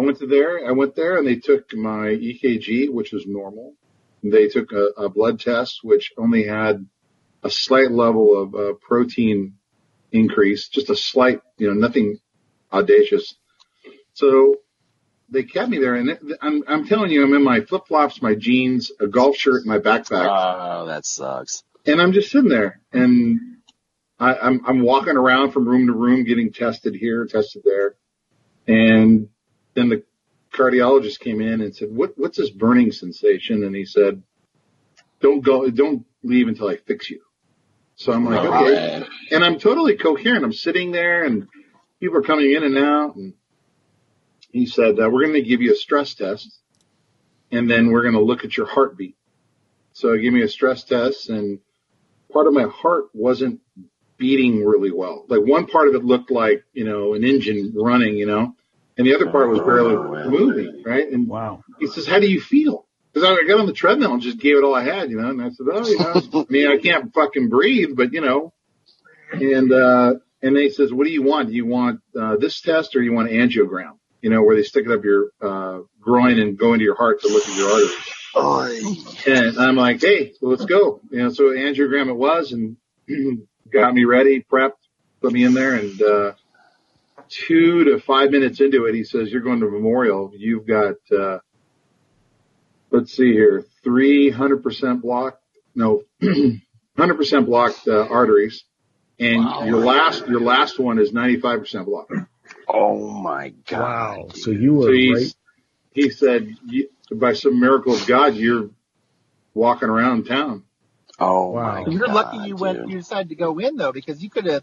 I 0.00 0.04
went 0.04 0.18
to 0.18 0.26
there. 0.26 0.66
I 0.66 0.72
went 0.72 0.94
there, 0.96 1.18
and 1.18 1.26
they 1.26 1.36
took 1.36 1.74
my 1.74 2.08
EKG, 2.08 2.90
which 2.90 3.12
was 3.12 3.26
normal, 3.26 3.74
they 4.22 4.48
took 4.48 4.72
a, 4.72 4.86
a 4.96 5.08
blood 5.08 5.40
test, 5.40 5.80
which 5.82 6.12
only 6.18 6.44
had 6.44 6.86
a 7.42 7.50
slight 7.50 7.90
level 7.90 8.40
of 8.40 8.54
uh, 8.54 8.72
protein 8.80 9.54
increase, 10.12 10.68
just 10.68 10.90
a 10.90 10.96
slight, 10.96 11.40
you 11.56 11.68
know, 11.68 11.74
nothing 11.74 12.18
audacious. 12.72 13.34
So 14.12 14.56
they 15.30 15.44
kept 15.44 15.70
me 15.70 15.78
there, 15.78 15.94
and 15.94 16.18
I'm 16.42 16.62
I'm 16.66 16.86
telling 16.86 17.10
you, 17.10 17.22
I'm 17.22 17.32
in 17.34 17.44
my 17.44 17.60
flip 17.60 17.86
flops, 17.86 18.20
my 18.20 18.34
jeans, 18.34 18.92
a 19.00 19.06
golf 19.06 19.36
shirt, 19.36 19.64
my 19.64 19.78
backpack. 19.78 20.28
Oh, 20.28 20.86
that 20.86 21.06
sucks. 21.06 21.62
And 21.86 22.02
I'm 22.02 22.12
just 22.12 22.30
sitting 22.30 22.50
there, 22.50 22.80
and 22.92 23.40
I, 24.18 24.34
I'm 24.34 24.60
I'm 24.66 24.82
walking 24.82 25.16
around 25.16 25.52
from 25.52 25.66
room 25.66 25.86
to 25.86 25.94
room, 25.94 26.24
getting 26.24 26.52
tested 26.52 26.94
here, 26.94 27.24
tested 27.26 27.62
there, 27.64 27.94
and 28.66 29.28
then 29.74 29.88
the 29.88 30.02
cardiologist 30.52 31.20
came 31.20 31.40
in 31.40 31.60
and 31.60 31.74
said, 31.74 31.88
"What 31.90 32.14
what's 32.16 32.38
this 32.38 32.50
burning 32.50 32.92
sensation?" 32.92 33.64
And 33.64 33.74
he 33.74 33.84
said, 33.84 34.22
"Don't 35.20 35.40
go, 35.40 35.68
don't 35.70 36.04
leave 36.22 36.48
until 36.48 36.68
I 36.68 36.76
fix 36.76 37.10
you." 37.10 37.20
So 37.96 38.12
I'm 38.12 38.24
like, 38.24 38.44
okay, 38.44 39.04
and 39.30 39.44
I'm 39.44 39.58
totally 39.58 39.96
coherent. 39.96 40.44
I'm 40.44 40.52
sitting 40.52 40.90
there, 40.90 41.24
and 41.24 41.46
people 42.00 42.16
are 42.16 42.22
coming 42.22 42.52
in 42.52 42.64
and 42.64 42.78
out, 42.78 43.16
and 43.16 43.34
he 44.52 44.66
said, 44.66 44.98
uh, 44.98 45.08
we're 45.10 45.22
going 45.22 45.34
to 45.34 45.42
give 45.42 45.60
you 45.60 45.72
a 45.72 45.76
stress 45.76 46.14
test 46.14 46.60
and 47.52 47.70
then 47.70 47.90
we're 47.90 48.02
going 48.02 48.14
to 48.14 48.22
look 48.22 48.44
at 48.44 48.56
your 48.56 48.66
heartbeat. 48.66 49.16
So 49.92 50.12
he 50.14 50.22
gave 50.22 50.32
me 50.32 50.42
a 50.42 50.48
stress 50.48 50.84
test 50.84 51.28
and 51.28 51.60
part 52.32 52.46
of 52.46 52.52
my 52.52 52.64
heart 52.64 53.06
wasn't 53.12 53.60
beating 54.16 54.64
really 54.64 54.92
well. 54.92 55.24
Like 55.28 55.40
one 55.42 55.66
part 55.66 55.88
of 55.88 55.94
it 55.94 56.04
looked 56.04 56.30
like, 56.30 56.64
you 56.72 56.84
know, 56.84 57.14
an 57.14 57.24
engine 57.24 57.72
running, 57.74 58.16
you 58.16 58.26
know, 58.26 58.54
and 59.00 59.06
the 59.06 59.14
other 59.14 59.30
part 59.30 59.48
was 59.48 59.60
barely 59.60 59.96
moving, 60.28 60.82
right? 60.84 61.10
And 61.10 61.26
wow. 61.26 61.64
he 61.78 61.86
says, 61.86 62.06
how 62.06 62.20
do 62.20 62.30
you 62.30 62.40
feel? 62.40 62.86
Cause 63.14 63.24
I 63.24 63.44
got 63.48 63.58
on 63.58 63.66
the 63.66 63.72
treadmill 63.72 64.12
and 64.12 64.22
just 64.22 64.38
gave 64.38 64.56
it 64.56 64.62
all 64.62 64.74
I 64.74 64.84
had, 64.84 65.10
you 65.10 65.20
know, 65.20 65.30
and 65.30 65.42
I 65.42 65.48
said, 65.50 65.66
oh, 65.72 65.86
you 65.86 65.98
know, 66.32 66.44
I 66.48 66.52
mean, 66.52 66.68
I 66.68 66.78
can't 66.78 67.12
fucking 67.12 67.48
breathe, 67.48 67.96
but 67.96 68.12
you 68.12 68.20
know, 68.20 68.52
and, 69.32 69.72
uh, 69.72 70.14
and 70.42 70.56
they 70.56 70.68
says, 70.68 70.92
what 70.92 71.06
do 71.06 71.12
you 71.12 71.22
want? 71.22 71.48
Do 71.48 71.54
you 71.54 71.66
want, 71.66 72.00
uh, 72.18 72.36
this 72.36 72.60
test 72.60 72.94
or 72.94 73.02
you 73.02 73.12
want 73.12 73.30
an 73.30 73.36
angiogram? 73.36 73.96
you 74.22 74.30
know, 74.30 74.42
where 74.42 74.56
they 74.56 74.62
stick 74.62 74.86
it 74.86 74.92
up 74.92 75.04
your 75.04 75.30
uh, 75.40 75.80
groin 76.00 76.38
and 76.38 76.58
go 76.58 76.72
into 76.72 76.84
your 76.84 76.96
heart 76.96 77.20
to 77.22 77.28
look 77.28 77.48
at 77.48 77.56
your 77.56 77.70
arteries. 77.70 79.26
And 79.26 79.58
I'm 79.58 79.76
like, 79.76 80.00
hey, 80.00 80.34
well, 80.40 80.52
let's 80.52 80.64
go. 80.64 81.00
You 81.10 81.24
know, 81.24 81.30
so 81.30 81.44
angiogram 81.44 82.08
it 82.08 82.16
was 82.16 82.52
and 82.52 82.76
got 83.72 83.94
me 83.94 84.04
ready, 84.04 84.42
prepped, 84.42 84.72
put 85.20 85.32
me 85.32 85.44
in 85.44 85.54
there 85.54 85.74
and, 85.74 86.02
uh, 86.02 86.32
two 87.30 87.84
to 87.84 88.00
five 88.00 88.30
minutes 88.30 88.60
into 88.60 88.84
it, 88.86 88.94
he 88.94 89.04
says, 89.04 89.30
you're 89.30 89.40
going 89.40 89.60
to 89.60 89.70
Memorial. 89.70 90.32
You've 90.36 90.66
got, 90.66 90.96
uh, 91.16 91.38
let's 92.90 93.12
see 93.12 93.32
here, 93.32 93.64
300% 93.84 95.00
blocked, 95.00 95.42
no, 95.74 96.02
100% 96.22 97.46
blocked, 97.46 97.88
uh, 97.88 98.06
arteries. 98.08 98.64
And 99.18 99.44
wow. 99.44 99.64
your 99.64 99.78
last, 99.78 100.26
your 100.26 100.40
last 100.40 100.78
one 100.78 100.98
is 100.98 101.12
95% 101.12 101.84
blocked. 101.84 102.12
Oh 102.68 103.10
my 103.20 103.50
God. 103.66 103.80
Wow. 103.80 104.28
So 104.34 104.50
you 104.50 104.74
were 104.74 104.86
so 104.86 105.20
right. 105.20 105.34
He 105.92 106.10
said, 106.10 106.56
by 107.12 107.32
some 107.34 107.60
miracle 107.60 107.94
of 107.94 108.06
God, 108.06 108.34
you're 108.34 108.70
walking 109.54 109.88
around 109.88 110.24
town. 110.24 110.64
Oh 111.18 111.50
wow. 111.50 111.84
You're 111.86 112.06
God, 112.06 112.14
lucky 112.14 112.36
you 112.38 112.54
dude. 112.54 112.60
went, 112.60 112.88
you 112.88 112.98
decided 112.98 113.28
to 113.28 113.34
go 113.34 113.58
in 113.58 113.76
though, 113.76 113.92
because 113.92 114.22
you 114.22 114.30
could 114.30 114.46
have 114.46 114.62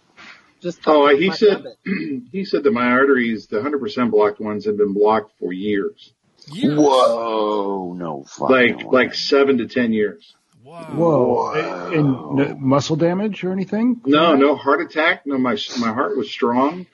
just. 0.61 0.79
Oh, 0.85 1.07
he 1.15 1.31
said, 1.31 1.63
he 2.31 2.45
said 2.45 2.63
that 2.63 2.71
my 2.71 2.87
arteries, 2.91 3.47
the 3.47 3.57
100% 3.57 4.11
blocked 4.11 4.39
ones 4.39 4.65
have 4.65 4.77
been 4.77 4.93
blocked 4.93 5.31
for 5.39 5.53
years. 5.53 6.13
Years? 6.51 6.77
Whoa. 6.79 7.93
No 7.93 8.25
Like, 8.39 8.77
way. 8.77 8.85
like 8.85 9.13
seven 9.13 9.57
to 9.57 9.67
10 9.67 9.91
years. 9.93 10.35
Whoa. 10.63 10.83
Whoa. 10.93 11.91
And, 11.91 12.39
and 12.39 12.61
muscle 12.61 12.95
damage 12.95 13.43
or 13.43 13.51
anything? 13.51 14.01
No, 14.05 14.35
no 14.35 14.55
heart 14.55 14.81
attack. 14.81 15.25
No, 15.25 15.37
my, 15.37 15.57
my 15.79 15.93
heart 15.93 16.17
was 16.17 16.29
strong. 16.29 16.85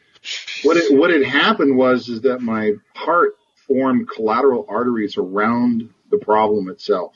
What 0.63 0.77
it, 0.77 0.97
what 0.97 1.09
had 1.09 1.23
happened 1.23 1.75
was 1.75 2.07
is 2.07 2.21
that 2.21 2.39
my 2.41 2.73
heart 2.95 3.33
formed 3.67 4.07
collateral 4.09 4.65
arteries 4.69 5.17
around 5.17 5.89
the 6.11 6.17
problem 6.17 6.69
itself. 6.69 7.15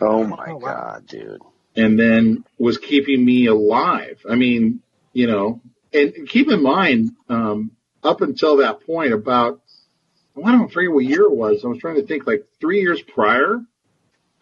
Oh 0.00 0.24
my 0.24 0.46
oh, 0.50 0.56
wow. 0.56 0.60
god, 0.60 1.06
dude! 1.06 1.40
And 1.74 1.98
then 1.98 2.44
was 2.58 2.76
keeping 2.76 3.24
me 3.24 3.46
alive. 3.46 4.20
I 4.28 4.34
mean, 4.34 4.82
you 5.16 5.26
know, 5.26 5.62
and 5.94 6.28
keep 6.28 6.50
in 6.50 6.62
mind, 6.62 7.10
um, 7.30 7.70
up 8.04 8.20
until 8.20 8.58
that 8.58 8.84
point, 8.84 9.14
about 9.14 9.62
I 10.36 10.52
don't 10.52 10.70
forget 10.70 10.92
what 10.92 11.06
year 11.06 11.22
it 11.22 11.34
was. 11.34 11.64
I 11.64 11.68
was 11.68 11.78
trying 11.78 11.94
to 11.94 12.06
think. 12.06 12.26
Like 12.26 12.44
three 12.60 12.82
years 12.82 13.00
prior, 13.00 13.62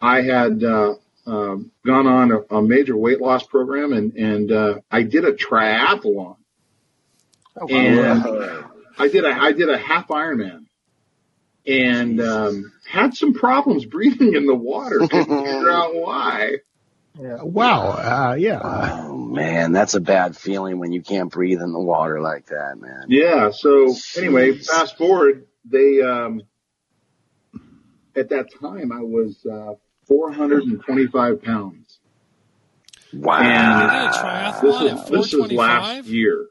I 0.01 0.21
had 0.21 0.61
uh, 0.61 0.95
uh, 1.25 1.55
gone 1.85 2.07
on 2.07 2.31
a, 2.33 2.57
a, 2.57 2.61
major 2.61 2.97
weight 2.97 3.21
loss 3.21 3.43
program, 3.43 3.93
and 3.93 4.13
and 4.15 4.51
uh, 4.51 4.75
I 4.91 5.03
did 5.03 5.23
a 5.23 5.31
triathlon. 5.31 6.35
Oh, 7.55 7.67
and 7.69 8.67
I 8.99 9.07
did 9.07 9.23
a 9.23 9.29
I 9.29 9.53
did 9.53 9.69
a 9.69 9.77
half 9.77 10.09
Ironman, 10.09 10.65
and 11.65 12.19
um, 12.19 12.73
had 12.85 13.13
some 13.13 13.33
problems 13.33 13.85
breathing 13.95 14.35
in 14.35 14.45
the 14.45 14.55
water. 14.55 14.99
Couldn't 14.99 15.23
figure 15.23 15.71
out 15.71 15.95
why. 15.95 16.57
Yeah. 17.19 17.43
Wow. 17.43 17.91
Uh, 17.91 18.35
yeah. 18.35 18.59
Oh 18.63 19.15
man, 19.15 19.71
that's 19.71 19.93
a 19.93 20.01
bad 20.01 20.35
feeling 20.35 20.79
when 20.79 20.91
you 20.91 21.01
can't 21.01 21.31
breathe 21.31 21.61
in 21.61 21.71
the 21.71 21.79
water 21.79 22.19
like 22.21 22.47
that, 22.47 22.77
man. 22.77 23.05
Yeah. 23.07 23.51
So 23.51 23.87
Jeez. 23.87 24.17
anyway, 24.17 24.57
fast 24.57 24.97
forward, 24.97 25.45
they 25.63 26.01
um, 26.01 26.41
at 28.15 28.29
that 28.29 28.47
time 28.59 28.91
I 28.91 29.01
was 29.01 29.45
uh, 29.45 29.75
425 30.07 31.41
pounds. 31.41 31.99
Wow. 33.13 33.41
And 33.41 34.61
this 34.61 34.81
is 34.81 35.09
this 35.09 35.33
is 35.33 35.51
last 35.51 36.07
year. 36.07 36.47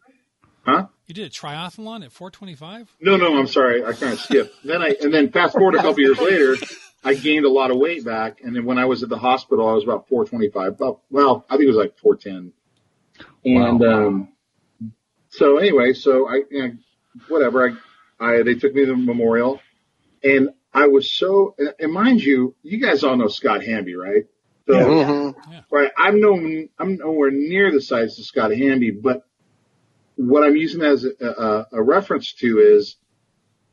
Huh? 0.65 0.87
You 1.07 1.15
did 1.15 1.27
a 1.27 1.31
triathlon 1.31 2.03
at 2.03 2.13
425? 2.13 2.97
No, 3.01 3.19
no, 3.19 3.37
I'm 3.39 3.47
sorry. 3.47 3.85
I 3.85 3.93
kind 3.93 4.15
of 4.15 4.21
skipped. 4.21 4.55
then 4.65 4.81
I, 4.81 4.97
and 5.03 5.13
then 5.13 5.31
fast 5.31 5.53
forward 5.53 5.75
a 5.75 5.83
couple 5.83 6.01
years 6.01 6.19
later, 6.19 6.57
I 7.05 7.15
gained 7.15 7.45
a 7.45 7.51
lot 7.51 7.71
of 7.71 7.77
weight 7.77 8.05
back. 8.05 8.41
And 8.43 8.57
then 8.57 8.65
when 8.65 8.79
I 8.79 8.87
was 8.87 9.03
at 9.03 9.09
the 9.09 9.19
hospital, 9.19 9.69
I 9.69 9.73
was 9.73 9.85
about 9.85 10.09
425. 10.09 10.73
About, 10.73 11.01
well, 11.11 11.45
I 11.49 11.57
think 11.57 11.65
it 11.65 11.69
was 11.69 11.77
like 11.77 11.99
410. 11.99 12.53
And, 13.45 13.81
wow. 13.81 14.07
um, 14.07 14.29
so 15.29 15.59
anyway, 15.59 15.93
so 15.93 16.29
I, 16.29 16.43
you 16.51 16.63
know, 16.63 16.73
whatever, 17.29 17.79
I, 18.19 18.25
I, 18.25 18.43
they 18.43 18.55
took 18.55 18.75
me 18.75 18.87
to 18.87 18.93
the 18.93 18.97
memorial 18.97 19.61
and 20.23 20.51
I 20.73 20.89
was 20.89 21.13
so, 21.13 21.55
and 21.79 21.93
mind 21.93 22.23
you, 22.23 22.57
you 22.63 22.79
guys 22.79 23.05
all 23.05 23.17
know 23.17 23.29
Scott 23.29 23.63
Hamby, 23.63 23.95
right? 23.95 24.25
So, 24.67 24.75
yeah. 24.75 25.05
Mm-hmm. 25.05 25.59
right, 25.71 25.91
I'm 25.97 26.21
no, 26.21 26.35
I'm 26.79 26.97
nowhere 26.97 27.31
near 27.31 27.71
the 27.71 27.83
size 27.83 28.19
of 28.19 28.25
Scott 28.25 28.51
Hamby, 28.51 28.91
but 28.91 29.25
what 30.17 30.43
I'm 30.43 30.57
using 30.57 30.83
as 30.83 31.05
a, 31.05 31.27
a, 31.27 31.67
a 31.73 31.83
reference 31.83 32.33
to 32.35 32.59
is 32.59 32.97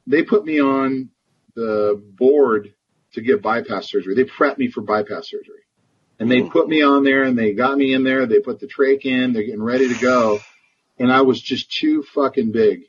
they 0.06 0.24
put 0.24 0.44
me 0.44 0.60
on 0.60 1.10
the 1.56 2.02
board 2.18 2.74
to 3.14 3.22
get 3.22 3.42
bypass 3.42 3.90
surgery. 3.90 4.16
They 4.16 4.24
prepped 4.24 4.58
me 4.58 4.70
for 4.70 4.82
bypass 4.82 5.30
surgery. 5.30 5.62
And 6.20 6.30
they 6.30 6.42
hmm. 6.42 6.50
put 6.50 6.68
me 6.68 6.82
on 6.82 7.04
there 7.04 7.24
and 7.24 7.38
they 7.38 7.54
got 7.54 7.78
me 7.78 7.94
in 7.94 8.04
there. 8.04 8.26
They 8.26 8.40
put 8.40 8.60
the 8.60 8.68
trach 8.68 9.06
in. 9.06 9.34
They're 9.34 9.44
getting 9.44 9.64
ready 9.64 9.88
to 9.88 10.00
go. 10.00 10.40
And 11.00 11.12
I 11.12 11.22
was 11.22 11.42
just 11.42 11.72
too 11.72 12.04
fucking 12.04 12.52
big. 12.52 12.84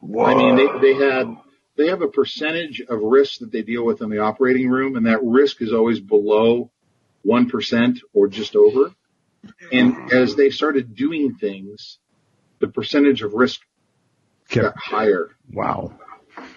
Whoa. 0.00 0.24
I 0.24 0.34
mean, 0.34 0.56
they, 0.56 0.66
they 0.80 0.94
had, 0.94 1.36
they 1.76 1.86
have 1.88 2.02
a 2.02 2.08
percentage 2.08 2.80
of 2.80 3.00
risk 3.00 3.40
that 3.40 3.52
they 3.52 3.62
deal 3.62 3.84
with 3.84 4.02
in 4.02 4.10
the 4.10 4.18
operating 4.18 4.68
room 4.68 4.96
and 4.96 5.06
that 5.06 5.22
risk 5.22 5.62
is 5.62 5.72
always 5.72 6.00
below 6.00 6.70
1% 7.26 7.98
or 8.12 8.28
just 8.28 8.56
over. 8.56 8.92
And 9.72 10.12
as 10.12 10.34
they 10.36 10.50
started 10.50 10.94
doing 10.94 11.34
things, 11.34 11.98
the 12.58 12.68
percentage 12.68 13.22
of 13.22 13.34
risk 13.34 13.60
got 14.48 14.74
higher. 14.76 15.36
Wow. 15.52 15.92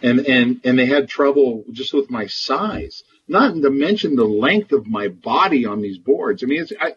And, 0.01 0.19
and, 0.27 0.61
and 0.63 0.77
they 0.77 0.85
had 0.85 1.09
trouble 1.09 1.63
just 1.71 1.93
with 1.93 2.09
my 2.09 2.27
size, 2.27 3.03
not 3.27 3.55
to 3.55 3.69
mention 3.69 4.15
the 4.15 4.25
length 4.25 4.71
of 4.71 4.87
my 4.87 5.07
body 5.07 5.65
on 5.65 5.81
these 5.81 5.97
boards. 5.97 6.43
I 6.43 6.47
mean, 6.47 6.61
it's, 6.61 6.73
I, 6.79 6.93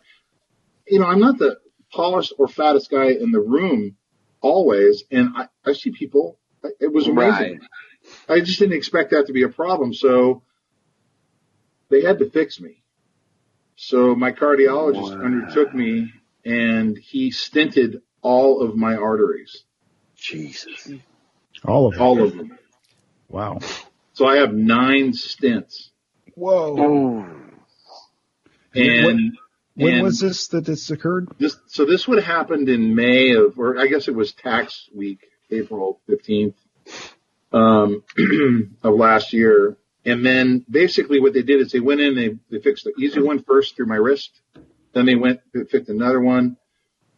you 0.86 0.98
know, 0.98 1.06
I'm 1.06 1.20
not 1.20 1.38
the 1.38 1.58
tallest 1.94 2.34
or 2.38 2.48
fattest 2.48 2.90
guy 2.90 3.06
in 3.06 3.30
the 3.32 3.40
room 3.40 3.96
always. 4.40 5.04
And 5.10 5.30
I, 5.36 5.48
I 5.64 5.72
see 5.72 5.90
people, 5.90 6.38
it 6.78 6.92
was 6.92 7.06
amazing. 7.06 7.60
Right. 7.60 7.60
I 8.28 8.40
just 8.40 8.58
didn't 8.58 8.76
expect 8.76 9.10
that 9.10 9.26
to 9.26 9.32
be 9.32 9.42
a 9.42 9.48
problem. 9.48 9.92
So 9.94 10.42
they 11.88 12.02
had 12.02 12.18
to 12.18 12.30
fix 12.30 12.60
me. 12.60 12.82
So 13.76 14.14
my 14.14 14.32
cardiologist 14.32 15.16
wow. 15.16 15.24
undertook 15.24 15.74
me 15.74 16.12
and 16.44 16.98
he 16.98 17.30
stented 17.30 18.02
all 18.22 18.62
of 18.62 18.76
my 18.76 18.94
arteries. 18.94 19.64
Jesus. 20.16 20.92
All 21.64 21.86
of 21.86 21.94
them. 21.94 22.02
All 22.02 22.22
of 22.22 22.36
them. 22.36 22.58
Wow. 23.30 23.60
So 24.12 24.26
I 24.26 24.36
have 24.36 24.52
nine 24.52 25.12
stents. 25.12 25.90
Whoa. 26.34 27.26
And 28.74 29.36
when 29.74 29.94
and 29.94 30.02
was 30.02 30.20
this 30.20 30.48
that 30.48 30.66
this 30.66 30.90
occurred? 30.90 31.28
This, 31.38 31.56
so 31.66 31.84
this 31.84 32.06
would 32.06 32.18
have 32.18 32.26
happened 32.26 32.68
in 32.68 32.94
May 32.94 33.30
of, 33.32 33.58
or 33.58 33.78
I 33.78 33.86
guess 33.86 34.08
it 34.08 34.14
was 34.14 34.32
tax 34.32 34.88
week, 34.94 35.20
April 35.50 36.00
15th, 36.08 36.54
um, 37.52 38.02
of 38.82 38.94
last 38.94 39.32
year. 39.32 39.76
and 40.04 40.24
then 40.24 40.64
basically 40.68 41.20
what 41.20 41.32
they 41.32 41.42
did 41.42 41.60
is 41.60 41.72
they 41.72 41.80
went 41.80 42.00
in, 42.00 42.14
they, 42.14 42.36
they 42.50 42.62
fixed 42.62 42.84
the 42.84 42.92
easy 43.02 43.20
one 43.20 43.42
first 43.42 43.76
through 43.76 43.86
my 43.86 43.96
wrist. 43.96 44.40
Then 44.92 45.06
they 45.06 45.14
went, 45.14 45.40
they 45.54 45.64
fixed 45.64 45.88
another 45.88 46.20
one. 46.20 46.56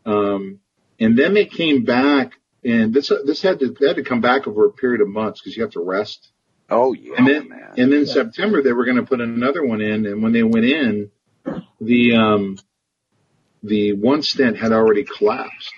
Um, 0.05 0.61
and 1.01 1.19
then 1.19 1.35
they 1.35 1.47
came 1.47 1.85
back 1.85 2.35
and 2.65 2.95
this, 2.95 3.13
this 3.25 3.43
had 3.43 3.59
to, 3.61 3.75
had 3.81 3.97
to 3.97 4.05
come 4.05 4.21
back 4.21 4.47
over 4.47 4.67
a 4.67 4.73
period 4.73 5.01
of 5.01 5.09
months 5.09 5.41
because 5.41 5.57
you 5.57 5.63
have 5.63 5.73
to 5.73 5.81
rest. 5.81 6.31
Oh 6.71 6.93
yeah. 6.93 7.15
And 7.19 7.27
then, 7.27 7.49
man. 7.49 7.75
and 7.77 7.93
then 7.93 8.05
yeah. 8.07 8.13
September 8.13 8.63
they 8.63 8.73
were 8.73 8.85
going 8.85 8.97
to 8.97 9.03
put 9.03 9.21
another 9.21 9.65
one 9.65 9.81
in. 9.81 10.07
And 10.07 10.23
when 10.23 10.33
they 10.33 10.43
went 10.43 10.65
in, 10.65 11.11
the, 11.81 12.15
um, 12.15 12.59
the 13.63 13.93
one 13.93 14.23
stent 14.23 14.57
had 14.57 14.73
already 14.73 15.05
collapsed. 15.05 15.73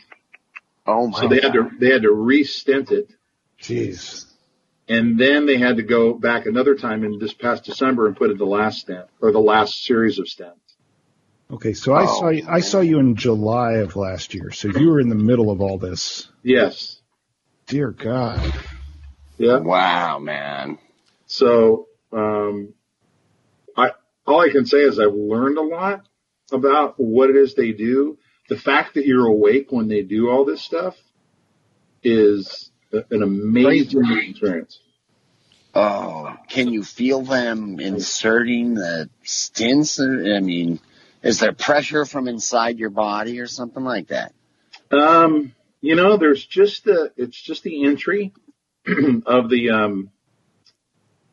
Oh 0.87 1.09
my! 1.09 1.21
So 1.21 1.29
they 1.29 1.41
God. 1.41 1.45
had 1.45 1.53
to 1.55 1.71
they 1.79 1.91
had 1.91 2.03
to 2.03 2.13
re-stent 2.13 2.91
it. 2.91 3.11
Jeez. 3.61 4.27
And 4.87 5.19
then 5.19 5.47
they 5.47 5.57
had 5.57 5.77
to 5.77 5.83
go 5.83 6.13
back 6.13 6.45
another 6.45 6.75
time 6.75 7.05
in 7.05 7.19
this 7.19 7.33
past 7.33 7.65
December 7.65 8.07
and 8.07 8.17
put 8.17 8.31
in 8.31 8.37
the 8.37 8.45
last 8.45 8.81
stent 8.81 9.07
or 9.23 9.33
the 9.33 9.41
last 9.41 9.83
series 9.83 10.19
of 10.19 10.27
stents. 10.27 10.59
Okay, 11.55 11.73
so 11.73 11.93
I 11.93 12.03
oh, 12.03 12.19
saw 12.19 12.29
you, 12.31 12.45
I 12.49 12.59
saw 12.59 12.81
you 12.81 12.99
in 12.99 13.15
July 13.15 13.75
of 13.75 13.95
last 13.95 14.35
year. 14.35 14.51
So 14.51 14.67
you 14.67 14.89
were 14.89 14.99
in 14.99 15.09
the 15.09 15.15
middle 15.15 15.53
of 15.53 15.61
all 15.61 15.79
this. 15.79 16.29
Yes. 16.43 17.01
Dear 17.67 17.93
God. 17.93 18.53
Yeah. 19.39 19.59
Wow, 19.59 20.19
man. 20.19 20.79
So, 21.27 21.87
um, 22.13 22.75
I 23.77 23.91
all 24.27 24.41
I 24.41 24.49
can 24.49 24.67
say 24.67 24.79
is 24.79 24.99
I've 24.99 25.15
learned 25.15 25.59
a 25.59 25.63
lot 25.63 26.05
about 26.51 26.95
what 26.97 27.31
it 27.31 27.37
is 27.37 27.55
they 27.55 27.71
do. 27.71 28.19
The 28.49 28.59
fact 28.59 28.95
that 28.95 29.07
you're 29.07 29.27
awake 29.27 29.69
when 29.71 29.87
they 29.87 30.03
do 30.03 30.31
all 30.31 30.45
this 30.45 30.61
stuff 30.61 30.97
is 32.03 32.73
an 32.91 33.23
amazing 33.23 34.03
experience. 34.11 34.81
Oh, 35.73 36.35
can 36.49 36.67
you 36.67 36.83
feel 36.83 37.23
them 37.23 37.79
inserting 37.79 38.75
the 38.75 39.09
stents? 39.25 40.01
I 40.01 40.41
mean, 40.41 40.81
is 41.25 41.41
there 41.41 41.53
pressure 41.53 42.05
from 42.05 42.29
inside 42.29 42.79
your 42.79 42.91
body 42.91 43.41
or 43.41 43.47
something 43.47 43.83
like 43.83 44.09
that? 44.09 44.33
Um, 44.91 45.55
you 45.81 45.97
know, 45.97 46.17
there's 46.17 46.45
just 46.45 46.85
the, 46.85 47.13
it's 47.17 47.41
just 47.41 47.63
the 47.63 47.85
entry 47.85 48.33
of 49.27 49.49
the, 49.49 49.71
um, 49.71 50.11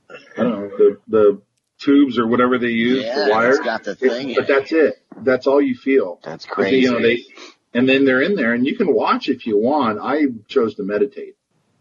I 0.10 0.43
don't 0.43 0.51
know, 0.51 0.69
the, 0.69 0.97
the 1.08 1.41
tubes 1.77 2.17
or 2.17 2.27
whatever 2.27 2.58
they 2.58 2.69
use, 2.69 3.04
yeah, 3.04 3.25
the 3.25 3.32
wire. 3.32 3.58
got 3.62 3.84
the 3.84 3.95
thing. 3.95 4.34
but 4.36 4.47
that's 4.47 4.71
it. 4.71 4.95
That's 5.17 5.47
all 5.47 5.62
you 5.62 5.75
feel. 5.75 6.19
That's 6.23 6.45
crazy. 6.45 6.77
You 6.77 6.91
know, 6.93 7.01
they, 7.01 7.25
and 7.73 7.88
then 7.88 8.06
they're 8.06 8.21
in 8.21 8.36
there 8.36 8.54
and 8.54 8.65
you 8.65 8.77
can 8.77 8.93
watch 8.93 9.30
if 9.30 9.45
you 9.45 9.58
want. 9.58 9.99
I 10.01 10.23
chose 10.47 10.75
to 10.75 10.84
meditate. 10.84 11.36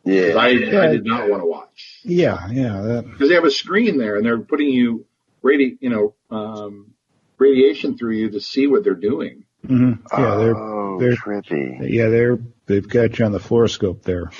Yeah. 0.05 0.35
I, 0.37 0.47
I 0.47 0.57
did 0.87 1.05
not 1.05 1.29
want 1.29 1.43
to 1.43 1.47
watch. 1.47 2.01
Yeah, 2.03 2.49
yeah. 2.51 3.03
Because 3.05 3.29
they 3.29 3.35
have 3.35 3.45
a 3.45 3.51
screen 3.51 3.99
there 3.99 4.17
and 4.17 4.25
they're 4.25 4.39
putting 4.39 4.71
you 4.71 5.07
radi, 5.45 5.77
you 5.81 5.91
know, 5.91 6.15
um, 6.31 6.95
radiation 7.41 7.97
through 7.97 8.15
you 8.15 8.31
to 8.31 8.41
see 8.41 8.67
what 8.67 8.85
they're 8.85 8.95
doing. 8.95 9.45
Mm-hmm. 9.67 10.21
Yeah, 10.21 10.37
they're 10.37 10.57
oh, 10.57 10.99
they're 11.01 11.17
trippy. 11.17 11.91
Yeah, 11.91 12.09
they're 12.09 12.39
they've 12.67 12.89
got 12.89 13.19
you 13.19 13.25
on 13.25 13.33
the 13.33 13.39
fluoroscope 13.39 14.03
there. 14.03 14.31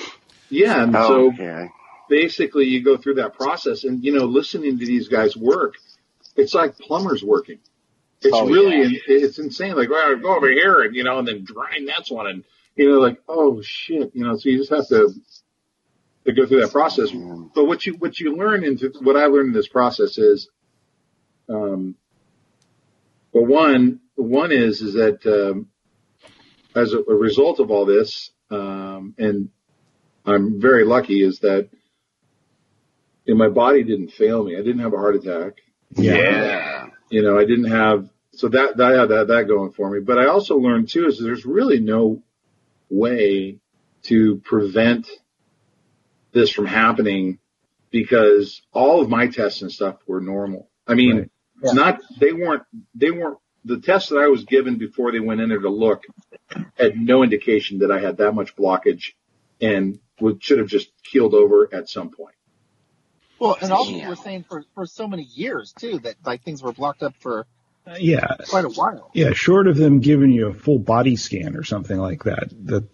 Yeah, 0.49 0.83
and 0.83 0.95
oh, 0.95 1.07
so 1.07 1.33
okay. 1.33 1.69
basically 2.09 2.65
you 2.65 2.83
go 2.83 2.97
through 2.97 3.15
that 3.15 3.33
process, 3.33 3.83
and 3.83 4.03
you 4.03 4.13
know, 4.13 4.25
listening 4.25 4.79
to 4.79 4.85
these 4.85 5.07
guys 5.07 5.35
work, 5.35 5.75
it's 6.35 6.53
like 6.53 6.77
plumbers 6.77 7.23
working. 7.23 7.59
It's 8.21 8.35
oh, 8.35 8.47
really 8.47 8.93
yeah. 8.93 8.99
it's 9.07 9.39
insane. 9.39 9.75
Like, 9.75 9.89
well, 9.89 10.15
go 10.17 10.35
over 10.35 10.49
here 10.49 10.81
and 10.81 10.95
you 10.95 11.03
know, 11.03 11.19
and 11.19 11.27
then 11.27 11.43
grind 11.43 11.87
that's 11.87 12.11
one, 12.11 12.27
and 12.27 12.43
you 12.75 12.89
know, 12.89 12.99
like, 12.99 13.21
oh 13.27 13.61
shit, 13.61 14.11
you 14.13 14.23
know. 14.23 14.37
So 14.37 14.49
you 14.49 14.57
just 14.57 14.71
have 14.71 14.87
to 14.87 15.13
to 16.25 16.33
go 16.33 16.45
through 16.45 16.61
that 16.61 16.71
process. 16.71 17.09
But 17.55 17.65
what 17.65 17.85
you 17.85 17.93
what 17.93 18.19
you 18.19 18.35
learn 18.35 18.63
into 18.63 18.91
what 19.01 19.17
I 19.17 19.25
learned 19.25 19.47
in 19.47 19.53
this 19.53 19.67
process 19.67 20.17
is, 20.17 20.49
um, 21.49 21.95
well, 23.33 23.45
one 23.45 23.99
one 24.15 24.51
is 24.51 24.81
is 24.81 24.93
that 24.93 25.25
um, 25.25 25.67
as 26.75 26.93
a, 26.93 26.99
a 26.99 27.15
result 27.15 27.59
of 27.59 27.71
all 27.71 27.85
this, 27.85 28.31
um, 28.49 29.15
and 29.17 29.49
I'm 30.25 30.59
very 30.61 30.85
lucky, 30.85 31.23
is 31.23 31.39
that 31.39 31.69
you 33.25 33.33
know, 33.33 33.37
my 33.37 33.49
body 33.49 33.83
didn't 33.83 34.11
fail 34.11 34.43
me. 34.43 34.55
I 34.55 34.61
didn't 34.61 34.79
have 34.79 34.93
a 34.93 34.97
heart 34.97 35.15
attack. 35.15 35.53
Yeah. 35.95 36.15
yeah. 36.15 36.87
You 37.09 37.21
know, 37.21 37.37
I 37.37 37.45
didn't 37.45 37.71
have 37.71 38.09
so 38.33 38.47
that 38.49 38.77
that 38.77 38.95
had 38.95 39.09
that 39.09 39.27
that 39.27 39.47
going 39.47 39.71
for 39.71 39.89
me. 39.89 39.99
But 39.99 40.17
I 40.17 40.27
also 40.27 40.57
learned 40.57 40.89
too 40.89 41.07
is 41.07 41.19
there's 41.19 41.45
really 41.45 41.79
no 41.79 42.23
way 42.89 43.59
to 44.03 44.41
prevent 44.43 45.07
this 46.31 46.49
from 46.49 46.65
happening 46.65 47.39
because 47.91 48.61
all 48.71 49.01
of 49.01 49.09
my 49.09 49.27
tests 49.27 49.61
and 49.61 49.71
stuff 49.71 49.97
were 50.07 50.21
normal. 50.21 50.69
I 50.87 50.95
mean, 50.95 51.17
right. 51.17 51.31
Yeah. 51.63 51.71
not 51.73 52.01
they 52.19 52.33
weren't 52.33 52.63
they 52.95 53.11
weren't 53.11 53.37
the 53.65 53.79
tests 53.79 54.09
that 54.09 54.17
I 54.17 54.27
was 54.27 54.43
given 54.43 54.77
before 54.77 55.11
they 55.11 55.19
went 55.19 55.41
in 55.41 55.49
there 55.49 55.59
to 55.59 55.69
look 55.69 56.03
had 56.75 56.97
no 56.99 57.23
indication 57.23 57.79
that 57.79 57.91
I 57.91 57.99
had 57.99 58.17
that 58.17 58.33
much 58.33 58.55
blockage 58.55 59.13
and 59.61 59.99
would 60.19 60.43
should 60.43 60.59
have 60.59 60.67
just 60.67 60.91
keeled 61.03 61.33
over 61.33 61.69
at 61.73 61.89
some 61.89 62.09
point. 62.09 62.35
Well, 63.39 63.57
and 63.59 63.71
also 63.71 63.91
you 63.91 64.07
were 64.07 64.15
saying 64.15 64.45
for 64.47 64.63
for 64.75 64.85
so 64.85 65.07
many 65.07 65.23
years 65.23 65.73
too 65.73 65.99
that 65.99 66.15
like 66.25 66.43
things 66.43 66.61
were 66.61 66.73
blocked 66.73 67.03
up 67.03 67.15
for 67.15 67.47
uh, 67.87 67.95
yeah 67.99 68.35
quite 68.49 68.65
a 68.65 68.69
while. 68.69 69.09
Yeah, 69.13 69.33
short 69.33 69.67
of 69.67 69.77
them 69.77 69.99
giving 69.99 70.31
you 70.31 70.47
a 70.47 70.53
full 70.53 70.79
body 70.79 71.15
scan 71.15 71.55
or 71.55 71.63
something 71.63 71.97
like 71.97 72.23
that. 72.25 72.49
That 72.65 72.87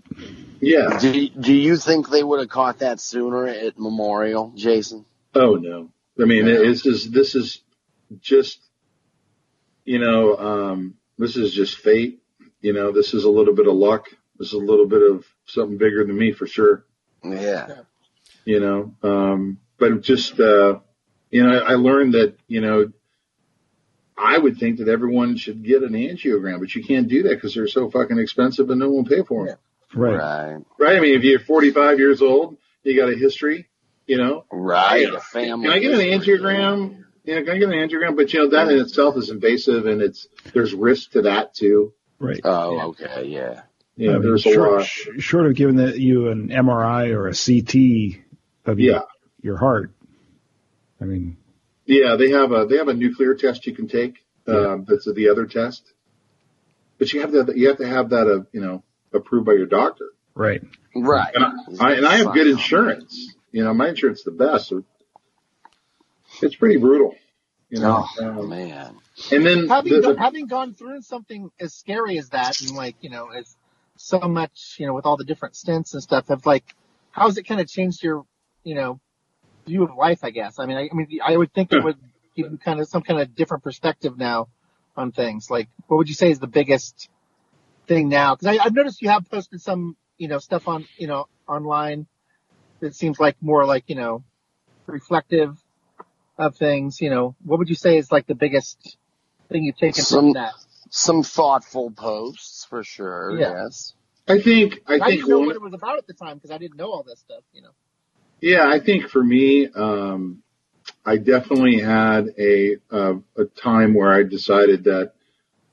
yeah. 0.62 0.98
Do 1.00 1.30
Do 1.30 1.54
you 1.54 1.78
think 1.78 2.10
they 2.10 2.24
would 2.24 2.40
have 2.40 2.50
caught 2.50 2.80
that 2.80 3.00
sooner 3.00 3.48
at 3.48 3.78
Memorial, 3.78 4.54
Jason? 4.56 5.06
Oh 5.36 5.56
no. 5.56 5.90
I 6.20 6.26
mean, 6.26 6.46
no. 6.46 6.66
this 6.66 6.86
is 6.86 7.12
this 7.12 7.36
is 7.36 7.62
just 8.20 8.60
you 9.86 10.00
know 10.00 10.36
um, 10.38 10.96
this 11.18 11.36
is 11.36 11.54
just 11.54 11.78
fate. 11.78 12.22
You 12.62 12.74
know, 12.74 12.92
this 12.92 13.14
is 13.14 13.24
a 13.24 13.30
little 13.30 13.54
bit 13.54 13.68
of 13.68 13.76
luck. 13.76 14.08
This 14.38 14.50
is 14.50 14.54
a 14.54 14.58
little 14.58 14.88
bit 14.88 15.02
of 15.02 15.26
something 15.46 15.78
bigger 15.78 16.06
than 16.06 16.18
me 16.18 16.32
for 16.32 16.48
sure. 16.48 16.86
Yeah. 17.24 17.82
You 18.46 18.60
know, 18.60 18.96
um, 19.04 19.60
but 19.78 20.02
just 20.02 20.40
uh, 20.40 20.80
you 21.30 21.44
know, 21.44 21.60
I 21.60 21.74
learned 21.74 22.14
that 22.14 22.38
you 22.48 22.62
know 22.62 22.92
I 24.18 24.38
would 24.38 24.58
think 24.58 24.80
that 24.80 24.88
everyone 24.88 25.38
should 25.38 25.64
get 25.64 25.84
an 25.84 25.94
angiogram, 25.94 26.60
but 26.60 26.74
you 26.74 26.84
can't 26.84 27.08
do 27.08 27.24
that 27.24 27.36
because 27.36 27.54
they're 27.54 27.68
so 27.68 27.90
fucking 27.90 28.18
expensive 28.18 28.70
and 28.70 28.80
no 28.80 28.90
one 28.90 29.04
will 29.04 29.10
pay 29.10 29.24
for 29.24 29.46
them. 29.46 29.58
Right. 29.94 30.18
Right. 30.18 30.58
Right. 30.80 30.98
I 30.98 31.00
mean, 31.00 31.16
if 31.16 31.24
you're 31.24 31.40
45 31.40 32.00
years 32.00 32.22
old, 32.22 32.58
you 32.84 33.00
got 33.00 33.10
a 33.12 33.16
history, 33.16 33.68
you 34.06 34.18
know. 34.18 34.46
Right. 34.52 35.14
A 35.14 35.20
family. 35.20 35.68
Can 35.68 35.74
I 35.74 35.80
get 35.80 35.94
an 35.94 36.00
angiogram? 36.00 37.04
Yeah, 37.28 37.42
can 37.42 37.50
I 37.50 37.58
get 37.58 37.68
an 37.68 37.76
angiogram? 37.76 38.16
But 38.16 38.34
you 38.34 38.40
know, 38.40 38.50
that 38.52 38.72
in 38.72 38.80
itself 38.80 39.18
is 39.18 39.30
invasive 39.30 39.86
and 39.86 40.02
it's, 40.02 40.30
there's 40.54 40.74
risk 40.74 41.12
to 41.12 41.24
that 41.24 41.54
too. 41.54 41.94
Right. 42.20 42.40
Oh, 42.42 42.90
okay. 42.92 43.26
Yeah. 43.26 43.64
Yeah. 43.98 44.16
I 44.16 44.20
mean, 44.20 44.38
short, 44.38 44.86
short, 44.86 45.46
of 45.46 45.56
giving 45.56 45.76
the, 45.76 46.00
you 46.00 46.30
an 46.30 46.48
MRI 46.48 47.14
or 47.14 47.28
a 47.28 47.34
CT 47.34 48.24
of 48.66 48.80
yeah. 48.80 48.92
your, 48.92 49.04
your 49.42 49.58
heart. 49.58 49.92
I 51.02 51.04
mean. 51.04 51.36
Yeah, 51.86 52.16
they 52.16 52.30
have 52.30 52.54
a, 52.54 52.66
they 52.66 52.78
have 52.78 52.88
a 52.88 52.94
nuclear 52.94 53.36
test 53.36 53.68
you 53.68 53.76
can 53.76 53.90
take. 53.90 54.24
Yeah. 54.48 54.56
Um, 54.56 54.86
that's 54.88 55.12
the 55.12 55.28
other 55.28 55.48
test. 55.48 55.84
But 56.98 57.12
you 57.12 57.20
have 57.20 57.32
to, 57.32 57.54
you 57.54 57.68
have 57.68 57.78
to 57.80 57.88
have 57.88 58.12
that, 58.12 58.28
uh, 58.28 58.44
you 58.54 58.62
know, 58.62 58.84
approved 59.14 59.46
by 59.46 59.54
your 59.54 59.66
doctor. 59.66 60.12
Right. 60.34 60.62
Right. 60.96 61.36
And 61.36 61.44
I, 61.44 61.90
I, 61.90 61.94
and 61.96 62.08
I 62.08 62.18
have 62.18 62.34
good 62.34 62.48
insurance. 62.48 63.36
You 63.52 63.66
know, 63.66 63.74
my 63.74 63.90
insurance 63.90 64.20
is 64.20 64.26
the 64.26 64.32
best. 64.32 64.70
So 64.70 64.86
it's 66.42 66.56
pretty 66.56 66.78
brutal. 66.78 67.16
You 67.70 67.82
know. 67.82 68.06
Oh 68.20 68.26
um, 68.26 68.50
man. 68.50 68.96
And 69.32 69.46
then 69.46 69.68
having 69.68 70.02
the, 70.02 70.14
the, 70.14 70.20
having 70.20 70.48
gone 70.48 70.74
through 70.74 71.02
something 71.02 71.50
as 71.60 71.74
scary 71.74 72.18
as 72.18 72.30
that, 72.30 72.62
and 72.62 72.72
like 72.72 72.96
you 73.02 73.10
know, 73.10 73.30
as 73.30 73.56
so 73.98 74.20
much, 74.20 74.76
you 74.80 74.86
know, 74.86 74.94
with 74.94 75.06
all 75.06 75.18
the 75.18 75.26
different 75.26 75.56
stents 75.56 75.94
and 75.94 76.02
stuff, 76.02 76.28
have 76.30 76.46
like, 76.46 76.64
how's 77.12 77.38
it 77.38 77.44
kind 77.44 77.60
of 77.60 77.68
changed 77.68 78.04
your, 78.04 78.26
you 78.64 78.76
know, 78.76 79.00
view 79.66 79.84
of 79.84 79.96
life? 79.98 80.20
I 80.24 80.30
guess. 80.30 80.60
I 80.60 80.66
mean, 80.66 80.78
I, 80.78 80.90
I 80.92 80.96
mean, 80.96 81.20
I 81.26 81.36
would 81.36 81.54
think 81.54 81.74
it 81.74 81.84
would 81.84 81.98
give 82.36 82.52
you 82.52 82.58
kind 82.58 82.80
of 82.80 82.88
some 82.88 83.02
kind 83.02 83.20
of 83.20 83.36
different 83.36 83.64
perspective 83.64 84.18
now 84.18 84.48
on 84.96 85.12
things. 85.12 85.50
Like, 85.50 85.68
what 85.88 85.98
would 85.98 86.10
you 86.10 86.16
say 86.16 86.32
is 86.32 86.40
the 86.40 86.48
biggest 86.48 87.10
thing 87.88 88.08
now? 88.08 88.36
Because 88.36 88.60
I've 88.60 88.74
noticed 88.74 89.02
you 89.02 89.10
have 89.10 89.30
posted 89.30 89.62
some, 89.62 89.98
you 90.18 90.28
know, 90.28 90.40
stuff 90.40 90.68
on, 90.68 90.86
you 90.98 91.08
know, 91.08 91.28
online 91.48 92.08
that 92.80 92.96
seems 92.96 93.20
like 93.20 93.36
more 93.42 93.66
like, 93.66 93.86
you 93.88 93.96
know, 93.96 94.24
reflective 94.86 95.58
of 96.38 96.56
things. 96.56 97.02
You 97.02 97.10
know, 97.10 97.36
what 97.44 97.60
would 97.60 97.70
you 97.70 97.76
say 97.76 97.98
is 97.98 98.12
like 98.12 98.28
the 98.28 98.36
biggest 98.36 98.98
thing 99.50 99.64
you've 99.64 99.78
taken 99.78 100.04
some, 100.04 100.26
from 100.26 100.34
that? 100.34 100.54
Some 100.90 101.24
thoughtful 101.24 101.92
posts 101.92 102.66
for 102.70 102.84
sure. 102.84 103.38
Yeah. 103.38 103.64
Yes. 103.64 103.94
I 104.28 104.42
think, 104.42 104.82
I, 104.86 104.96
I 104.96 105.00
think 105.00 105.12
didn't 105.12 105.30
know 105.30 105.38
one, 105.40 105.48
what 105.48 105.56
it 105.56 105.62
was 105.62 105.74
about 105.74 105.98
at 105.98 106.08
the 106.08 106.14
time 106.14 106.36
because 106.36 106.52
I 106.52 106.58
didn't 106.58 106.78
know 106.78 106.92
all 106.92 107.04
this 107.04 107.20
stuff, 107.20 107.44
you 107.54 107.62
know. 107.62 107.70
Yeah, 108.42 108.70
I 108.70 108.80
think 108.80 109.10
for 109.10 109.24
me, 109.24 109.68
um, 109.68 110.44
I 111.06 111.18
definitely 111.18 111.80
had 111.80 112.28
a, 112.38 112.76
a 112.92 113.16
a 113.38 113.46
time 113.46 113.94
where 113.94 114.14
I 114.14 114.24
decided 114.24 114.84
that 114.84 115.14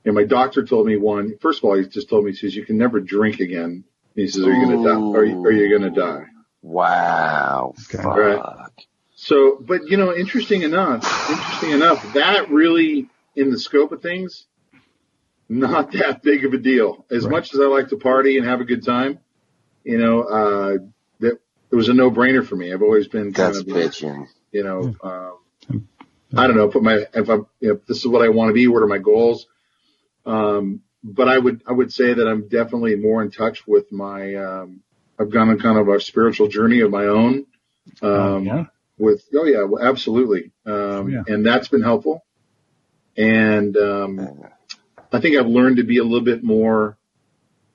and 0.05 0.15
my 0.15 0.25
doctor 0.25 0.65
told 0.65 0.87
me 0.87 0.97
one, 0.97 1.39
first 1.39 1.61
of 1.61 1.65
all, 1.65 1.79
he 1.79 1.89
just 1.89 2.09
told 2.09 2.25
me, 2.25 2.33
he 2.33 2.37
says, 2.37 2.55
you 2.55 2.65
can 2.65 2.77
never 2.77 3.01
drink 3.01 3.41
again. 3.41 3.85
He 4.15 4.29
says, 4.29 4.45
are 4.45 4.53
you 4.53 4.67
going 4.67 4.83
to 4.83 4.89
die? 4.89 4.95
Are 4.95 5.25
you, 5.25 5.43
are 5.45 5.53
you 5.53 5.79
going 5.79 5.93
to 5.93 6.01
die? 6.01 6.27
Wow. 6.63 7.75
Okay. 7.93 8.05
Right. 8.05 8.64
So, 9.25 9.57
but 9.59 9.89
you 9.89 9.97
know, 9.97 10.15
interesting 10.15 10.63
enough, 10.63 11.03
interesting 11.31 11.71
enough, 11.71 12.13
that 12.13 12.51
really, 12.51 13.09
in 13.35 13.51
the 13.51 13.59
scope 13.59 13.91
of 13.93 14.03
things, 14.03 14.45
not 15.49 15.93
that 15.93 16.23
big 16.23 16.45
of 16.45 16.53
a 16.53 16.59
deal. 16.59 17.07
As 17.11 17.25
right. 17.25 17.31
much 17.31 17.55
as 17.55 17.61
I 17.61 17.65
like 17.65 17.89
to 17.89 17.97
party 17.97 18.37
and 18.37 18.47
have 18.47 18.61
a 18.61 18.65
good 18.65 18.85
time, 18.85 19.21
you 19.83 19.97
know, 19.97 20.25
uh, 20.25 20.77
that 21.21 21.39
it 21.71 21.75
was 21.75 21.89
a 21.89 21.95
no 21.95 22.11
brainer 22.11 22.47
for 22.47 22.55
me. 22.55 22.71
I've 22.71 22.83
always 22.83 23.09
been 23.09 23.33
kind 23.33 23.55
That's 23.55 23.61
of, 23.61 23.67
pitching. 23.67 24.29
you 24.53 24.63
know, 24.63 24.95
um, 25.03 25.89
I 26.37 26.47
don't 26.47 26.57
know, 26.57 26.69
put 26.69 26.83
my, 26.83 27.07
if 27.15 27.31
I'm, 27.31 27.47
if 27.63 27.87
this 27.87 28.01
is 28.01 28.07
what 28.07 28.21
I 28.21 28.29
want 28.29 28.51
to 28.51 28.55
be, 28.55 28.69
what 28.69 28.83
are 28.83 28.87
my 28.87 28.99
goals? 28.99 29.47
Um, 30.27 30.83
but 31.03 31.29
I 31.31 31.39
would, 31.39 31.63
I 31.67 31.73
would 31.73 31.95
say 31.95 32.13
that 32.13 32.29
I'm 32.29 32.49
definitely 32.49 32.97
more 32.97 33.23
in 33.23 33.31
touch 33.31 33.67
with 33.67 33.91
my, 33.91 34.35
um, 34.35 34.83
I've 35.19 35.31
gone 35.31 35.49
on 35.49 35.59
kind 35.59 35.79
of 35.79 35.89
a 35.89 35.99
spiritual 35.99 36.49
journey 36.49 36.81
of 36.81 36.91
my 36.91 37.05
own. 37.07 37.47
Oh, 38.03 38.37
um, 38.37 38.45
yeah. 38.45 38.65
With, 38.99 39.25
oh 39.35 39.45
yeah, 39.45 39.65
well, 39.65 39.83
absolutely. 39.83 40.53
Um, 40.67 41.11
yeah. 41.11 41.23
and 41.27 41.45
that's 41.45 41.69
been 41.69 41.83
helpful. 41.83 42.25
And, 43.17 43.77
um, 43.77 44.45
I 45.13 45.21
think 45.21 45.37
I've 45.37 45.47
learned 45.47 45.77
to 45.77 45.85
be 45.85 45.99
a 45.99 46.05
little 46.05 46.25
bit 46.25 46.43
more, 46.43 46.99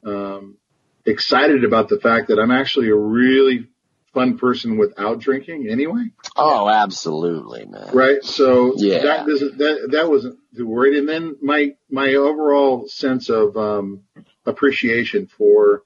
um, 0.06 0.58
excited 1.06 1.64
about 1.64 1.90
the 1.90 2.00
fact 2.00 2.28
that 2.28 2.40
I'm 2.40 2.52
actually 2.52 2.90
a 2.90 2.96
really 2.96 3.68
fun 4.14 4.38
person 4.38 4.78
without 4.78 5.20
drinking 5.20 5.68
anyway. 5.70 6.12
Oh, 6.36 6.68
absolutely, 6.68 7.66
man. 7.66 7.90
Right. 7.94 8.24
So 8.24 8.74
yeah, 8.76 9.00
that, 9.00 9.26
that, 9.26 9.90
that 9.92 10.10
wasn't 10.10 10.40
too 10.56 10.68
worried. 10.68 10.98
And 10.98 11.08
then 11.08 11.38
my, 11.42 11.76
my 11.90 12.16
overall 12.16 12.88
sense 12.88 13.30
of, 13.30 13.56
um, 13.56 14.04
appreciation 14.46 15.28
for 15.28 15.84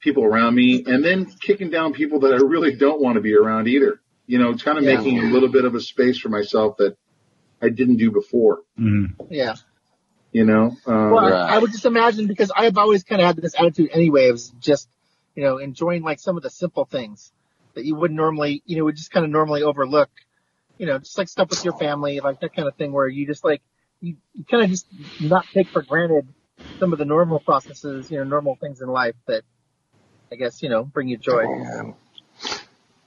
people 0.00 0.24
around 0.24 0.54
me 0.54 0.84
and 0.86 1.04
then 1.04 1.26
kicking 1.40 1.70
down 1.70 1.92
people 1.92 2.20
that 2.20 2.32
I 2.34 2.36
really 2.36 2.74
don't 2.74 3.00
want 3.00 3.14
to 3.14 3.20
be 3.20 3.34
around 3.34 3.68
either. 3.68 4.00
You 4.26 4.38
know, 4.38 4.50
it's 4.50 4.62
kind 4.62 4.78
of 4.78 4.84
yeah. 4.84 4.96
making 4.96 5.18
a 5.20 5.24
little 5.24 5.48
bit 5.48 5.64
of 5.64 5.74
a 5.74 5.80
space 5.80 6.18
for 6.18 6.28
myself 6.28 6.76
that 6.78 6.96
I 7.62 7.68
didn't 7.68 7.96
do 7.96 8.10
before. 8.10 8.60
Mm-hmm. 8.78 9.24
Yeah. 9.30 9.56
You 10.32 10.44
know, 10.44 10.76
um, 10.86 11.10
well, 11.12 11.24
I, 11.24 11.54
I 11.54 11.58
would 11.58 11.72
just 11.72 11.86
imagine 11.86 12.26
because 12.26 12.52
I've 12.54 12.76
always 12.76 13.04
kind 13.04 13.22
of 13.22 13.26
had 13.26 13.36
this 13.36 13.54
attitude 13.58 13.90
anyway 13.92 14.28
of 14.28 14.40
just, 14.60 14.88
you 15.34 15.42
know, 15.42 15.56
enjoying 15.56 16.02
like 16.02 16.18
some 16.18 16.36
of 16.36 16.42
the 16.42 16.50
simple 16.50 16.84
things 16.84 17.32
that 17.74 17.86
you 17.86 17.94
wouldn't 17.94 18.18
normally, 18.18 18.62
you 18.66 18.76
know, 18.76 18.84
would 18.84 18.96
just 18.96 19.10
kind 19.10 19.24
of 19.24 19.30
normally 19.30 19.62
overlook, 19.62 20.10
you 20.76 20.86
know, 20.86 20.98
just 20.98 21.16
like 21.16 21.28
stuff 21.28 21.48
with 21.48 21.64
your 21.64 21.78
family, 21.78 22.20
like 22.20 22.40
that 22.40 22.54
kind 22.54 22.68
of 22.68 22.74
thing 22.74 22.92
where 22.92 23.08
you 23.08 23.26
just 23.26 23.44
like, 23.44 23.62
you, 24.00 24.16
you 24.34 24.44
kind 24.44 24.62
of 24.62 24.68
just 24.68 24.86
not 25.20 25.46
take 25.54 25.68
for 25.68 25.80
granted 25.80 26.28
some 26.78 26.92
of 26.92 26.98
the 26.98 27.06
normal 27.06 27.40
processes, 27.40 28.10
you 28.10 28.18
know, 28.18 28.24
normal 28.24 28.56
things 28.56 28.82
in 28.82 28.88
life 28.88 29.14
that 29.26 29.42
I 30.30 30.34
guess, 30.34 30.62
you 30.62 30.68
know, 30.68 30.84
bring 30.84 31.08
you 31.08 31.16
joy. 31.16 31.44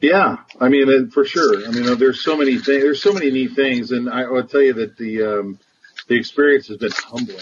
Yeah, 0.01 0.38
I 0.59 0.69
mean, 0.69 1.09
for 1.09 1.25
sure. 1.25 1.67
I 1.67 1.71
mean, 1.71 1.97
there's 1.97 2.23
so 2.23 2.38
many 2.38 2.57
things, 2.57 2.83
there's 2.83 3.01
so 3.01 3.12
many 3.12 3.31
neat 3.31 3.53
things. 3.53 3.91
And 3.91 4.09
I 4.09 4.27
will 4.29 4.47
tell 4.47 4.62
you 4.62 4.73
that 4.73 4.97
the, 4.97 5.23
um, 5.23 5.59
the 6.07 6.15
experience 6.15 6.67
has 6.67 6.77
been 6.77 6.91
humbling 6.91 7.39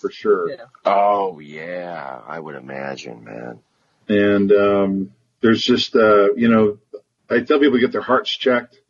for 0.00 0.10
sure. 0.10 0.50
Yeah. 0.50 0.64
Oh 0.84 1.38
yeah, 1.38 2.20
I 2.26 2.40
would 2.40 2.56
imagine, 2.56 3.22
man. 3.22 3.60
And, 4.08 4.52
um, 4.52 5.12
there's 5.40 5.62
just, 5.62 5.94
uh, 5.94 6.32
you 6.34 6.48
know, 6.48 6.78
I 7.30 7.40
tell 7.40 7.58
people 7.58 7.74
to 7.74 7.80
get 7.80 7.92
their 7.92 8.02
hearts 8.02 8.30
checked, 8.30 8.80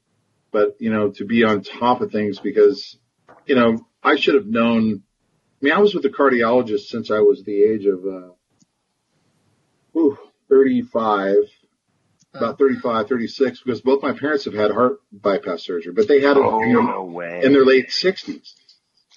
but, 0.51 0.77
you 0.81 0.91
know, 0.91 1.11
to 1.13 1.25
be 1.25 1.45
on 1.45 1.63
top 1.63 2.01
of 2.01 2.13
things 2.13 2.39
because, 2.39 2.97
you 3.47 3.55
know, 3.55 3.87
I 4.03 4.17
should 4.17 4.35
have 4.35 4.47
known. 4.47 5.03
I 5.61 5.65
mean, 5.65 5.75
I 5.75 5.79
was 5.79 5.95
with 5.95 6.05
a 6.05 6.11
cardiologist 6.11 6.87
since 6.87 7.11
I 7.11 7.21
was 7.21 7.45
the 7.45 7.63
age 7.63 7.87
of, 7.87 8.05
uh, 8.05 8.33
ooh, 9.99 10.19
35, 10.49 11.37
about 12.35 12.59
35, 12.59 13.09
36, 13.09 13.61
because 13.63 13.81
both 13.81 14.03
my 14.03 14.13
parents 14.13 14.47
have 14.47 14.55
had 14.55 14.71
heart 14.71 15.01
bypass 15.13 15.65
surgery, 15.65 15.93
but 15.93 16.09
they 16.09 16.21
had 16.21 16.37
it 16.37 16.43
oh, 16.43 16.63
you 16.63 16.75
know, 16.75 17.09
no 17.09 17.21
in 17.21 17.53
their 17.53 17.65
late 17.65 17.89
60s. 17.89 18.55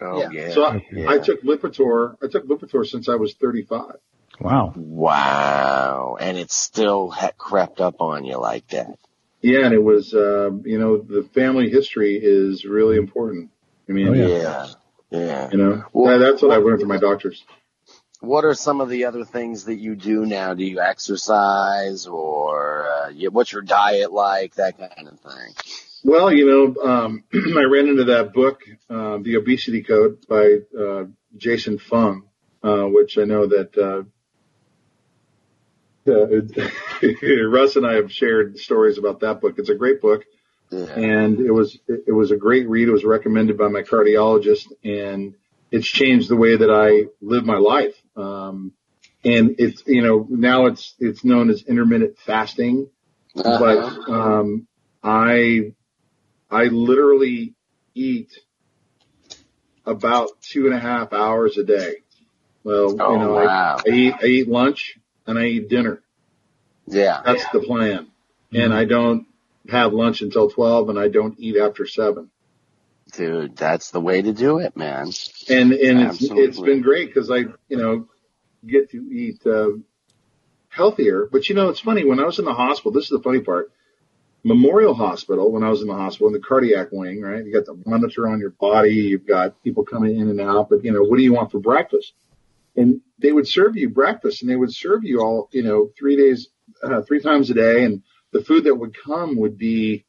Oh, 0.02 0.20
yeah. 0.20 0.30
yeah. 0.32 0.50
So 0.52 0.66
I, 0.66 0.86
yeah. 0.92 1.10
I 1.10 1.20
took 1.20 1.42
Lipitor, 1.44 2.18
I 2.22 2.28
took 2.28 2.48
Lipitor 2.48 2.86
since 2.86 3.08
I 3.08 3.16
was 3.16 3.34
35. 3.36 3.96
Wow. 4.40 4.74
Wow. 4.76 6.18
And 6.20 6.38
it 6.38 6.52
still 6.52 7.10
had 7.10 7.38
crept 7.38 7.80
up 7.80 8.02
on 8.02 8.26
you 8.26 8.38
like 8.38 8.68
that. 8.70 8.98
Yeah. 9.42 9.66
And 9.66 9.74
it 9.74 9.84
was, 9.84 10.14
um, 10.14 10.64
you 10.66 10.78
know, 10.78 10.98
the 10.98 11.28
family 11.34 11.70
history 11.70 12.20
is 12.22 12.66
really 12.66 12.98
important. 12.98 13.52
I 13.88 13.94
mean, 13.94 14.10
oh, 14.10 14.14
yeah. 14.14 14.68
yeah. 15.12 15.50
You 15.52 15.58
know, 15.58 15.84
well, 15.94 16.20
that's 16.20 16.42
what 16.42 16.52
I've 16.52 16.64
learned 16.64 16.82
from 16.82 16.90
my 16.90 16.98
doctors. 16.98 17.44
What 18.22 18.46
are 18.46 18.54
some 18.54 18.82
of 18.82 18.90
the 18.90 19.06
other 19.06 19.26
things 19.26 19.66
that 19.66 19.76
you 19.76 19.96
do 19.96 20.26
now? 20.26 20.54
Do 20.54 20.64
you 20.64 20.80
exercise 20.80 22.08
or 22.08 22.88
uh, 22.88 23.12
what's 23.32 23.52
your 23.52 23.62
diet 23.62 24.12
like? 24.12 24.56
That 24.56 24.78
kind 24.78 25.08
of 25.08 25.20
thing. 25.20 25.54
Well, 26.04 26.32
you 26.32 26.46
know, 26.46 26.84
um, 26.84 27.24
I 27.34 27.64
ran 27.64 27.88
into 27.88 28.06
that 28.06 28.32
book, 28.34 28.62
uh, 28.90 29.18
The 29.18 29.38
Obesity 29.38 29.82
Code 29.82 30.26
by 30.28 30.58
uh, 30.80 31.06
Jason 31.36 31.80
Fung, 31.80 32.30
uh, 32.64 32.84
which 32.84 33.18
I 33.18 33.24
know 33.24 33.48
that 33.48 33.78
uh, 33.78 34.04
uh, 36.08 37.48
Russ 37.50 37.76
and 37.76 37.88
I 37.88 37.96
have 37.96 38.12
shared 38.12 38.60
stories 38.60 38.98
about 38.98 39.22
that 39.22 39.42
book. 39.42 39.56
It's 39.58 39.70
a 39.70 39.76
great 39.76 40.00
book. 40.00 40.24
Yeah. 40.70 40.86
And 40.86 41.40
it 41.40 41.52
was, 41.52 41.78
it 41.88 42.14
was 42.14 42.32
a 42.32 42.38
great 42.38 42.70
read. 42.70 42.88
It 42.88 42.92
was 42.92 43.04
recommended 43.04 43.58
by 43.58 43.68
my 43.68 43.82
cardiologist 43.82 44.72
and 44.84 45.36
it's 45.72 45.88
changed 45.88 46.30
the 46.30 46.36
way 46.36 46.56
that 46.56 46.70
I 46.72 47.10
live 47.22 47.46
my 47.46 47.58
life. 47.58 47.96
Um, 48.16 48.74
and 49.24 49.56
it's, 49.58 49.84
you 49.86 50.02
know, 50.02 50.26
now 50.30 50.68
it's, 50.68 50.94
it's 51.00 51.24
known 51.24 51.50
as 51.50 51.64
intermittent 51.64 52.18
fasting, 52.20 52.90
uh-huh. 53.36 53.60
but, 53.60 54.12
um, 54.12 54.68
I, 55.04 55.74
I 56.50 56.66
literally 56.66 57.56
eat 57.94 58.40
about 59.86 60.30
two 60.42 60.66
and 60.66 60.76
a 60.76 60.80
half 60.80 61.14
hours 61.14 61.58
a 61.58 61.64
day. 61.64 61.98
Well, 62.64 62.96
oh, 63.00 63.14
you 63.14 63.20
know, 63.20 63.34
wow. 63.34 63.78
I, 63.86 63.90
I 63.90 63.94
eat, 63.94 64.14
I 64.22 64.26
eat 64.26 64.48
lunch 64.48 64.98
and 65.28 65.38
I 65.38 65.46
eat 65.46 65.70
dinner. 65.70 66.02
Yeah. 66.88 67.22
That's 67.24 67.44
yeah. 67.44 67.50
the 67.54 67.60
plan. 67.62 68.04
Mm-hmm. 68.06 68.58
And 68.58 68.74
I 68.74 68.86
don't 68.86 69.28
have 69.70 69.94
lunch 69.94 70.22
until 70.22 70.50
12 70.50 70.90
and 70.90 71.00
I 71.00 71.08
don't 71.08 71.40
eat 71.40 71.58
after 71.58 71.86
seven. 71.86 72.30
Dude, 73.16 73.56
that's 73.56 73.92
the 73.92 74.02
way 74.02 74.22
to 74.22 74.34
do 74.34 74.60
it, 74.60 74.76
man. 74.76 75.12
And, 75.50 75.72
and 75.72 76.02
it's, 76.02 76.22
it's 76.22 76.60
been 76.60 76.82
great 76.82 77.08
because 77.08 77.32
I, 77.32 77.46
you 77.70 77.78
know, 77.78 78.08
get 78.66 78.92
to 78.92 78.98
eat, 78.98 79.46
uh, 79.46 79.70
healthier. 80.76 81.28
But 81.32 81.48
you 81.50 81.56
know, 81.56 81.70
it's 81.70 81.80
funny 81.80 82.06
when 82.06 82.20
I 82.20 82.26
was 82.26 82.40
in 82.40 82.46
the 82.46 82.54
hospital, 82.54 82.92
this 82.92 83.06
is 83.06 83.10
the 83.10 83.22
funny 83.22 83.40
part. 83.40 83.72
Memorial 84.44 84.94
Hospital, 84.94 85.52
when 85.52 85.64
I 85.64 85.70
was 85.70 85.82
in 85.82 85.88
the 85.88 85.96
hospital 85.96 86.28
in 86.28 86.34
the 86.34 86.40
cardiac 86.40 86.90
wing, 86.92 87.20
right? 87.20 87.44
You 87.44 87.52
got 87.52 87.66
the 87.66 87.82
monitor 87.90 88.28
on 88.28 88.40
your 88.40 88.52
body. 88.52 88.94
You've 88.94 89.26
got 89.26 89.64
people 89.64 89.84
coming 89.84 90.20
in 90.20 90.30
and 90.30 90.40
out, 90.40 90.70
but 90.70 90.86
you 90.86 90.92
know, 90.92 91.02
what 91.02 91.18
do 91.18 91.24
you 91.24 91.34
want 91.34 91.52
for 91.52 91.58
breakfast? 91.58 92.14
And 92.76 93.02
they 93.18 93.32
would 93.32 93.48
serve 93.48 93.76
you 93.76 93.90
breakfast 93.90 94.44
and 94.44 94.52
they 94.52 94.56
would 94.56 94.72
serve 94.72 95.04
you 95.04 95.22
all, 95.22 95.50
you 95.52 95.64
know, 95.64 95.90
three 95.98 96.16
days, 96.16 96.50
uh, 96.84 97.02
three 97.02 97.22
times 97.22 97.50
a 97.50 97.56
day. 97.56 97.86
And 97.86 98.04
the 98.34 98.44
food 98.44 98.66
that 98.66 98.76
would 98.76 98.96
come 98.96 99.38
would 99.38 99.58
be 99.58 100.06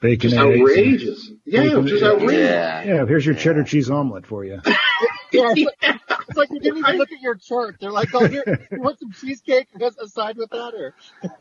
bacon 0.00 0.30
just 0.30 0.40
outrageous. 0.40 1.30
Yeah, 1.44 1.62
bacon, 1.62 1.86
just 1.86 2.02
outrageous. 2.02 2.38
Yeah. 2.38 2.82
yeah, 2.82 3.06
here's 3.06 3.24
your 3.24 3.34
cheddar 3.34 3.64
cheese 3.64 3.90
omelet 3.90 4.26
for 4.26 4.44
you. 4.44 4.60
yeah, 5.32 5.52
it's 5.54 6.36
like, 6.36 6.50
you 6.50 6.60
didn't 6.60 6.78
even 6.78 6.96
look 6.96 7.12
at 7.12 7.20
your 7.20 7.36
chart. 7.36 7.76
They're 7.80 7.92
like, 7.92 8.08
oh, 8.14 8.26
here, 8.26 8.66
you 8.70 8.80
want 8.80 8.98
some 8.98 9.12
cheesecake 9.12 9.68
and 9.74 9.82
aside 9.82 10.36
with 10.36 10.50
that, 10.50 10.74
or? 10.74 10.94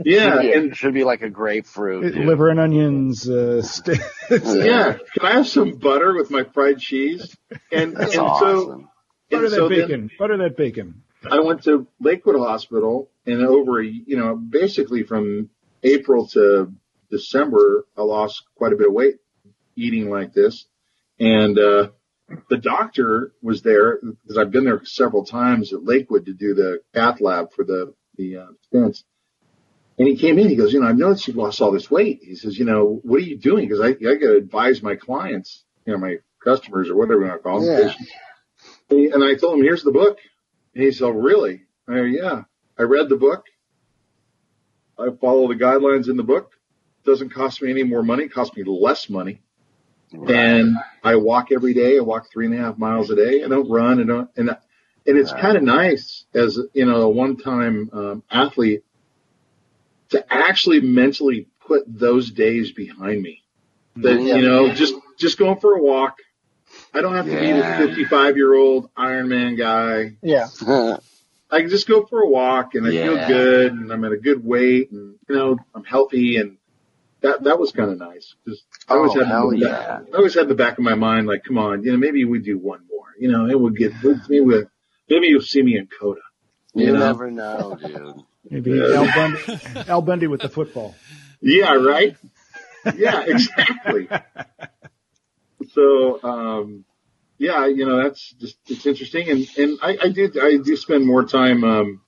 Yeah, 0.03 0.33
should 0.33 0.41
be, 0.41 0.53
and 0.53 0.75
should 0.75 0.93
be 0.93 1.03
like 1.03 1.21
a 1.21 1.29
grapefruit. 1.29 2.15
Liver 2.15 2.49
and 2.49 2.59
onions. 2.59 3.27
Uh, 3.29 3.61
st- 3.61 3.99
yeah, 4.29 4.97
can 5.13 5.23
I 5.23 5.31
have 5.33 5.47
some 5.47 5.75
butter 5.75 6.13
with 6.13 6.29
my 6.29 6.43
fried 6.43 6.79
cheese? 6.79 7.35
And, 7.71 7.95
That's 7.95 8.13
and 8.13 8.21
awesome. 8.21 8.47
so 8.47 8.89
Butter 9.29 9.49
that 9.49 9.55
so 9.55 9.69
bacon. 9.69 9.89
Then, 9.89 10.09
Butter 10.17 10.37
that 10.37 10.57
bacon. 10.57 11.03
I 11.29 11.39
went 11.39 11.63
to 11.63 11.87
Lakewood 11.99 12.37
Hospital 12.37 13.09
and 13.25 13.45
over, 13.45 13.81
you 13.81 14.17
know, 14.17 14.35
basically 14.35 15.03
from 15.03 15.49
April 15.83 16.27
to 16.27 16.73
December, 17.09 17.85
I 17.97 18.01
lost 18.01 18.43
quite 18.55 18.73
a 18.73 18.75
bit 18.75 18.87
of 18.87 18.93
weight 18.93 19.15
eating 19.75 20.09
like 20.09 20.33
this. 20.33 20.65
And, 21.19 21.57
uh, 21.57 21.89
the 22.49 22.57
doctor 22.57 23.33
was 23.41 23.63
there 23.63 23.99
because 24.01 24.37
I've 24.37 24.51
been 24.51 24.65
there 24.65 24.83
several 24.85 25.25
times 25.25 25.73
at 25.73 25.83
Lakewood 25.83 26.25
to 26.27 26.33
do 26.33 26.53
the 26.53 26.81
cath 26.93 27.21
lab 27.21 27.53
for 27.53 27.63
the, 27.63 27.93
the, 28.17 28.37
uh, 28.37 28.47
stents. 28.71 29.03
And 29.97 30.07
he 30.07 30.15
came 30.15 30.37
in, 30.37 30.47
he 30.47 30.55
goes, 30.55 30.71
you 30.71 30.79
know, 30.79 30.87
I've 30.87 30.97
noticed 30.97 31.27
you've 31.27 31.37
lost 31.37 31.59
all 31.59 31.71
this 31.71 31.89
weight. 31.89 32.19
He 32.21 32.35
says, 32.35 32.57
you 32.57 32.65
know, 32.65 32.99
what 33.03 33.17
are 33.17 33.25
you 33.25 33.37
doing? 33.37 33.67
Cause 33.67 33.81
I, 33.81 33.89
I 33.89 33.93
got 33.93 34.19
to 34.19 34.37
advise 34.37 34.81
my 34.81 34.95
clients, 34.95 35.65
you 35.85 35.93
know, 35.93 35.99
my 35.99 36.17
customers 36.43 36.89
or 36.89 36.95
whatever 36.95 37.21
you 37.21 37.27
want 37.27 37.39
to 37.39 37.43
call 37.43 37.59
them, 37.61 37.69
yeah. 37.69 37.87
patients 37.89 38.11
and 38.89 39.23
I 39.23 39.35
told 39.35 39.59
him, 39.59 39.63
here's 39.63 39.83
the 39.83 39.91
book. 39.91 40.19
And 40.73 40.83
he 40.83 40.91
said, 40.91 41.05
oh, 41.05 41.11
really? 41.11 41.63
I 41.87 41.93
go, 41.93 42.03
yeah. 42.03 42.43
I 42.77 42.83
read 42.83 43.09
the 43.09 43.17
book. 43.17 43.45
I 44.97 45.07
follow 45.21 45.47
the 45.47 45.55
guidelines 45.55 46.09
in 46.09 46.17
the 46.17 46.23
book. 46.23 46.51
It 47.09 47.13
doesn't 47.13 47.29
cost 47.29 47.61
me 47.61 47.71
any 47.71 47.83
more 47.83 48.03
money. 48.03 48.25
It 48.25 48.33
costs 48.33 48.55
me 48.55 48.63
less 48.63 49.09
money. 49.09 49.41
Right. 50.13 50.35
And 50.35 50.75
I 51.03 51.15
walk 51.15 51.51
every 51.51 51.73
day. 51.73 51.97
I 51.97 52.01
walk 52.01 52.31
three 52.31 52.45
and 52.45 52.55
a 52.55 52.57
half 52.57 52.77
miles 52.77 53.09
a 53.09 53.15
day. 53.15 53.43
I 53.43 53.47
don't 53.47 53.69
run. 53.69 53.99
I 53.99 54.03
don't, 54.03 54.29
and, 54.35 54.49
and 54.49 54.57
it's 55.17 55.31
right. 55.31 55.41
kind 55.41 55.57
of 55.57 55.63
nice 55.63 56.25
as, 56.33 56.59
you 56.73 56.85
know, 56.85 57.01
a 57.01 57.09
one-time 57.09 57.89
um, 57.93 58.23
athlete 58.29 58.83
to 60.09 60.25
actually 60.31 60.81
mentally 60.81 61.47
put 61.65 61.83
those 61.87 62.31
days 62.31 62.71
behind 62.71 63.21
me. 63.21 63.43
That 63.97 64.21
you 64.21 64.41
know, 64.41 64.73
just 64.73 64.93
just 65.17 65.37
going 65.37 65.59
for 65.59 65.75
a 65.75 65.83
walk. 65.83 66.17
I 66.93 67.01
don't 67.01 67.15
have 67.15 67.25
to 67.25 67.31
yeah. 67.31 67.79
be 67.79 67.85
the 67.85 67.87
55 67.87 68.37
year 68.37 68.53
old 68.53 68.93
Ironman 68.95 69.57
guy. 69.57 70.15
Yeah. 70.21 70.47
I 71.51 71.61
can 71.61 71.69
just 71.69 71.87
go 71.87 72.05
for 72.05 72.21
a 72.21 72.29
walk 72.29 72.75
and 72.75 72.85
I 72.85 72.91
yeah. 72.91 73.03
feel 73.03 73.27
good 73.27 73.71
and 73.73 73.91
I'm 73.91 74.03
at 74.03 74.11
a 74.11 74.17
good 74.17 74.45
weight 74.45 74.91
and 74.91 75.15
you 75.27 75.35
know 75.35 75.57
I'm 75.73 75.83
healthy 75.83 76.37
and 76.37 76.58
that 77.21 77.43
that 77.43 77.59
was 77.59 77.71
kind 77.71 77.91
of 77.91 77.97
nice 77.97 78.35
because 78.43 78.63
I 78.87 78.95
always 78.95 79.11
oh, 79.15 79.19
had 79.19 79.27
hell 79.27 79.53
yeah. 79.53 79.99
I 80.13 80.17
always 80.17 80.35
had 80.35 80.47
the 80.47 80.55
back 80.55 80.77
of 80.77 80.83
my 80.83 80.95
mind 80.95 81.27
like, 81.27 81.43
come 81.43 81.57
on, 81.57 81.83
you 81.83 81.91
know, 81.91 81.97
maybe 81.97 82.25
we 82.25 82.39
do 82.39 82.57
one 82.57 82.81
more. 82.89 83.07
You 83.19 83.31
know, 83.31 83.47
it 83.47 83.59
would 83.59 83.75
get 83.75 83.93
me 84.29 84.39
with 84.41 84.67
maybe 85.09 85.27
you'll 85.27 85.41
see 85.41 85.61
me 85.61 85.77
in 85.77 85.87
Kona. 85.99 86.19
You, 86.73 86.87
you 86.87 86.93
know? 86.93 86.99
never 86.99 87.31
know, 87.31 87.77
dude. 87.81 88.23
Maybe 88.49 88.71
yeah. 88.71 88.93
Al 88.95 89.13
Bundy, 89.13 89.89
Al 89.89 90.01
Bundy 90.01 90.27
with 90.27 90.41
the 90.41 90.49
football. 90.49 90.95
Yeah, 91.41 91.73
right. 91.75 92.15
Yeah, 92.95 93.23
exactly. 93.27 94.07
so, 95.73 96.23
um, 96.23 96.85
yeah, 97.37 97.67
you 97.67 97.85
know, 97.85 98.03
that's 98.03 98.33
just 98.39 98.57
it's 98.67 98.85
interesting, 98.85 99.29
and 99.29 99.47
and 99.57 99.79
I, 99.81 99.97
I 100.03 100.09
did 100.09 100.37
I 100.37 100.57
do 100.57 100.75
spend 100.75 101.05
more 101.05 101.25
time 101.25 101.63
um, 101.63 102.01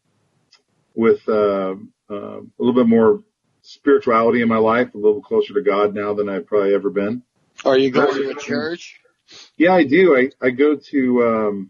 with 0.94 1.22
uh, 1.28 1.76
uh, 2.10 2.40
a 2.40 2.60
little 2.60 2.74
bit 2.74 2.88
more 2.88 3.24
spirituality 3.74 4.42
in 4.42 4.48
my 4.48 4.58
life, 4.58 4.94
a 4.94 4.98
little 4.98 5.22
closer 5.22 5.54
to 5.54 5.62
God 5.62 5.94
now 5.94 6.14
than 6.14 6.30
I've 6.30 6.46
probably 6.46 6.74
ever 6.74 6.90
been. 6.90 7.24
Are 7.66 7.78
you 7.78 7.92
going 7.92 8.14
to 8.14 8.30
a 8.32 8.36
church? 8.36 9.00
Yeah, 9.58 9.74
I 9.74 9.84
do. 9.84 10.18
I 10.18 10.30
I 10.46 10.50
go 10.52 10.76
to 10.76 11.24
um, 11.24 11.70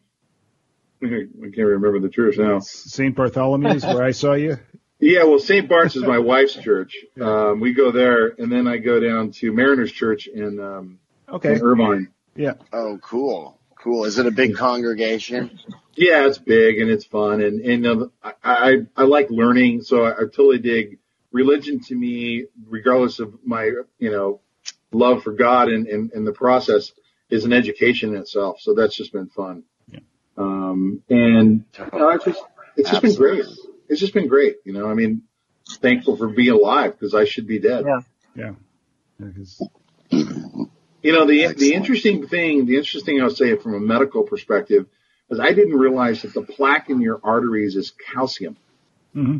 I 1.04 1.08
can't 1.08 1.58
remember 1.58 1.99
the 1.99 2.10
church 2.10 2.38
now. 2.38 2.60
St. 2.60 3.16
Bartholomew's, 3.16 3.84
where 3.84 4.04
I 4.04 4.12
saw 4.12 4.34
you. 4.34 4.58
Yeah, 5.04 5.24
well, 5.24 5.39
St. 5.39 5.68
Bart's 5.68 5.95
is 5.95 6.04
my 6.04 6.20
wife's 6.34 6.54
church. 6.54 6.95
Um, 7.20 7.60
we 7.60 7.74
go 7.74 7.91
there, 7.91 8.28
and 8.28 8.52
then 8.52 8.68
I 8.68 8.78
go 8.78 8.99
down 8.99 9.32
to 9.32 9.52
Mariners 9.52 9.91
Church 9.91 10.28
in 10.28 10.60
um, 10.60 10.99
okay 11.28 11.54
in 11.54 11.62
Irvine. 11.64 12.10
Yeah. 12.36 12.54
Oh, 12.72 12.99
cool, 13.02 13.60
cool. 13.80 14.06
Is 14.06 14.20
it 14.20 14.28
a 14.28 14.32
big 14.32 14.56
congregation? 14.56 15.60
Yeah, 15.95 16.28
it's 16.28 16.38
big 16.38 16.78
and 16.80 16.91
it's 16.91 17.04
fun, 17.04 17.41
and 17.41 17.62
and 17.62 17.88
uh, 17.88 18.08
I, 18.24 18.34
I 18.43 18.76
I 18.95 19.04
like 19.06 19.32
learning, 19.32 19.82
so 19.82 20.06
I, 20.06 20.12
I 20.12 20.20
totally 20.26 20.60
dig 20.60 20.99
religion 21.32 21.79
to 21.88 21.95
me, 21.95 22.45
regardless 22.67 23.19
of 23.19 23.34
my 23.45 23.71
you 23.99 24.11
know 24.11 24.41
love 24.91 25.23
for 25.23 25.32
God 25.32 25.69
and 25.69 25.88
and, 25.88 26.11
and 26.11 26.27
the 26.27 26.34
process 26.34 26.91
is 27.29 27.45
an 27.45 27.53
education 27.53 28.13
in 28.13 28.21
itself. 28.21 28.59
So 28.59 28.73
that's 28.73 28.95
just 28.95 29.13
been 29.13 29.27
fun. 29.27 29.63
Yeah. 29.88 29.99
Um, 30.38 31.03
and 31.09 31.65
you 31.77 31.99
know, 31.99 32.09
it's 32.09 32.25
just 32.25 32.43
it's 32.75 32.89
just 32.89 33.01
been 33.01 33.15
great. 33.15 33.45
It's 33.89 33.99
just 33.99 34.13
been 34.13 34.27
great. 34.27 34.57
You 34.65 34.73
know, 34.73 34.89
I 34.89 34.93
mean, 34.93 35.23
thankful 35.82 36.17
for 36.17 36.27
being 36.27 36.53
alive 36.53 36.93
because 36.93 37.13
I 37.13 37.25
should 37.25 37.47
be 37.47 37.59
dead. 37.59 37.86
Yeah. 37.86 37.99
Yeah. 38.36 38.53
You 41.03 41.13
know, 41.13 41.25
the, 41.25 41.45
Excellent. 41.45 41.59
the 41.59 41.73
interesting 41.73 42.27
thing, 42.27 42.65
the 42.65 42.75
interesting 42.75 43.03
thing 43.03 43.21
I'll 43.21 43.32
say 43.32 43.55
from 43.55 43.73
a 43.73 43.79
medical 43.79 44.23
perspective 44.23 44.86
is 45.29 45.39
I 45.39 45.53
didn't 45.53 45.77
realize 45.77 46.21
that 46.21 46.34
the 46.34 46.43
plaque 46.43 46.89
in 46.89 47.01
your 47.01 47.19
arteries 47.23 47.75
is 47.75 47.91
calcium. 47.91 48.57
Mm-hmm. 49.15 49.39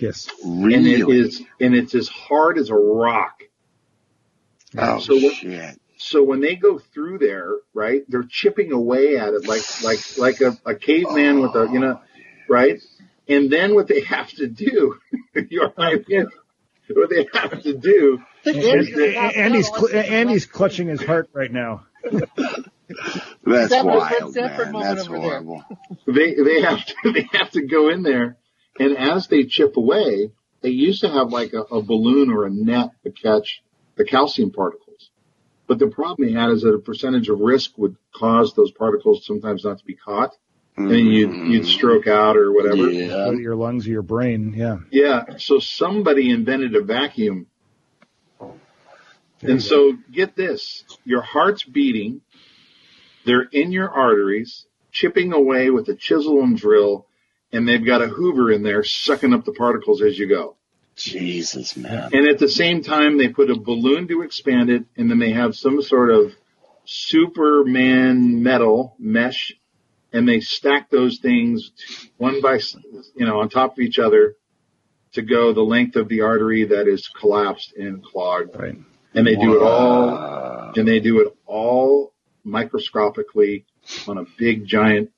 Yes. 0.00 0.28
Really? 0.44 0.74
And 0.74 0.86
it 0.86 1.08
is, 1.08 1.42
and 1.60 1.74
it's 1.74 1.94
as 1.94 2.08
hard 2.08 2.58
as 2.58 2.70
a 2.70 2.74
rock. 2.74 3.42
Oh, 4.78 4.98
so 5.00 5.18
shit. 5.30 5.80
So 5.96 6.22
when 6.22 6.40
they 6.40 6.56
go 6.56 6.78
through 6.78 7.18
there, 7.18 7.52
right, 7.74 8.02
they're 8.08 8.22
chipping 8.22 8.72
away 8.72 9.18
at 9.18 9.34
it 9.34 9.46
like, 9.46 9.62
like, 9.82 9.98
like 10.16 10.40
a, 10.40 10.56
a 10.64 10.74
caveman 10.74 11.38
oh. 11.38 11.42
with 11.42 11.54
a, 11.56 11.72
you 11.72 11.78
know, 11.80 12.00
oh, 12.00 12.22
right? 12.48 12.80
And 13.28 13.50
then 13.50 13.74
what 13.74 13.86
they 13.86 14.00
have 14.00 14.30
to 14.32 14.46
do, 14.46 14.98
your 15.50 15.72
idea, 15.78 16.26
what 16.88 17.10
they 17.10 17.28
have 17.34 17.62
to 17.62 17.74
do 17.74 18.20
Andy's 18.46 19.68
cl- 19.68 19.94
Andy's 19.94 20.46
clutching 20.46 20.88
his 20.88 21.02
heart 21.02 21.30
right 21.32 21.52
now. 21.52 21.86
That's 23.44 23.72
wild, 23.72 24.34
man. 24.34 24.72
That's 24.72 25.06
horrible. 25.06 25.64
They 26.06 26.34
they 26.34 26.62
have 26.62 26.84
to 26.84 26.94
they 27.12 27.28
have 27.32 27.50
to 27.52 27.62
go 27.62 27.88
in 27.88 28.02
there, 28.02 28.36
and 28.80 28.96
as 28.96 29.28
they 29.28 29.44
chip 29.44 29.76
away, 29.76 30.32
they 30.62 30.70
used 30.70 31.02
to 31.02 31.08
have 31.08 31.30
like 31.30 31.52
a, 31.52 31.60
a 31.60 31.82
balloon 31.82 32.30
or 32.30 32.46
a 32.46 32.50
net 32.50 32.90
to 33.04 33.10
catch 33.10 33.62
the 33.96 34.04
calcium 34.04 34.50
particles. 34.50 35.10
But 35.68 35.78
the 35.78 35.86
problem 35.86 36.26
they 36.26 36.34
had 36.34 36.50
is 36.50 36.62
that 36.62 36.74
a 36.74 36.78
percentage 36.78 37.28
of 37.28 37.38
risk 37.38 37.78
would 37.78 37.96
cause 38.12 38.54
those 38.54 38.72
particles 38.72 39.24
sometimes 39.24 39.64
not 39.64 39.78
to 39.78 39.84
be 39.84 39.94
caught. 39.94 40.32
Mm-hmm. 40.76 40.90
And 40.90 41.12
you'd, 41.12 41.52
you'd 41.52 41.66
stroke 41.66 42.08
out 42.08 42.36
or 42.36 42.52
whatever. 42.52 42.90
Yeah. 42.90 43.30
Your 43.32 43.54
lungs 43.54 43.86
or 43.86 43.90
your 43.90 44.02
brain. 44.02 44.54
Yeah. 44.56 44.78
Yeah. 44.90 45.36
So 45.38 45.60
somebody 45.60 46.30
invented 46.30 46.74
a 46.74 46.82
vacuum 46.82 47.46
and 49.42 49.62
so 49.62 49.96
get 50.12 50.36
this, 50.36 50.84
your 51.04 51.22
heart's 51.22 51.64
beating. 51.64 52.20
They're 53.24 53.48
in 53.50 53.72
your 53.72 53.90
arteries, 53.90 54.66
chipping 54.90 55.32
away 55.32 55.70
with 55.70 55.88
a 55.88 55.94
chisel 55.94 56.42
and 56.42 56.56
drill, 56.56 57.06
and 57.52 57.68
they've 57.68 57.84
got 57.84 58.02
a 58.02 58.08
hoover 58.08 58.50
in 58.50 58.62
there 58.62 58.82
sucking 58.84 59.32
up 59.32 59.44
the 59.44 59.52
particles 59.52 60.02
as 60.02 60.18
you 60.18 60.28
go. 60.28 60.56
Jesus, 60.96 61.76
man. 61.76 62.10
And 62.12 62.28
at 62.28 62.38
the 62.38 62.48
same 62.48 62.82
time, 62.82 63.16
they 63.16 63.28
put 63.28 63.50
a 63.50 63.58
balloon 63.58 64.08
to 64.08 64.22
expand 64.22 64.70
it, 64.70 64.84
and 64.96 65.10
then 65.10 65.18
they 65.18 65.32
have 65.32 65.56
some 65.56 65.80
sort 65.82 66.10
of 66.10 66.32
Superman 66.84 68.42
metal 68.42 68.96
mesh, 68.98 69.52
and 70.12 70.28
they 70.28 70.40
stack 70.40 70.90
those 70.90 71.18
things 71.18 71.70
one 72.18 72.40
by, 72.40 72.60
you 73.14 73.26
know, 73.26 73.40
on 73.40 73.48
top 73.48 73.72
of 73.72 73.78
each 73.78 73.98
other 73.98 74.36
to 75.12 75.22
go 75.22 75.52
the 75.52 75.62
length 75.62 75.96
of 75.96 76.08
the 76.08 76.20
artery 76.20 76.64
that 76.66 76.86
is 76.86 77.08
collapsed 77.08 77.72
and 77.76 78.04
clogged. 78.04 78.56
Right 78.56 78.76
and 79.14 79.26
they 79.26 79.36
do 79.36 79.56
it 79.56 79.62
all, 79.62 80.72
and 80.76 80.86
they 80.86 81.00
do 81.00 81.20
it 81.20 81.36
all 81.46 82.12
microscopically 82.44 83.64
on 84.06 84.18
a 84.18 84.24
big 84.38 84.66
giant 84.66 85.10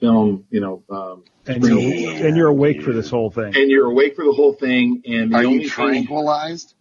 film, 0.00 0.46
you 0.50 0.60
know. 0.60 0.82
Um, 0.90 1.24
and, 1.48 1.64
you're, 1.64 2.26
and 2.26 2.36
you're 2.36 2.48
awake 2.48 2.82
for 2.82 2.92
this 2.92 3.10
whole 3.10 3.30
thing. 3.30 3.56
And 3.56 3.70
you're 3.70 3.86
awake 3.86 4.16
for 4.16 4.24
the 4.24 4.32
whole 4.32 4.54
thing. 4.54 5.02
And 5.06 5.34
are 5.34 5.44
you 5.44 5.68
tranquilized? 5.68 6.74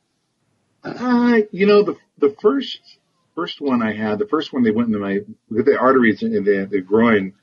Thing, 0.84 0.94
uh, 0.94 1.40
you 1.52 1.66
know, 1.66 1.84
the 1.84 1.98
the 2.18 2.36
first 2.42 2.80
first 3.36 3.60
one 3.60 3.82
I 3.82 3.94
had, 3.94 4.20
the 4.20 4.28
first 4.28 4.54
one 4.54 4.64
they 4.64 4.72
went 4.72 4.88
into 4.88 5.00
my 5.00 5.20
the 5.50 5.78
arteries 5.78 6.24
in 6.24 6.32
the, 6.32 6.68
the 6.70 6.82
groin. 6.82 7.34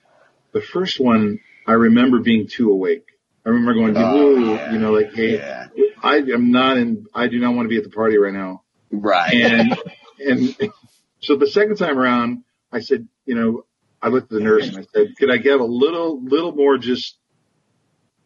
The 0.52 0.60
first 0.60 1.00
one 1.00 1.40
I 1.66 1.72
remember 1.72 2.20
being 2.20 2.46
too 2.48 2.70
awake. 2.70 3.06
I 3.44 3.48
remember 3.48 3.74
going, 3.74 3.94
oh, 3.96 4.36
yeah, 4.36 4.72
you 4.72 4.78
know, 4.78 4.92
like, 4.92 5.14
hey, 5.14 5.36
yeah. 5.36 5.66
I 6.00 6.16
am 6.16 6.52
not 6.52 6.76
in. 6.76 7.06
I 7.14 7.26
do 7.26 7.38
not 7.40 7.54
want 7.54 7.64
to 7.64 7.68
be 7.68 7.76
at 7.76 7.84
the 7.84 7.90
party 7.90 8.16
right 8.16 8.32
now. 8.32 8.62
Right. 8.90 9.34
And, 9.34 9.76
and 10.18 10.72
so 11.20 11.36
the 11.36 11.48
second 11.48 11.76
time 11.76 11.98
around, 11.98 12.44
I 12.70 12.80
said, 12.80 13.08
you 13.24 13.34
know, 13.34 13.64
I 14.03 14.09
looked 14.09 14.32
at 14.32 14.38
the 14.38 14.44
nurse 14.44 14.68
and 14.68 14.78
I 14.78 14.86
said, 14.92 15.14
could 15.18 15.30
I 15.30 15.36
get 15.36 15.61
a 15.61 15.64
little, 15.64 16.22
little 16.22 16.53
more 16.53 16.78
just, 16.78 17.16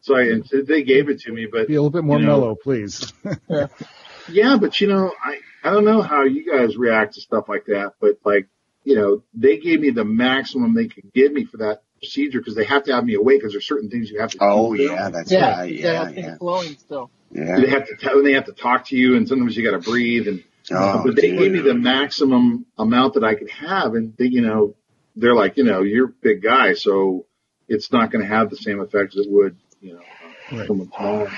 so 0.01 0.17
I, 0.17 0.23
and 0.23 0.45
they 0.67 0.83
gave 0.83 1.09
it 1.09 1.21
to 1.23 1.33
me, 1.33 1.47
but. 1.51 1.69
Be 1.69 1.75
a 1.75 1.83
little 1.83 1.91
bit 1.91 2.05
more 2.05 2.19
you 2.19 2.27
know, 2.27 2.39
mellow, 2.39 2.55
please. 2.55 3.13
yeah. 3.49 3.67
yeah, 4.29 4.57
but 4.59 4.81
you 4.81 4.87
know, 4.87 5.13
I, 5.23 5.39
I 5.63 5.71
don't 5.71 5.85
know 5.85 6.03
how 6.03 6.25
you 6.25 6.51
guys 6.51 6.77
react 6.77 7.15
to 7.15 7.21
stuff 7.21 7.49
like 7.49 7.67
that, 7.67 7.93
but 8.01 8.19
like, 8.25 8.49
you 8.85 8.95
know, 8.95 9.23
they 9.35 9.59
gave 9.59 9.81
me 9.81 9.91
the 9.91 10.05
maximum 10.05 10.75
they 10.75 10.87
could 10.87 11.13
give 11.13 11.33
me 11.33 11.45
for 11.45 11.59
that 11.59 11.83
procedure 11.99 12.39
because 12.39 12.55
they 12.55 12.65
have 12.65 12.85
to 12.85 12.95
have 12.95 13.05
me 13.05 13.15
awake 13.15 13.41
because 13.41 13.53
there's 13.53 13.67
certain 13.67 13.91
things 13.91 14.09
you 14.09 14.21
have 14.21 14.31
to. 14.31 14.39
Oh 14.41 14.75
yeah, 14.75 15.11
that's 15.11 15.33
yeah, 15.33 15.59
right. 15.59 15.73
Yeah, 15.73 16.09
yeah. 16.11 16.37
flowing 16.37 16.77
still. 16.79 17.11
Yeah. 17.33 17.57
They 17.59 17.69
have 17.69 17.89
to 17.89 17.97
tell, 17.97 18.23
they 18.23 18.35
have 18.35 18.45
to 18.45 18.53
talk 18.53 18.87
to 18.87 18.97
you, 18.97 19.17
and 19.17 19.27
sometimes 19.27 19.57
you 19.57 19.69
got 19.69 19.83
to 19.83 19.91
breathe, 19.91 20.29
and 20.29 20.45
Oh, 20.71 21.03
but 21.05 21.17
they 21.17 21.37
gave 21.37 21.53
me 21.53 21.61
the 21.61 21.75
maximum 21.75 22.67
amount 22.77 23.15
that 23.15 23.25
I 23.25 23.35
could 23.35 23.51
have, 23.51 23.95
and 23.95 24.17
they, 24.17 24.27
you 24.27 24.41
know, 24.41 24.75
they're 25.17 25.35
like, 25.35 25.57
you 25.57 25.65
know, 25.65 25.83
you're 25.83 26.07
a 26.07 26.13
big 26.23 26.43
guy, 26.43 26.75
so 26.75 27.27
it's 27.69 27.91
not 27.91 28.11
going 28.11 28.23
to 28.23 28.29
have 28.29 28.51
the 28.51 28.57
same 28.57 28.81
effect 28.81 29.17
as 29.17 29.27
it 29.27 29.33
would, 29.33 29.57
you 29.81 29.95
know, 29.95 30.59
right. 30.59 30.67
someone 30.67 30.91
small. 30.95 31.29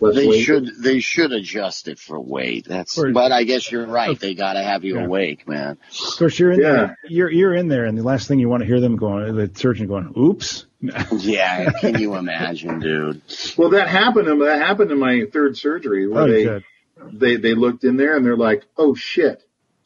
They 0.00 0.26
weight. 0.26 0.42
should 0.42 0.82
they 0.82 1.00
should 1.00 1.32
adjust 1.32 1.88
it 1.88 1.98
for 1.98 2.20
weight. 2.20 2.66
That's 2.68 2.96
but 2.96 3.32
I 3.32 3.44
guess 3.44 3.70
you're 3.70 3.86
right. 3.86 4.18
They 4.18 4.34
got 4.34 4.54
to 4.54 4.62
have 4.62 4.84
you 4.84 4.96
yeah. 4.96 5.04
awake, 5.04 5.48
man. 5.48 5.78
Of 5.88 6.18
course, 6.18 6.38
you're 6.38 6.52
in 6.52 6.60
yeah. 6.60 6.72
there. 6.72 6.98
You're 7.08 7.30
you're 7.30 7.54
in 7.54 7.68
there, 7.68 7.86
and 7.86 7.96
the 7.96 8.02
last 8.02 8.28
thing 8.28 8.38
you 8.38 8.48
want 8.48 8.62
to 8.62 8.66
hear 8.66 8.80
them 8.80 8.96
going, 8.96 9.34
the 9.34 9.50
surgeon 9.54 9.86
going, 9.86 10.12
"Oops." 10.18 10.66
yeah, 11.12 11.70
can 11.80 11.98
you 11.98 12.16
imagine, 12.16 12.80
dude? 12.80 13.22
Well, 13.56 13.70
that 13.70 13.88
happened. 13.88 14.26
To, 14.26 14.44
that 14.44 14.60
happened 14.60 14.90
in 14.90 14.98
my 14.98 15.24
third 15.32 15.56
surgery 15.56 16.06
where 16.06 16.24
oh, 16.24 16.28
they 16.28 16.44
good 16.44 16.64
they 17.12 17.36
they 17.36 17.54
looked 17.54 17.84
in 17.84 17.96
there 17.96 18.16
and 18.16 18.24
they're 18.24 18.36
like, 18.36 18.64
"Oh 18.76 18.94
shit." 18.94 19.42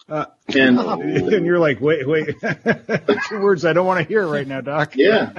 Uh, 0.09 0.24
and 0.48 0.78
and 0.80 1.44
you're 1.44 1.59
like, 1.59 1.80
wait, 1.80 2.09
wait, 2.09 2.34
two 3.28 3.40
words 3.40 3.64
I 3.64 3.74
don't 3.74 3.86
want 3.86 4.00
to 4.00 4.09
hear 4.09 4.26
right 4.26 4.46
now, 4.46 4.62
doc. 4.62 4.96
Yeah, 4.96 5.32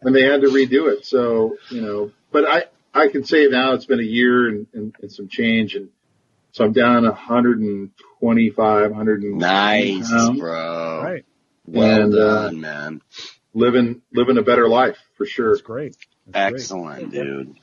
and 0.00 0.14
they 0.14 0.22
had 0.22 0.40
to 0.40 0.48
redo 0.48 0.90
it. 0.92 1.04
So 1.04 1.56
you 1.70 1.82
know, 1.82 2.12
but 2.32 2.44
I 2.48 2.64
I 2.94 3.08
can 3.08 3.24
say 3.24 3.46
now 3.48 3.74
it's 3.74 3.84
been 3.84 4.00
a 4.00 4.04
year 4.04 4.48
and, 4.48 4.66
and, 4.72 4.94
and 5.02 5.12
some 5.12 5.28
change, 5.28 5.74
and 5.74 5.90
so 6.52 6.64
I'm 6.64 6.72
down 6.72 7.04
125, 7.04 8.90
100. 8.90 9.22
Nice, 9.24 10.10
pounds. 10.10 10.40
bro. 10.40 11.02
Right. 11.04 11.24
Well 11.66 12.02
and, 12.02 12.14
uh, 12.14 12.42
done, 12.44 12.54
uh, 12.56 12.58
man. 12.58 13.02
Living 13.52 14.00
living 14.12 14.38
a 14.38 14.42
better 14.42 14.68
life 14.68 14.96
for 15.16 15.26
sure. 15.26 15.50
That's 15.50 15.62
great. 15.62 15.96
That's 16.26 16.54
Excellent, 16.54 17.10
great. 17.10 17.24
dude. 17.24 17.56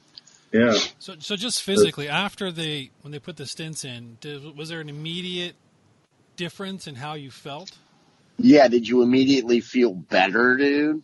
Yeah. 0.51 0.73
So, 0.99 1.15
so 1.19 1.35
just 1.35 1.63
physically, 1.63 2.07
after 2.07 2.51
they 2.51 2.91
when 3.01 3.11
they 3.11 3.19
put 3.19 3.35
the 3.35 3.43
stents 3.43 3.83
in, 3.83 4.17
did, 4.21 4.55
was 4.55 4.69
there 4.69 4.79
an 4.79 4.89
immediate 4.89 5.55
difference 6.35 6.87
in 6.87 6.95
how 6.95 7.13
you 7.13 7.31
felt? 7.31 7.77
Yeah. 8.37 8.67
Did 8.67 8.87
you 8.87 9.01
immediately 9.01 9.61
feel 9.61 9.93
better, 9.93 10.57
dude? 10.57 11.03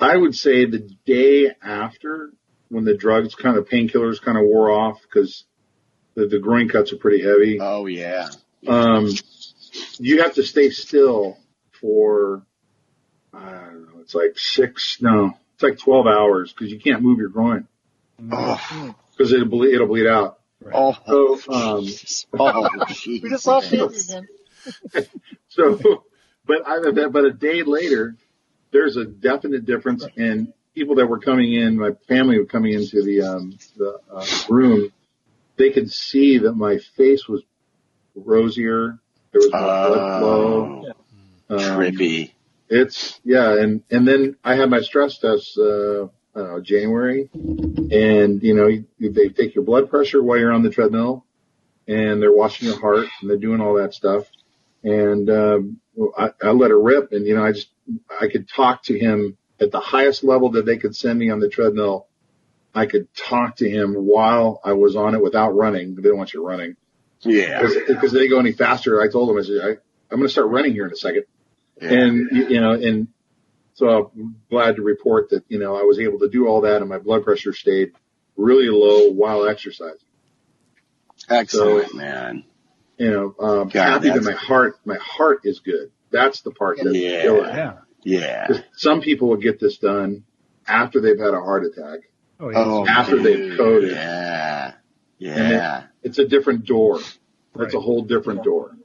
I 0.00 0.16
would 0.16 0.34
say 0.34 0.64
the 0.66 0.90
day 1.06 1.52
after, 1.62 2.30
when 2.68 2.84
the 2.84 2.96
drugs 2.96 3.34
kind 3.34 3.56
of 3.56 3.68
painkillers 3.68 4.20
kind 4.20 4.36
of 4.36 4.44
wore 4.44 4.70
off 4.70 5.00
because 5.02 5.44
the, 6.14 6.26
the 6.26 6.38
groin 6.38 6.68
cuts 6.68 6.92
are 6.92 6.96
pretty 6.96 7.22
heavy. 7.22 7.58
Oh 7.60 7.86
yeah. 7.86 8.28
Um, 8.66 9.10
you 9.98 10.22
have 10.22 10.34
to 10.34 10.42
stay 10.42 10.70
still 10.70 11.38
for 11.80 12.42
I 13.32 13.50
don't 13.50 13.94
know. 13.94 14.00
It's 14.00 14.14
like 14.14 14.38
six. 14.38 14.98
No, 15.00 15.34
it's 15.54 15.62
like 15.62 15.78
twelve 15.78 16.06
hours 16.06 16.52
because 16.52 16.72
you 16.72 16.78
can't 16.78 17.02
move 17.02 17.18
your 17.18 17.28
groin 17.28 17.66
because 18.16 19.32
oh. 19.32 19.34
it'll 19.34 19.48
bleed. 19.48 19.74
It'll 19.74 19.86
bleed 19.86 20.06
out. 20.06 20.38
Right. 20.64 20.74
Oh, 21.06 21.36
so, 21.36 21.52
um, 21.52 21.86
oh, 22.38 22.68
we 23.06 23.20
just 23.20 23.44
saw 23.44 23.58
again. 23.58 24.26
so, 25.48 26.04
but 26.46 26.66
I 26.66 26.90
but 27.08 27.24
a 27.24 27.32
day 27.32 27.62
later, 27.62 28.16
there's 28.72 28.96
a 28.96 29.04
definite 29.04 29.66
difference 29.66 30.06
in 30.16 30.52
people 30.74 30.96
that 30.96 31.06
were 31.06 31.20
coming 31.20 31.52
in. 31.52 31.78
My 31.78 31.90
family 32.08 32.38
were 32.38 32.46
coming 32.46 32.72
into 32.72 33.02
the 33.02 33.22
um, 33.22 33.58
the 33.76 33.98
uh, 34.10 34.26
room. 34.48 34.90
They 35.56 35.70
could 35.70 35.90
see 35.92 36.38
that 36.38 36.52
my 36.54 36.78
face 36.96 37.28
was 37.28 37.42
rosier. 38.14 38.98
There 39.32 39.40
was 39.40 39.52
more 39.52 39.60
uh, 39.62 39.88
blood 39.88 40.20
flow. 40.20 40.84
Um, 41.50 41.58
trippy. 41.58 42.32
It's 42.68 43.20
yeah, 43.22 43.58
and 43.58 43.82
and 43.90 44.08
then 44.08 44.36
I 44.42 44.54
had 44.54 44.70
my 44.70 44.80
stress 44.80 45.18
test. 45.18 45.58
Uh, 45.58 46.08
I 46.34 46.40
don't 46.40 46.48
know, 46.48 46.60
January, 46.60 47.30
and 47.32 48.42
you 48.42 48.54
know 48.54 48.68
they 48.98 49.28
take 49.28 49.54
your 49.54 49.64
blood 49.64 49.88
pressure 49.88 50.22
while 50.22 50.38
you're 50.38 50.52
on 50.52 50.62
the 50.62 50.70
treadmill, 50.70 51.24
and 51.86 52.20
they're 52.20 52.32
watching 52.34 52.68
your 52.68 52.80
heart 52.80 53.06
and 53.20 53.30
they're 53.30 53.36
doing 53.36 53.60
all 53.60 53.74
that 53.74 53.94
stuff, 53.94 54.26
and 54.82 55.30
um, 55.30 55.80
I, 56.18 56.30
I 56.42 56.50
let 56.50 56.70
it 56.70 56.76
rip, 56.76 57.12
and 57.12 57.26
you 57.26 57.36
know 57.36 57.44
I 57.44 57.52
just 57.52 57.68
I 58.20 58.28
could 58.28 58.48
talk 58.48 58.82
to 58.84 58.98
him 58.98 59.36
at 59.60 59.70
the 59.70 59.80
highest 59.80 60.24
level 60.24 60.50
that 60.52 60.66
they 60.66 60.76
could 60.76 60.96
send 60.96 61.18
me 61.18 61.30
on 61.30 61.40
the 61.40 61.48
treadmill. 61.48 62.06
I 62.74 62.86
could 62.86 63.06
talk 63.14 63.56
to 63.56 63.70
him 63.70 63.94
while 63.94 64.60
I 64.64 64.72
was 64.72 64.96
on 64.96 65.14
it 65.14 65.22
without 65.22 65.50
running. 65.50 65.94
They 65.94 66.02
don't 66.02 66.18
want 66.18 66.34
you 66.34 66.44
running. 66.44 66.76
Yeah. 67.20 67.62
Because 67.86 68.12
they 68.12 68.28
go 68.28 68.40
any 68.40 68.52
faster. 68.52 69.00
I 69.00 69.08
told 69.08 69.28
them, 69.28 69.38
I 69.38 69.42
said, 69.42 69.60
I, 69.62 69.68
I'm 70.10 70.18
going 70.18 70.22
to 70.24 70.28
start 70.28 70.48
running 70.48 70.72
here 70.72 70.86
in 70.86 70.92
a 70.92 70.96
second. 70.96 71.24
Yeah. 71.80 71.92
And, 71.92 72.50
you 72.50 72.60
know, 72.60 72.72
and 72.72 73.08
so 73.74 74.12
I'm 74.16 74.36
glad 74.48 74.76
to 74.76 74.82
report 74.82 75.30
that, 75.30 75.44
you 75.48 75.58
know, 75.58 75.76
I 75.76 75.82
was 75.82 75.98
able 75.98 76.20
to 76.20 76.28
do 76.28 76.46
all 76.46 76.62
that 76.62 76.80
and 76.80 76.88
my 76.88 76.98
blood 76.98 77.24
pressure 77.24 77.52
stayed 77.52 77.92
really 78.36 78.68
low 78.68 79.10
while 79.10 79.46
exercising. 79.46 79.98
Excellent, 81.28 81.90
so, 81.90 81.96
man. 81.96 82.44
You 82.98 83.10
know, 83.10 83.34
um, 83.40 83.68
God, 83.68 84.02
happy 84.04 84.10
that 84.10 84.22
my 84.22 84.32
heart, 84.32 84.78
my 84.84 84.96
heart 85.00 85.40
is 85.44 85.58
good. 85.58 85.90
That's 86.10 86.42
the 86.42 86.52
part 86.52 86.78
that's 86.80 86.96
yeah, 86.96 87.22
killer. 87.22 87.48
Yeah. 87.48 87.78
Yeah. 88.04 88.60
Some 88.74 89.00
people 89.00 89.28
will 89.28 89.38
get 89.38 89.58
this 89.58 89.78
done 89.78 90.24
after 90.66 91.00
they've 91.00 91.18
had 91.18 91.34
a 91.34 91.40
heart 91.40 91.64
attack. 91.64 92.00
Oh, 92.38 92.50
yeah. 92.50 92.58
oh 92.58 92.86
after 92.86 93.16
dude. 93.16 93.24
they've 93.24 93.58
coded. 93.58 93.90
Yeah. 93.90 94.74
Yeah. 95.18 95.78
It, 95.80 95.84
it's 96.04 96.18
a 96.18 96.28
different 96.28 96.64
door. 96.64 96.98
That's 96.98 97.16
right. 97.56 97.74
a 97.74 97.80
whole 97.80 98.02
different 98.02 98.44
door. 98.44 98.76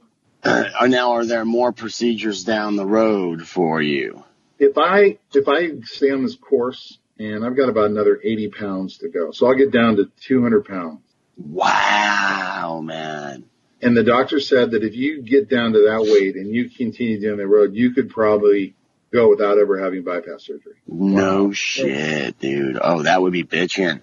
Uh, 0.42 0.64
now, 0.88 1.12
are 1.12 1.24
there 1.24 1.44
more 1.44 1.70
procedures 1.70 2.42
down 2.42 2.74
the 2.74 2.86
road 2.86 3.46
for 3.46 3.80
you? 3.80 4.24
If 4.60 4.76
I 4.76 5.18
if 5.34 5.48
I 5.48 5.80
stay 5.84 6.10
on 6.10 6.22
this 6.22 6.36
course, 6.36 6.98
and 7.18 7.44
I've 7.44 7.56
got 7.56 7.70
about 7.70 7.86
another 7.90 8.20
80 8.22 8.48
pounds 8.50 8.98
to 8.98 9.08
go, 9.08 9.32
so 9.32 9.46
I'll 9.46 9.54
get 9.54 9.72
down 9.72 9.96
to 9.96 10.10
200 10.20 10.66
pounds. 10.66 11.00
Wow, 11.38 12.82
man! 12.84 13.44
And 13.80 13.96
the 13.96 14.04
doctor 14.04 14.38
said 14.38 14.72
that 14.72 14.84
if 14.84 14.94
you 14.94 15.22
get 15.22 15.48
down 15.48 15.72
to 15.72 15.78
that 15.88 16.02
weight 16.02 16.36
and 16.36 16.54
you 16.54 16.68
continue 16.68 17.18
down 17.26 17.38
the 17.38 17.46
road, 17.46 17.74
you 17.74 17.92
could 17.92 18.10
probably 18.10 18.74
go 19.10 19.30
without 19.30 19.58
ever 19.58 19.82
having 19.82 20.02
bypass 20.02 20.44
surgery. 20.44 20.74
No 20.86 21.44
wow. 21.44 21.52
shit, 21.52 22.38
dude. 22.38 22.78
Oh, 22.80 23.02
that 23.02 23.22
would 23.22 23.32
be 23.32 23.44
bitching. 23.44 24.02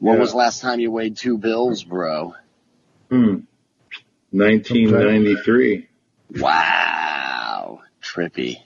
When 0.00 0.14
yeah. 0.14 0.20
was 0.20 0.34
last 0.34 0.60
time 0.60 0.80
you 0.80 0.90
weighed 0.90 1.16
two 1.16 1.38
bills, 1.38 1.84
bro? 1.84 2.34
Hmm. 3.08 3.42
1993. 4.32 5.88
Wow. 6.38 7.80
Trippy. 8.02 8.56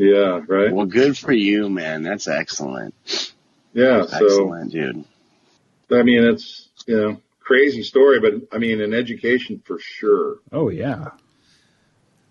Yeah, 0.00 0.40
right. 0.48 0.72
Well, 0.72 0.86
good 0.86 1.18
for 1.18 1.32
you, 1.32 1.68
man. 1.68 2.02
That's 2.02 2.26
excellent. 2.26 2.94
Yeah, 3.74 3.98
That's 3.98 4.12
so 4.12 4.24
excellent, 4.24 4.72
dude. 4.72 5.04
I 5.90 6.02
mean, 6.02 6.24
it's 6.24 6.70
you 6.86 6.96
know 6.96 7.20
crazy 7.38 7.82
story, 7.82 8.18
but 8.18 8.48
I 8.50 8.56
mean, 8.56 8.80
an 8.80 8.94
education 8.94 9.62
for 9.62 9.78
sure. 9.78 10.38
Oh 10.50 10.70
yeah. 10.70 11.10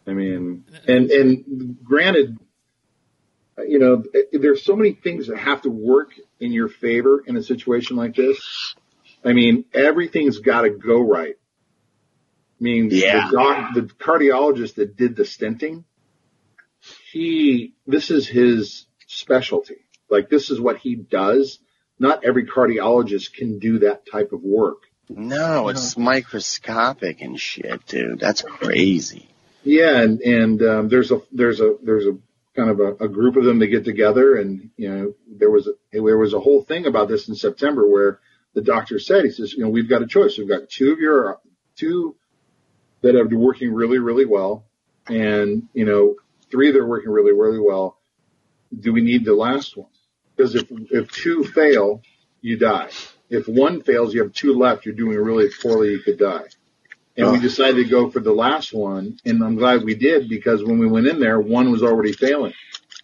I 0.08 0.14
mean, 0.14 0.66
and 0.88 1.12
and 1.12 1.78
granted, 1.84 2.40
you 3.60 3.78
know, 3.78 4.04
there's 4.34 4.64
so 4.64 4.76
many 4.76 4.94
things 4.94 5.28
that 5.28 5.38
have 5.38 5.62
to 5.62 5.70
work 5.70 6.14
in 6.40 6.52
your 6.52 6.70
favor 6.70 7.24
in 7.24 7.38
a 7.38 7.44
situation 7.44 7.98
like 7.98 8.16
this. 8.16 8.74
I 9.24 9.34
mean, 9.34 9.66
everything's 9.76 10.40
got 10.40 10.62
to 10.62 10.72
go 10.72 11.02
right. 11.02 11.36
I 11.36 12.64
mean, 12.64 12.90
yeah. 12.92 13.30
the, 13.30 13.38
doc, 13.38 13.74
the 13.76 13.82
cardiologist 13.82 14.76
that 14.76 14.98
did 14.98 15.16
the 15.16 15.24
stenting, 15.24 15.84
he, 17.12 17.74
this 17.88 18.12
is 18.12 18.28
his 18.28 18.86
specialty. 19.08 19.78
Like 20.10 20.30
this 20.30 20.50
is 20.50 20.60
what 20.60 20.78
he 20.78 20.96
does. 20.96 21.60
Not 22.00 22.24
every 22.24 22.46
cardiologist 22.46 23.34
can 23.34 23.60
do 23.60 23.80
that 23.80 24.10
type 24.10 24.32
of 24.32 24.42
work. 24.42 24.84
No, 25.10 25.70
it's 25.70 25.98
microscopic 25.98 27.22
and 27.22 27.40
shit, 27.40 27.86
dude. 27.88 28.20
That's 28.20 28.44
crazy. 28.44 29.28
Yeah, 29.64 30.02
and 30.02 30.22
and 30.22 30.62
um, 30.62 30.90
there's 30.90 31.12
a 31.12 31.22
there's 31.32 31.60
a 31.60 31.76
there's 31.84 32.06
a 32.06 32.18
kind 32.56 32.70
of 32.70 32.80
a, 32.80 33.06
a 33.06 33.08
group 33.08 33.36
of 33.36 33.44
them 33.44 33.60
to 33.60 33.68
get 33.68 33.86
together, 33.86 34.36
and 34.36 34.70
you 34.78 34.90
know 34.90 35.14
there 35.28 35.50
was 35.50 35.68
a, 35.68 35.72
there 35.92 36.18
was 36.18 36.34
a 36.34 36.40
whole 36.40 36.64
thing 36.64 36.86
about 36.86 37.10
this 37.10 37.28
in 37.28 37.36
September 37.36 37.90
where 37.90 38.20
the 38.54 38.62
doctor 38.62 39.00
said 39.00 39.26
he 39.26 39.32
says 39.32 39.54
you 39.54 39.64
know 39.64 39.70
we've 39.70 39.90
got 39.90 40.04
a 40.04 40.08
choice. 40.08 40.38
We've 40.38 40.48
got 40.48 40.70
two 40.70 40.92
of 40.92 41.00
your 41.00 41.40
two 41.76 42.16
that 43.02 43.16
are 43.16 43.28
working 43.28 43.74
really, 43.74 43.98
really 43.98 44.26
well, 44.26 44.66
and 45.08 45.68
you 45.74 45.86
know, 45.86 46.16
three 46.52 46.72
that 46.72 46.80
are 46.80 46.88
working 46.88 47.12
really, 47.12 47.34
really 47.34 47.60
well. 47.60 47.98
Do 48.78 48.94
we 48.94 49.02
need 49.02 49.26
the 49.26 49.34
last 49.34 49.76
one? 49.76 49.90
Because 50.36 50.56
if 50.56 50.68
if 50.70 51.12
two 51.12 51.44
fail, 51.44 52.02
you 52.42 52.58
die. 52.58 52.90
If 53.30 53.48
one 53.48 53.82
fails, 53.82 54.14
you 54.14 54.24
have 54.24 54.34
two 54.34 54.54
left. 54.54 54.86
You're 54.86 54.96
doing 54.96 55.18
really 55.18 55.50
poorly. 55.62 55.92
You 55.92 56.00
could 56.00 56.20
die. 56.20 56.46
And 57.18 57.28
oh. 57.28 57.32
we 57.34 57.40
decided 57.40 57.84
to 57.84 57.90
go 57.90 58.10
for 58.10 58.22
the 58.22 58.32
last 58.32 58.74
one, 58.74 59.20
and 59.26 59.44
I'm 59.44 59.56
glad 59.56 59.84
we 59.84 59.96
did 59.96 60.30
because 60.30 60.64
when 60.64 60.80
we 60.80 60.88
went 60.88 61.08
in 61.08 61.20
there, 61.20 61.40
one 61.40 61.72
was 61.72 61.84
already 61.84 62.14
failing. 62.14 62.54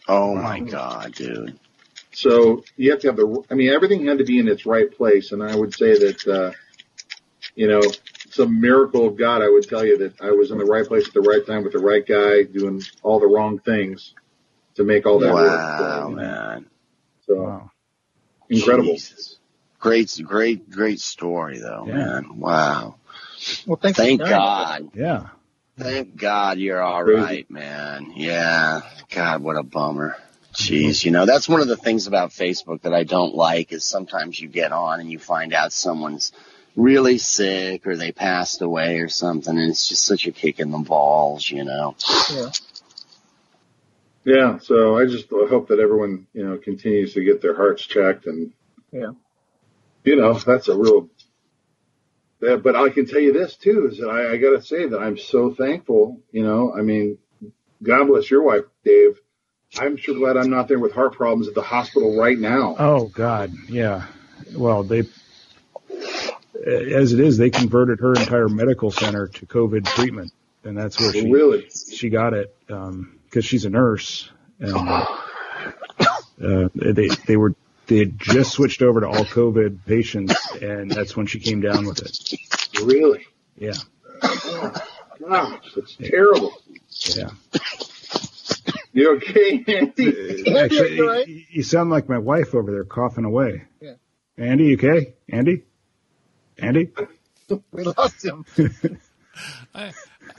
Oh 0.08 0.36
my 0.36 0.60
god, 0.60 1.14
dude! 1.14 1.60
So 2.14 2.64
you 2.78 2.92
have 2.92 3.02
to 3.02 3.08
have 3.08 3.18
the. 3.18 3.44
I 3.52 3.56
mean, 3.56 3.74
everything 3.74 4.06
had 4.06 4.20
to 4.20 4.24
be 4.24 4.40
in 4.40 4.48
its 4.48 4.66
right 4.66 4.90
place, 4.90 5.34
and 5.34 5.44
I 5.44 5.56
would 5.56 5.74
say 5.74 5.98
that, 5.98 6.28
uh, 6.28 6.52
you 7.56 7.68
know, 7.68 7.82
some 8.36 8.60
miracle 8.60 9.08
of 9.08 9.16
God, 9.16 9.42
I 9.42 9.50
would 9.50 9.68
tell 9.68 9.86
you 9.86 9.98
that 10.00 10.22
I 10.22 10.32
was 10.32 10.52
in 10.52 10.58
the 10.58 10.66
right 10.66 10.86
place 10.86 11.08
at 11.08 11.14
the 11.14 11.22
right 11.22 11.46
time 11.46 11.64
with 11.64 11.72
the 11.72 11.80
right 11.80 12.06
guy 12.06 12.44
doing 12.44 12.84
all 13.02 13.20
the 13.20 13.28
wrong 13.28 13.60
things 13.60 14.14
to 14.76 14.84
make 14.84 15.06
all 15.06 15.20
that 15.20 15.34
wow, 15.34 15.42
work. 15.42 15.80
Wow, 15.80 16.10
man. 16.10 16.66
So 17.26 17.42
wow. 17.42 17.72
incredible. 18.50 18.94
Jesus. 18.94 19.38
Great, 19.80 20.20
great, 20.24 20.70
great 20.70 21.00
story 21.00 21.60
though, 21.60 21.86
yeah. 21.88 21.94
man. 21.94 22.40
Wow. 22.40 22.96
Well, 23.66 23.80
thank 23.82 24.20
God. 24.20 24.90
Yeah. 24.94 25.28
Thank 25.78 26.18
God 26.18 26.58
you're 26.58 26.82
all 26.82 27.04
right, 27.04 27.50
man. 27.50 28.14
Yeah. 28.16 28.82
God, 29.10 29.44
what 29.44 29.58
a 29.58 29.64
bummer. 29.64 30.18
Jeez, 30.54 31.04
you 31.04 31.12
know, 31.12 31.26
that's 31.26 31.50
one 31.50 31.60
of 31.60 31.68
the 31.68 31.76
things 31.76 32.08
about 32.08 32.30
Facebook 32.30 32.82
that 32.84 32.94
I 32.94 33.04
don't 33.04 33.36
like 33.36 33.74
is 33.74 33.84
sometimes 33.84 34.40
you 34.40 34.48
get 34.48 34.72
on 34.72 35.02
and 35.02 35.12
you 35.12 35.20
find 35.20 35.54
out 35.54 35.74
someone's 35.74 36.32
really 36.76 37.18
sick 37.18 37.88
or 37.88 37.96
they 37.96 38.12
passed 38.12 38.62
away 38.62 39.00
or 39.00 39.10
something 39.10 39.58
and 39.58 39.70
it's 39.70 39.88
just 39.88 40.06
such 40.06 40.28
a 40.28 40.32
kick 40.32 40.60
in 40.60 40.72
the 40.72 40.78
balls, 40.78 41.50
you 41.50 41.64
know. 41.64 41.96
Yeah. 42.32 42.50
Yeah, 44.26 44.58
so 44.58 44.98
I 44.98 45.06
just 45.06 45.30
hope 45.30 45.68
that 45.68 45.80
everyone, 45.80 46.26
you 46.34 46.48
know, 46.48 46.58
continues 46.58 47.14
to 47.14 47.24
get 47.24 47.42
their 47.42 47.56
hearts 47.56 47.86
checked 47.86 48.26
and 48.26 48.52
yeah. 48.92 49.12
You 50.04 50.16
know, 50.16 50.34
that's 50.34 50.68
a 50.68 50.78
real 50.78 51.10
yeah, 52.42 52.58
but 52.58 52.76
I 52.76 52.90
can 52.90 53.06
tell 53.06 53.20
you 53.20 53.34
this 53.34 53.56
too, 53.56 53.88
is 53.92 54.00
that 54.00 54.08
I, 54.08 54.34
I 54.34 54.38
gotta 54.38 54.62
say 54.62 54.88
that 54.88 55.00
I'm 55.00 55.18
so 55.18 55.54
thankful, 55.54 56.22
you 56.32 56.44
know, 56.44 56.74
I 56.74 56.82
mean, 56.82 57.18
God 57.82 58.06
bless 58.06 58.30
your 58.30 58.44
wife, 58.44 58.64
Dave. 58.84 59.20
I'm 59.78 59.98
sure 59.98 60.16
glad 60.16 60.38
I'm 60.38 60.50
not 60.50 60.68
there 60.68 60.80
with 60.80 60.94
heart 60.94 61.14
problems 61.14 61.48
at 61.48 61.54
the 61.54 61.62
hospital 61.62 62.18
right 62.18 62.38
now. 62.38 62.76
Oh 62.80 63.08
God, 63.08 63.52
yeah. 63.70 64.08
Well, 64.56 64.84
they 64.84 65.04
as 66.66 67.14
it 67.14 67.20
is, 67.20 67.38
they 67.38 67.50
converted 67.50 68.00
her 68.00 68.14
entire 68.14 68.50
medical 68.50 68.92
center 68.92 69.28
to 69.28 69.46
COVID 69.46 69.86
treatment, 69.86 70.32
and 70.64 70.78
that's 70.78 71.00
where 71.00 71.12
she 71.12 71.30
really 71.30 71.70
she 71.70 72.10
got 72.10 72.34
it 72.34 72.56
because 72.68 72.90
um, 72.90 73.42
she's 73.42 73.66
a 73.66 73.70
nurse, 73.70 74.30
and 74.60 74.76
uh, 74.76 76.70
they 76.74 77.08
they 77.28 77.38
were 77.38 77.56
they 77.88 78.00
had 78.00 78.20
just 78.20 78.52
switched 78.52 78.82
over 78.82 79.02
to 79.02 79.08
all 79.08 79.26
COVID 79.26 79.86
patients, 79.86 80.34
and 80.62 80.90
that's 80.90 81.16
when 81.16 81.28
she 81.28 81.40
came 81.40 81.62
down 81.62 81.86
with 81.86 82.00
it. 82.00 82.82
Really? 82.84 83.28
Yeah. 83.58 83.74
Gosh, 84.22 85.72
it's 85.78 85.96
terrible. 85.96 86.54
Yeah. 87.16 87.30
You 88.92 89.16
okay, 89.18 89.64
Andy? 89.68 90.56
Actually, 90.58 91.02
right? 91.02 91.28
you 91.28 91.64
sound 91.64 91.90
like 91.90 92.08
my 92.08 92.18
wife 92.18 92.56
over 92.56 92.72
there 92.72 92.86
coughing 92.86 93.26
away. 93.26 93.66
Yeah. 93.82 93.96
Andy, 94.38 94.66
you 94.66 94.78
okay? 94.78 95.14
Andy? 95.28 95.64
Andy? 96.58 96.90
we 97.72 97.84
lost 97.84 98.24
him. 98.24 98.46
I, 99.74 99.92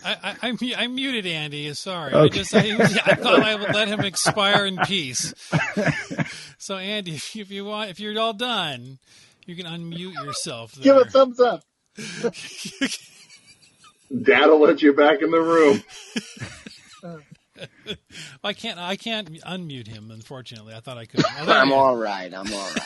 I, 0.05 0.37
I, 0.43 0.75
I, 0.77 0.87
muted 0.87 1.27
Andy. 1.27 1.73
Sorry. 1.75 2.13
Okay. 2.13 2.25
I 2.25 2.29
just 2.29 2.55
I, 2.55 2.61
I, 2.61 3.15
thought 3.15 3.43
I 3.43 3.55
would 3.55 3.75
let 3.75 3.89
him 3.89 4.01
expire 4.01 4.65
in 4.67 4.79
peace. 4.79 5.35
so 6.59 6.77
Andy, 6.77 7.17
if, 7.17 7.37
if 7.37 7.51
you 7.51 7.65
want, 7.67 7.91
if 7.91 8.01
you're 8.01 8.19
all 8.19 8.33
done, 8.33 8.99
you 9.45 9.55
can 9.55 9.67
unmute 9.67 10.15
yourself. 10.15 10.73
There. 10.73 10.85
Give 10.85 10.97
a 10.97 11.05
thumbs 11.05 11.41
up. 11.41 11.63
Dad'll 14.23 14.61
let 14.61 14.83
you 14.83 14.93
back 14.93 15.21
in 15.23 15.31
the 15.31 15.41
room. 15.41 15.83
I 18.45 18.53
can't. 18.53 18.79
I 18.79 18.97
can't 18.97 19.33
unmute 19.43 19.87
him. 19.87 20.11
Unfortunately, 20.11 20.75
I 20.75 20.81
thought 20.81 20.99
I 20.99 21.07
could. 21.07 21.25
I 21.25 21.63
am 21.63 21.73
all 21.73 21.97
right. 21.97 22.33
I'm 22.33 22.53
all 22.53 22.71
right. 22.71 22.83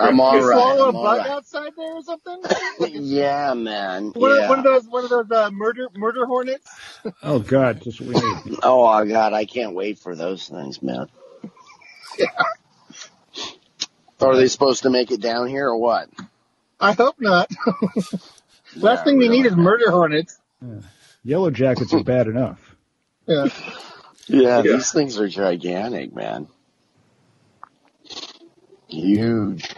I'm 0.00 0.20
all 0.20 0.40
right. 0.40 0.58
Saw 0.58 0.88
a 0.88 0.92
bug 0.92 1.18
right. 1.18 1.26
outside 1.28 1.72
there 1.76 1.94
or 1.94 2.02
something? 2.02 2.42
yeah, 2.80 3.54
man. 3.54 4.12
One, 4.12 4.36
yeah. 4.36 4.42
Of, 4.42 4.48
one 4.48 4.58
of 4.58 4.64
those. 4.64 4.88
One 4.88 5.04
of 5.04 5.10
those 5.10 5.30
uh, 5.30 5.50
murder 5.50 5.88
murder 5.94 6.26
hornets. 6.26 6.68
oh 7.22 7.38
God, 7.38 7.82
just 7.82 8.00
wait. 8.00 8.22
Oh 8.62 9.04
God, 9.04 9.32
I 9.32 9.44
can't 9.44 9.74
wait 9.74 9.98
for 9.98 10.14
those 10.14 10.48
things, 10.48 10.82
man. 10.82 11.06
Yeah. 12.18 12.26
Are 14.20 14.36
they 14.36 14.48
supposed 14.48 14.82
to 14.82 14.90
make 14.90 15.10
it 15.10 15.20
down 15.20 15.48
here 15.48 15.68
or 15.68 15.76
what? 15.76 16.08
I 16.78 16.92
hope 16.92 17.16
not. 17.18 17.50
Last 18.76 19.00
yeah, 19.00 19.04
thing 19.04 19.18
we 19.18 19.28
need 19.28 19.46
is 19.46 19.56
murder 19.56 19.90
hornets. 19.90 20.38
Yeah. 20.62 20.80
Yellow 21.24 21.50
jackets 21.50 21.92
are 21.92 22.02
bad 22.02 22.26
enough. 22.26 22.76
Yeah. 23.26 23.46
yeah. 23.46 23.52
Yeah, 24.26 24.62
these 24.62 24.92
things 24.92 25.18
are 25.18 25.28
gigantic, 25.28 26.14
man. 26.14 26.46
Huge. 28.88 29.68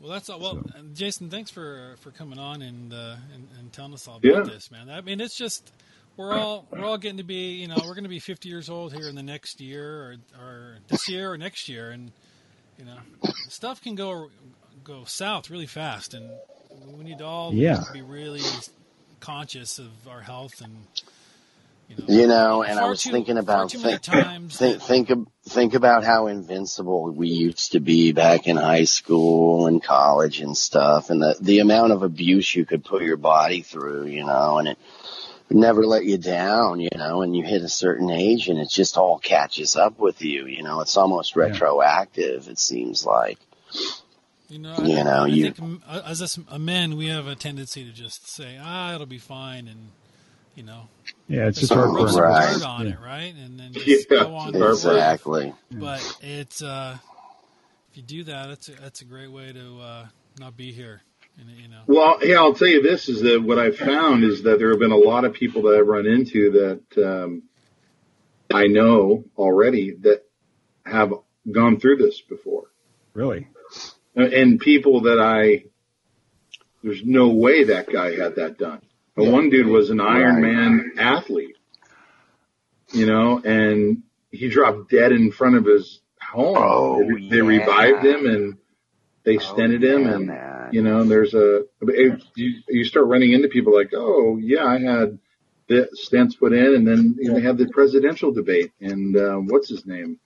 Well, 0.00 0.10
that's 0.10 0.28
all. 0.28 0.40
Well. 0.40 0.64
Jason, 0.94 1.30
thanks 1.30 1.50
for 1.50 1.96
for 2.00 2.10
coming 2.10 2.38
on 2.38 2.60
and 2.60 2.92
uh, 2.92 3.16
and, 3.34 3.48
and 3.58 3.72
telling 3.72 3.94
us 3.94 4.06
all 4.08 4.16
about 4.16 4.28
yeah. 4.28 4.42
this, 4.42 4.70
man. 4.70 4.90
I 4.90 5.00
mean, 5.00 5.20
it's 5.20 5.36
just 5.36 5.72
we're 6.16 6.32
all 6.32 6.66
we're 6.70 6.84
all 6.84 6.98
getting 6.98 7.18
to 7.18 7.24
be, 7.24 7.54
you 7.54 7.68
know, 7.68 7.76
we're 7.78 7.94
going 7.94 8.04
to 8.04 8.10
be 8.10 8.18
50 8.18 8.48
years 8.48 8.68
old 8.68 8.92
here 8.92 9.08
in 9.08 9.14
the 9.14 9.22
next 9.22 9.60
year, 9.60 9.86
or 9.86 10.16
or 10.40 10.78
this 10.88 11.08
year 11.08 11.32
or 11.32 11.38
next 11.38 11.68
year, 11.68 11.90
and 11.90 12.10
you 12.78 12.84
know, 12.84 12.98
stuff 13.48 13.80
can 13.80 13.94
go 13.94 14.28
go 14.84 15.04
south 15.04 15.50
really 15.50 15.66
fast, 15.66 16.14
and 16.14 16.28
we 16.96 17.04
need 17.04 17.18
to 17.18 17.24
all 17.24 17.54
yeah. 17.54 17.82
be 17.92 18.02
really 18.02 18.40
conscious 19.22 19.78
of 19.78 19.90
our 20.08 20.20
health 20.20 20.60
and 20.60 20.76
you 21.88 21.96
know, 21.96 22.04
you 22.22 22.26
know 22.26 22.62
and 22.64 22.78
I 22.78 22.88
was 22.88 23.02
too, 23.02 23.12
thinking 23.12 23.38
about 23.38 23.70
think, 23.70 24.02
think, 24.02 24.82
think 24.82 25.28
think 25.44 25.74
about 25.74 26.02
how 26.02 26.26
invincible 26.26 27.12
we 27.12 27.28
used 27.28 27.72
to 27.72 27.80
be 27.80 28.12
back 28.12 28.48
in 28.48 28.56
high 28.56 28.84
school 28.84 29.68
and 29.68 29.82
college 29.82 30.40
and 30.40 30.56
stuff, 30.56 31.10
and 31.10 31.22
the 31.22 31.36
the 31.40 31.60
amount 31.60 31.92
of 31.92 32.02
abuse 32.02 32.54
you 32.54 32.64
could 32.64 32.84
put 32.84 33.02
your 33.02 33.16
body 33.16 33.62
through, 33.62 34.06
you 34.06 34.24
know, 34.24 34.58
and 34.58 34.68
it 34.68 34.78
never 35.50 35.86
let 35.86 36.04
you 36.04 36.18
down, 36.18 36.80
you 36.80 36.88
know, 36.96 37.22
and 37.22 37.36
you 37.36 37.44
hit 37.44 37.62
a 37.62 37.68
certain 37.68 38.10
age 38.10 38.48
and 38.48 38.58
it 38.58 38.70
just 38.70 38.96
all 38.96 39.18
catches 39.18 39.76
up 39.76 39.98
with 39.98 40.22
you, 40.22 40.46
you 40.46 40.62
know, 40.62 40.80
it's 40.80 40.96
almost 40.96 41.36
retroactive, 41.36 42.48
it 42.48 42.58
seems 42.58 43.06
like. 43.06 43.38
You 44.52 44.58
know, 44.58 44.74
I, 44.76 44.82
know, 44.82 45.10
I 45.22 45.26
you, 45.28 45.50
think 45.50 45.82
as 45.88 46.38
a, 46.50 46.58
men, 46.58 46.98
we 46.98 47.08
have 47.08 47.26
a 47.26 47.34
tendency 47.34 47.86
to 47.86 47.90
just 47.90 48.28
say, 48.28 48.58
"Ah, 48.60 48.94
it'll 48.94 49.06
be 49.06 49.16
fine," 49.16 49.66
and 49.66 49.88
you 50.54 50.62
know, 50.62 50.88
yeah, 51.26 51.46
it's 51.46 51.60
just 51.60 51.72
hard 51.72 51.88
rub 51.94 52.14
right. 52.16 52.52
dirt 52.52 52.62
on 52.62 52.86
yeah. 52.86 52.92
it, 52.92 52.98
right, 53.02 53.34
and 53.34 53.58
then 53.58 53.72
just 53.72 54.10
yeah, 54.10 54.24
go 54.24 54.36
on. 54.36 54.54
Exactly. 54.54 55.54
But 55.70 56.18
it's 56.20 56.62
uh, 56.62 56.98
if 57.90 57.96
you 57.96 58.02
do 58.02 58.24
that, 58.24 58.48
that's 58.48 58.68
a, 58.68 58.72
that's 58.72 59.00
a 59.00 59.06
great 59.06 59.32
way 59.32 59.54
to 59.54 59.80
uh, 59.80 60.06
not 60.38 60.54
be 60.54 60.70
here. 60.70 61.00
You 61.38 61.68
know. 61.68 61.80
Well, 61.86 62.18
yeah, 62.20 62.36
I'll 62.36 62.52
tell 62.52 62.68
you 62.68 62.82
this 62.82 63.08
is 63.08 63.22
that 63.22 63.42
what 63.42 63.58
I've 63.58 63.78
found 63.78 64.22
is 64.22 64.42
that 64.42 64.58
there 64.58 64.68
have 64.68 64.78
been 64.78 64.92
a 64.92 64.96
lot 64.96 65.24
of 65.24 65.32
people 65.32 65.62
that 65.62 65.78
I've 65.78 65.88
run 65.88 66.06
into 66.06 66.50
that 66.92 67.02
um, 67.02 67.44
I 68.52 68.66
know 68.66 69.24
already 69.38 69.92
that 70.02 70.24
have 70.84 71.14
gone 71.50 71.80
through 71.80 71.96
this 71.96 72.20
before. 72.20 72.64
Really? 73.14 73.48
And 74.14 74.60
people 74.60 75.02
that 75.02 75.20
I, 75.20 75.64
there's 76.82 77.02
no 77.04 77.28
way 77.28 77.64
that 77.64 77.92
guy 77.92 78.16
had 78.16 78.36
that 78.36 78.58
done. 78.58 78.82
But 79.14 79.30
one 79.30 79.50
dude 79.50 79.66
was 79.66 79.90
an 79.90 79.98
Ironman 79.98 80.98
athlete, 80.98 81.56
you 82.92 83.06
know, 83.06 83.40
and 83.44 84.02
he 84.30 84.48
dropped 84.48 84.90
dead 84.90 85.12
in 85.12 85.30
front 85.30 85.56
of 85.56 85.66
his 85.66 86.00
home. 86.20 86.56
Oh, 86.58 86.98
they, 86.98 87.28
they 87.28 87.42
revived 87.42 88.04
him 88.04 88.26
and 88.26 88.58
they 89.24 89.36
stented 89.36 89.84
oh, 89.84 89.96
him, 89.96 90.06
and 90.06 90.26
man. 90.26 90.70
you 90.72 90.82
know, 90.82 91.04
there's 91.04 91.34
a 91.34 91.64
you, 91.82 92.18
you 92.68 92.84
start 92.84 93.06
running 93.06 93.32
into 93.32 93.48
people 93.48 93.74
like, 93.74 93.92
oh 93.94 94.38
yeah, 94.38 94.64
I 94.64 94.78
had 94.78 95.18
the 95.68 95.88
stents 95.94 96.38
put 96.38 96.52
in, 96.52 96.74
and 96.74 96.86
then 96.86 97.16
you 97.18 97.28
know, 97.28 97.34
they 97.34 97.42
had 97.42 97.58
the 97.58 97.68
presidential 97.68 98.32
debate, 98.32 98.72
and 98.80 99.16
uh, 99.16 99.36
what's 99.36 99.68
his 99.68 99.86
name, 99.86 100.18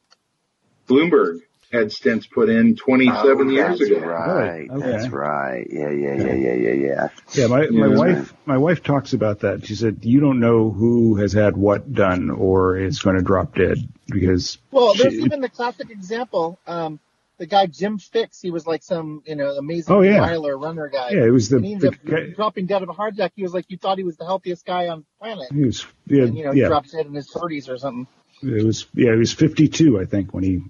Bloomberg 0.88 1.40
had 1.72 1.86
stents 1.86 2.30
put 2.30 2.48
in 2.48 2.76
27 2.76 3.48
oh, 3.48 3.50
years 3.50 3.80
ago. 3.80 3.98
Right. 3.98 4.68
Okay. 4.70 4.86
That's 4.86 5.08
right. 5.08 5.66
Yeah, 5.68 5.90
yeah, 5.90 6.14
yeah, 6.14 6.34
yeah, 6.34 6.54
yeah, 6.54 6.72
yeah. 6.72 7.08
Yeah, 7.32 7.46
my, 7.48 7.66
my 7.68 7.86
yeah, 7.86 7.94
wife, 7.94 8.34
my 8.44 8.58
wife 8.58 8.82
talks 8.82 9.12
about 9.12 9.40
that. 9.40 9.66
She 9.66 9.74
said, 9.74 10.04
you 10.04 10.20
don't 10.20 10.40
know 10.40 10.70
who 10.70 11.16
has 11.16 11.32
had 11.32 11.56
what 11.56 11.92
done 11.92 12.30
or 12.30 12.76
is 12.76 13.02
going 13.02 13.16
to 13.16 13.22
drop 13.22 13.54
dead 13.54 13.78
because. 14.06 14.58
Well, 14.70 14.94
there's 14.94 15.14
she, 15.14 15.22
even 15.22 15.40
the 15.40 15.48
classic 15.48 15.90
example. 15.90 16.58
Um, 16.66 17.00
the 17.38 17.46
guy 17.46 17.66
Jim 17.66 17.98
Fixx, 17.98 18.40
he 18.40 18.50
was 18.50 18.66
like 18.66 18.82
some, 18.82 19.22
you 19.26 19.36
know, 19.36 19.50
amazing 19.50 19.94
oh, 19.94 20.00
yeah. 20.00 20.20
miler 20.20 20.56
runner 20.56 20.88
guy. 20.88 21.10
Yeah, 21.10 21.24
it 21.24 21.30
was 21.30 21.48
the, 21.48 21.56
and 21.56 21.66
he 21.66 21.74
the 21.74 21.90
guy, 21.90 22.30
dropping 22.34 22.66
dead 22.66 22.82
of 22.82 22.88
a 22.88 22.92
heart 22.92 23.14
attack. 23.14 23.32
He 23.36 23.42
was 23.42 23.52
like, 23.52 23.66
you 23.68 23.76
thought 23.76 23.98
he 23.98 24.04
was 24.04 24.16
the 24.16 24.24
healthiest 24.24 24.64
guy 24.64 24.88
on 24.88 25.00
the 25.00 25.04
planet. 25.20 25.52
He 25.52 25.64
was, 25.64 25.86
yeah, 26.06 26.22
and, 26.24 26.36
you 26.36 26.44
know, 26.44 26.52
he 26.52 26.60
yeah. 26.60 26.68
dropped 26.68 26.92
dead 26.92 27.06
in 27.06 27.14
his 27.14 27.30
30s 27.30 27.68
or 27.68 27.76
something. 27.76 28.06
It 28.42 28.64
was, 28.64 28.86
yeah, 28.94 29.12
he 29.12 29.18
was 29.18 29.32
52, 29.32 30.00
I 30.00 30.04
think, 30.04 30.32
when 30.32 30.44
he 30.44 30.62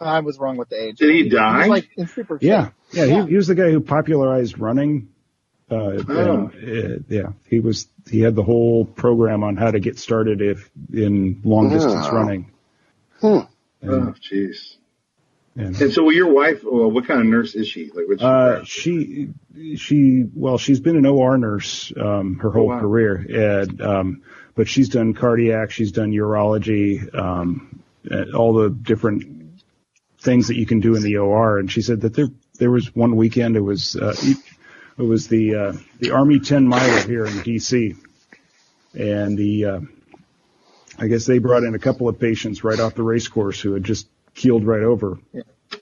I 0.00 0.20
was 0.20 0.38
wrong 0.38 0.56
with 0.56 0.68
the 0.68 0.82
age. 0.82 0.98
Did 0.98 1.14
he 1.14 1.28
die? 1.28 1.64
He 1.64 1.70
like 1.70 1.90
in 1.96 2.06
super 2.06 2.38
yeah, 2.40 2.70
yeah, 2.92 3.04
yeah. 3.04 3.22
He, 3.22 3.30
he, 3.30 3.36
was 3.36 3.46
the 3.46 3.54
guy 3.54 3.70
who 3.70 3.80
popularized 3.80 4.58
running. 4.58 5.08
Uh, 5.70 6.02
oh. 6.08 6.50
and, 6.54 7.00
uh, 7.00 7.02
yeah, 7.08 7.28
he 7.48 7.60
was. 7.60 7.88
He 8.10 8.20
had 8.20 8.34
the 8.34 8.42
whole 8.42 8.84
program 8.84 9.42
on 9.42 9.56
how 9.56 9.70
to 9.70 9.80
get 9.80 9.98
started 9.98 10.42
if 10.42 10.70
in 10.92 11.40
long 11.44 11.70
distance 11.70 12.06
oh. 12.08 12.14
running. 12.14 12.50
Hmm. 13.20 13.38
oh, 13.88 14.14
jeez. 14.20 14.76
And, 15.56 15.80
and, 15.80 15.92
so, 15.92 16.10
your 16.10 16.32
wife, 16.32 16.64
well, 16.64 16.90
what 16.90 17.06
kind 17.06 17.20
of 17.20 17.26
nurse 17.26 17.54
is 17.54 17.68
she? 17.68 17.88
Like, 17.94 18.20
uh, 18.20 18.64
she, 18.64 19.28
she, 19.76 20.24
well, 20.34 20.58
she's 20.58 20.80
been 20.80 20.96
an 20.96 21.06
OR 21.06 21.38
nurse 21.38 21.92
um, 21.96 22.40
her 22.40 22.50
whole 22.50 22.64
oh, 22.64 22.74
wow. 22.74 22.80
career, 22.80 23.14
and 23.14 23.80
um, 23.80 24.22
but 24.56 24.68
she's 24.68 24.88
done 24.88 25.14
cardiac, 25.14 25.70
she's 25.70 25.92
done 25.92 26.10
urology, 26.10 27.14
um, 27.16 27.82
all 28.34 28.54
the 28.54 28.68
different 28.68 29.43
things 30.24 30.48
that 30.48 30.56
you 30.56 30.66
can 30.66 30.80
do 30.80 30.96
in 30.96 31.02
the 31.02 31.18
OR. 31.18 31.58
And 31.58 31.70
she 31.70 31.82
said 31.82 32.00
that 32.00 32.14
there 32.14 32.28
there 32.58 32.70
was 32.70 32.94
one 32.94 33.14
weekend 33.16 33.56
it 33.56 33.60
was 33.60 33.94
uh, 33.94 34.16
it 34.98 35.02
was 35.02 35.28
the 35.28 35.54
uh, 35.54 35.72
the 36.00 36.10
Army 36.10 36.40
10 36.40 36.66
miler 36.66 37.00
here 37.00 37.26
in 37.26 37.32
DC, 37.34 37.96
and 38.94 39.38
the 39.38 39.64
uh, 39.64 39.80
I 40.98 41.06
guess 41.06 41.26
they 41.26 41.38
brought 41.38 41.64
in 41.64 41.74
a 41.74 41.78
couple 41.78 42.08
of 42.08 42.18
patients 42.18 42.64
right 42.64 42.80
off 42.80 42.94
the 42.94 43.02
race 43.02 43.28
course 43.28 43.60
who 43.60 43.74
had 43.74 43.84
just 43.84 44.08
keeled 44.34 44.64
right 44.64 44.82
over. 44.82 45.18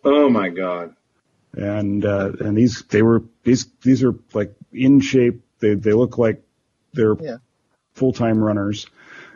Oh 0.04 0.28
my 0.28 0.48
God! 0.48 0.94
And 1.54 2.04
uh, 2.04 2.32
and 2.40 2.56
these 2.56 2.82
they 2.88 3.02
were 3.02 3.22
these 3.44 3.66
these 3.82 4.02
are 4.02 4.14
like 4.32 4.54
in 4.72 5.00
shape. 5.00 5.42
They 5.60 5.74
they 5.74 5.92
look 5.92 6.18
like 6.18 6.42
they're 6.94 7.16
yeah. 7.20 7.36
full 7.94 8.12
time 8.12 8.42
runners 8.42 8.86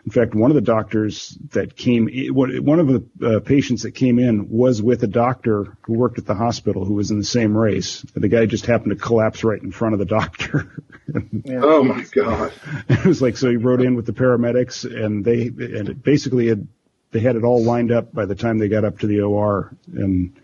in 0.06 0.12
fact, 0.12 0.36
one 0.36 0.52
of 0.52 0.54
the 0.54 0.60
doctors 0.60 1.36
that 1.50 1.74
came, 1.74 2.08
one 2.30 2.78
of 2.78 2.86
the 2.86 3.04
uh, 3.26 3.40
patients 3.40 3.82
that 3.82 3.90
came 3.90 4.20
in 4.20 4.48
was 4.48 4.80
with 4.80 5.02
a 5.02 5.08
doctor 5.08 5.76
who 5.82 5.94
worked 5.94 6.18
at 6.18 6.26
the 6.26 6.34
hospital 6.34 6.84
who 6.84 6.94
was 6.94 7.10
in 7.10 7.18
the 7.18 7.24
same 7.24 7.56
race. 7.56 8.02
The 8.14 8.28
guy 8.28 8.46
just 8.46 8.66
happened 8.66 8.90
to 8.90 9.04
collapse 9.04 9.42
right 9.42 9.60
in 9.60 9.72
front 9.72 9.94
of 9.94 9.98
the 9.98 10.04
doctor. 10.04 10.84
yeah. 11.44 11.60
Oh 11.60 11.82
my 11.82 12.04
God. 12.12 12.52
It 12.88 13.04
was 13.04 13.20
like, 13.20 13.36
so 13.36 13.50
he 13.50 13.56
rode 13.56 13.82
in 13.82 13.96
with 13.96 14.06
the 14.06 14.12
paramedics 14.12 14.84
and 14.84 15.24
they, 15.24 15.48
and 15.48 15.88
it 15.88 16.04
basically 16.04 16.46
had, 16.46 16.68
they 17.10 17.18
had 17.18 17.34
it 17.34 17.42
all 17.42 17.64
lined 17.64 17.90
up 17.90 18.14
by 18.14 18.26
the 18.26 18.36
time 18.36 18.58
they 18.58 18.68
got 18.68 18.84
up 18.84 19.00
to 19.00 19.08
the 19.08 19.22
OR. 19.22 19.76
And, 19.92 20.40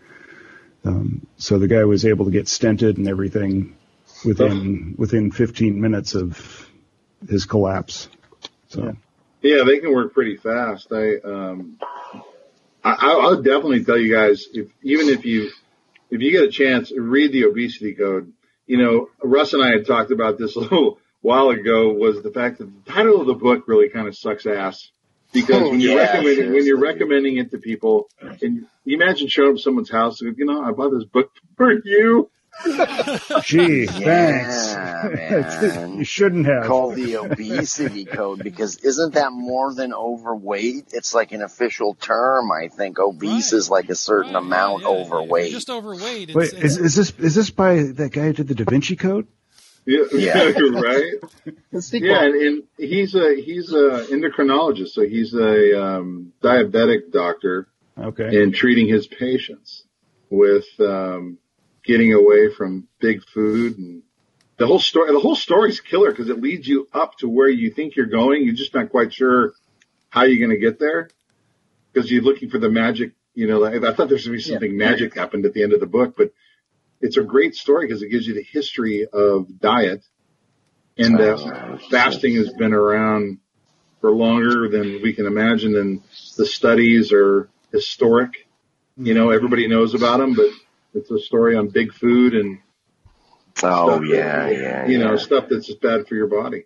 um, 0.83 1.25
so 1.37 1.57
the 1.57 1.69
guy 1.69 1.85
was 1.85 2.05
able 2.05 2.25
to 2.25 2.31
get 2.31 2.47
stented 2.47 2.97
and 2.97 3.07
everything 3.07 3.77
within, 4.25 4.95
within 4.97 5.31
15 5.31 5.79
minutes 5.79 6.15
of 6.15 6.69
his 7.29 7.45
collapse. 7.45 8.09
So. 8.67 8.83
Yeah. 8.83 8.91
Yeah, 9.43 9.63
they 9.65 9.79
can 9.79 9.93
work 9.93 10.13
pretty 10.13 10.37
fast. 10.37 10.87
I 10.91 11.17
um, 11.17 11.77
I, 12.83 12.95
I'll 12.99 13.41
definitely 13.41 13.83
tell 13.83 13.97
you 13.97 14.13
guys, 14.13 14.45
if, 14.53 14.67
even 14.81 15.07
if 15.07 15.25
you, 15.25 15.51
if 16.09 16.21
you 16.21 16.31
get 16.31 16.43
a 16.43 16.51
chance, 16.51 16.91
read 16.95 17.31
the 17.31 17.45
obesity 17.45 17.93
code. 17.93 18.33
You 18.67 18.77
know, 18.77 19.09
Russ 19.21 19.53
and 19.53 19.63
I 19.63 19.71
had 19.71 19.85
talked 19.85 20.11
about 20.11 20.37
this 20.37 20.55
a 20.57 20.59
little 20.59 20.99
while 21.21 21.49
ago 21.49 21.93
was 21.93 22.21
the 22.21 22.31
fact 22.31 22.57
that 22.57 22.65
the 22.65 22.91
title 22.91 23.21
of 23.21 23.27
the 23.27 23.33
book 23.33 23.67
really 23.67 23.89
kind 23.89 24.07
of 24.07 24.17
sucks 24.17 24.45
ass 24.45 24.91
because 25.31 25.61
when 25.63 25.79
you're 25.79 25.97
yeah, 25.97 26.11
recommending 26.11 26.51
when 26.53 26.65
you're 26.65 26.79
recommending 26.79 27.37
it 27.37 27.51
to 27.51 27.57
people, 27.57 28.07
and 28.21 28.67
you 28.85 28.97
imagine 28.97 29.27
showing 29.27 29.53
up 29.53 29.59
someone's 29.59 29.89
house, 29.89 30.21
and, 30.21 30.37
you 30.37 30.45
know, 30.45 30.61
I 30.61 30.71
bought 30.71 30.91
this 30.91 31.05
book 31.05 31.31
for 31.57 31.71
you. 31.71 32.29
Gee, 33.43 33.87
thanks. 33.87 34.75
you 35.97 36.03
shouldn't 36.03 36.45
have. 36.45 36.65
Called 36.65 36.95
the 36.95 37.15
obesity 37.15 38.05
code 38.05 38.43
because 38.43 38.77
isn't 38.77 39.15
that 39.15 39.31
more 39.31 39.73
than 39.73 39.93
overweight? 39.93 40.85
It's 40.93 41.13
like 41.13 41.31
an 41.31 41.41
official 41.41 41.95
term. 41.95 42.51
I 42.51 42.67
think 42.67 42.99
obese 42.99 43.51
right. 43.51 43.57
is 43.57 43.69
like 43.69 43.89
a 43.89 43.95
certain 43.95 44.33
right. 44.33 44.43
amount 44.43 44.83
yeah, 44.83 44.89
yeah, 44.89 44.95
overweight. 44.95 45.51
Just 45.51 45.69
overweight. 45.69 46.29
It's, 46.29 46.35
Wait, 46.35 46.53
it's, 46.53 46.63
is, 46.63 46.77
is 46.77 46.95
this 46.95 47.13
is 47.19 47.35
this 47.35 47.49
by 47.49 47.83
that 47.83 48.11
guy 48.11 48.27
who 48.27 48.33
did 48.33 48.47
the 48.47 48.55
Da 48.55 48.65
Vinci 48.65 48.95
Code? 48.95 49.27
Yeah, 49.85 50.03
yeah. 50.13 50.43
right. 50.43 51.13
yeah, 51.91 52.23
and, 52.23 52.35
and, 52.35 52.63
he's 52.77 53.15
a 53.15 53.35
he's 53.35 53.73
a 53.73 54.05
endocrinologist, 54.11 54.89
so 54.89 55.01
he's 55.01 55.33
a 55.33 55.81
um, 55.83 56.33
diabetic 56.41 57.11
doctor. 57.11 57.67
Okay. 57.97 58.41
And 58.41 58.55
treating 58.55 58.87
his 58.87 59.05
patients 59.05 59.83
with 60.31 60.65
um, 60.79 61.37
getting 61.83 62.13
away 62.13 62.53
from 62.53 62.87
big 62.99 63.23
food 63.33 63.77
and 63.77 64.03
the 64.57 64.67
whole 64.67 64.79
story. 64.79 65.11
The 65.11 65.19
whole 65.19 65.35
story's 65.35 65.81
killer 65.81 66.11
because 66.11 66.29
it 66.29 66.41
leads 66.41 66.67
you 66.67 66.87
up 66.93 67.17
to 67.17 67.29
where 67.29 67.49
you 67.49 67.71
think 67.71 67.95
you're 67.95 68.05
going. 68.05 68.43
You're 68.43 68.55
just 68.55 68.73
not 68.73 68.89
quite 68.89 69.13
sure 69.13 69.53
how 70.09 70.23
you're 70.23 70.45
going 70.45 70.57
to 70.57 70.63
get 70.63 70.79
there 70.79 71.09
because 71.91 72.11
you're 72.11 72.23
looking 72.23 72.49
for 72.49 72.59
the 72.59 72.69
magic. 72.69 73.13
You 73.33 73.47
know, 73.47 73.65
I 73.65 73.79
thought 73.93 74.09
there's 74.09 74.27
going 74.27 74.37
to 74.37 74.43
be 74.45 74.51
something 74.51 74.71
yeah. 74.71 74.89
magic 74.89 75.15
happened 75.15 75.45
at 75.45 75.53
the 75.53 75.63
end 75.63 75.73
of 75.73 75.79
the 75.79 75.87
book, 75.87 76.15
but 76.15 76.31
it's 77.01 77.17
a 77.17 77.23
great 77.23 77.55
story 77.55 77.87
because 77.87 78.03
it 78.03 78.09
gives 78.09 78.27
you 78.27 78.35
the 78.35 78.43
history 78.43 79.07
of 79.11 79.59
diet 79.59 80.05
and 80.97 81.19
uh, 81.19 81.77
fasting 81.89 82.35
has 82.35 82.53
been 82.53 82.73
around 82.73 83.39
for 84.01 84.11
longer 84.11 84.69
than 84.69 85.01
we 85.01 85.13
can 85.13 85.25
imagine 85.25 85.75
and 85.75 86.03
the 86.37 86.45
studies 86.45 87.11
are 87.11 87.49
historic. 87.71 88.47
You 88.95 89.15
know, 89.15 89.31
everybody 89.31 89.67
knows 89.67 89.95
about 89.95 90.19
them, 90.19 90.35
but 90.35 90.49
it's 90.93 91.11
a 91.11 91.19
story 91.19 91.55
on 91.55 91.69
big 91.69 91.93
food 91.93 92.33
and 92.33 92.59
oh 93.63 94.01
yeah, 94.01 94.47
that, 94.47 94.53
yeah, 94.53 94.85
you 94.85 94.99
yeah. 94.99 95.05
know, 95.05 95.17
stuff 95.17 95.45
that's 95.49 95.67
just 95.67 95.81
bad 95.81 96.07
for 96.07 96.15
your 96.15 96.27
body. 96.27 96.65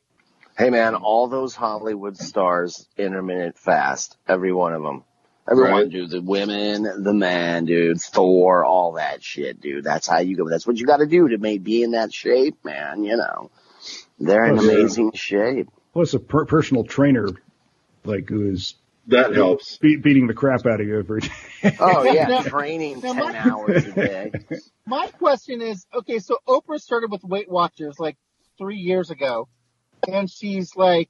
Hey 0.57 0.69
man, 0.69 0.95
all 0.95 1.27
those 1.27 1.55
Hollywood 1.55 2.17
stars 2.17 2.87
intermittent 2.97 3.57
fast, 3.57 4.17
every 4.27 4.51
one 4.51 4.73
of 4.73 4.83
them. 4.83 5.03
Everyone, 5.49 5.73
right. 5.83 5.89
dude, 5.89 6.09
the 6.09 6.21
women, 6.21 7.03
the 7.03 7.13
man, 7.13 7.63
dude, 7.63 8.01
Thor, 8.01 8.65
all 8.65 8.93
that 8.93 9.23
shit, 9.23 9.61
dude. 9.61 9.85
That's 9.85 10.05
how 10.05 10.19
you 10.19 10.35
go. 10.35 10.49
That's 10.49 10.67
what 10.67 10.77
you 10.77 10.85
got 10.85 10.97
to 10.97 11.05
do 11.05 11.29
to 11.29 11.37
make 11.37 11.63
be 11.63 11.83
in 11.83 11.91
that 11.91 12.13
shape, 12.13 12.65
man. 12.65 13.05
You 13.05 13.15
know, 13.15 13.49
they're 14.19 14.45
in 14.45 14.59
uh, 14.59 14.61
amazing 14.61 15.13
shape. 15.13 15.69
Plus, 15.93 16.13
a 16.13 16.19
per- 16.19 16.45
personal 16.45 16.83
trainer, 16.83 17.29
like 18.03 18.27
who 18.27 18.51
is 18.51 18.75
that 19.07 19.35
helps 19.35 19.77
be- 19.77 19.97
beating 19.97 20.27
the 20.27 20.33
crap 20.33 20.65
out 20.65 20.81
of 20.81 20.87
you 20.87 20.99
every 20.99 21.21
day. 21.21 21.77
oh 21.79 22.03
yeah, 22.03 22.27
now, 22.27 22.41
training 22.41 22.99
now 23.01 23.13
ten 23.13 23.33
my, 23.33 23.37
hours 23.37 23.85
a 23.85 23.91
day. 23.91 24.31
My 24.85 25.07
question 25.07 25.61
is, 25.61 25.85
okay, 25.93 26.19
so 26.19 26.37
Oprah 26.47 26.79
started 26.79 27.11
with 27.11 27.23
Weight 27.23 27.49
Watchers 27.49 27.99
like 27.99 28.17
three 28.57 28.77
years 28.77 29.09
ago, 29.09 29.49
and 30.07 30.29
she's 30.29 30.75
like 30.75 31.09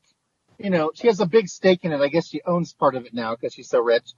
you 0.57 0.69
know, 0.69 0.91
she 0.93 1.07
has 1.07 1.19
a 1.19 1.25
big 1.25 1.47
stake 1.47 1.83
in 1.83 1.91
it. 1.91 2.01
I 2.01 2.07
guess 2.07 2.27
she 2.27 2.41
owns 2.45 2.73
part 2.73 2.95
of 2.95 3.05
it 3.05 3.13
now 3.13 3.35
because 3.35 3.53
she's 3.53 3.69
so 3.69 3.79
rich. 3.79 4.13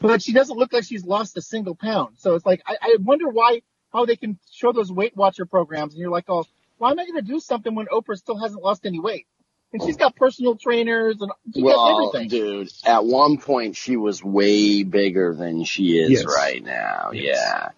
But 0.00 0.22
she 0.22 0.32
doesn't 0.32 0.56
look 0.56 0.72
like 0.72 0.84
she's 0.84 1.04
lost 1.04 1.36
a 1.36 1.42
single 1.42 1.74
pound. 1.74 2.16
So 2.18 2.34
it's 2.34 2.46
like 2.46 2.62
I, 2.66 2.76
I 2.80 2.96
wonder 3.00 3.28
why 3.28 3.62
how 3.92 4.04
they 4.06 4.16
can 4.16 4.38
show 4.52 4.72
those 4.72 4.92
Weight 4.92 5.16
Watcher 5.16 5.46
programs 5.46 5.94
and 5.94 6.00
you're 6.00 6.10
like, 6.10 6.24
oh, 6.28 6.44
why 6.78 6.90
am 6.90 6.98
I 6.98 7.04
going 7.04 7.14
to 7.14 7.22
do 7.22 7.40
something 7.40 7.74
when 7.74 7.86
Oprah 7.86 8.16
still 8.16 8.38
hasn't 8.38 8.62
lost 8.62 8.86
any 8.86 8.98
weight? 8.98 9.26
And 9.74 9.82
she's 9.82 9.96
got 9.96 10.14
personal 10.14 10.54
trainers 10.54 11.20
and 11.20 11.32
she 11.52 11.60
well, 11.60 12.12
everything. 12.12 12.28
dude, 12.28 12.72
at 12.86 13.04
one 13.04 13.38
point 13.38 13.76
she 13.76 13.96
was 13.96 14.22
way 14.22 14.84
bigger 14.84 15.34
than 15.34 15.64
she 15.64 15.98
is 15.98 16.10
yes. 16.10 16.24
right 16.24 16.62
now. 16.62 17.10
Yes. 17.12 17.36
Yeah. 17.36 17.68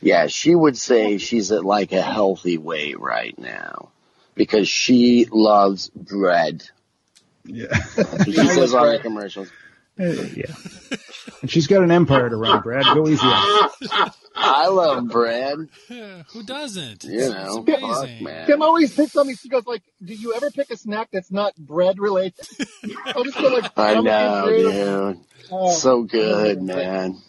Yeah, 0.00 0.26
she 0.26 0.52
would 0.54 0.76
say 0.76 1.18
she's 1.18 1.52
at 1.52 1.64
like 1.64 1.92
a 1.92 2.02
healthy 2.02 2.58
weight 2.58 2.98
right 2.98 3.38
now 3.38 3.90
because 4.34 4.68
she 4.68 5.28
loves 5.30 5.90
bread. 5.90 6.68
Yeah. 7.44 7.72
she 8.24 8.32
says 8.34 8.74
on 8.74 8.88
the 8.88 8.98
commercials. 8.98 9.48
Uh, 9.98 10.04
yeah. 10.34 10.54
And 11.40 11.50
she's 11.50 11.66
got 11.66 11.82
an 11.82 11.90
empire 11.90 12.28
to 12.28 12.36
run, 12.36 12.62
Brad. 12.62 12.84
Go 12.94 13.06
easy 13.06 13.20
on 13.26 13.70
I 14.34 14.68
love 14.68 15.08
bread. 15.08 15.68
Yeah, 15.88 16.22
who 16.32 16.42
doesn't? 16.42 17.04
You 17.04 17.28
know, 17.30 17.62
Kim, 17.62 17.80
fuck, 17.80 18.20
man. 18.20 18.46
Kim 18.46 18.62
always 18.62 18.94
picks 18.94 19.16
on 19.16 19.26
me. 19.26 19.34
She 19.34 19.48
goes 19.48 19.66
like, 19.66 19.82
"Do 20.02 20.14
you 20.14 20.34
ever 20.34 20.50
pick 20.50 20.70
a 20.70 20.76
snack 20.76 21.08
that's 21.12 21.30
not 21.30 21.54
bread 21.56 21.98
related?" 21.98 22.46
I'll 23.06 23.24
just 23.24 23.38
go 23.38 23.48
like, 23.48 23.70
"I 23.76 24.00
know, 24.00 24.46
dude. 24.48 25.20
Oh, 25.50 25.70
so 25.70 26.02
good, 26.02 26.62
man." 26.62 27.20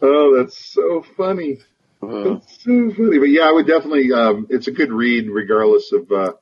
Oh, 0.00 0.36
that's 0.38 0.56
so 0.58 1.04
funny. 1.16 1.58
Uh, 2.02 2.34
that's 2.34 2.64
so 2.64 2.92
funny. 2.92 3.18
But 3.18 3.30
yeah, 3.30 3.48
I 3.48 3.52
would 3.52 3.66
definitely. 3.66 4.12
Um, 4.12 4.46
it's 4.50 4.68
a 4.68 4.72
good 4.72 4.92
read, 4.92 5.28
regardless 5.28 5.92
of 5.92 6.12
uh, 6.12 6.32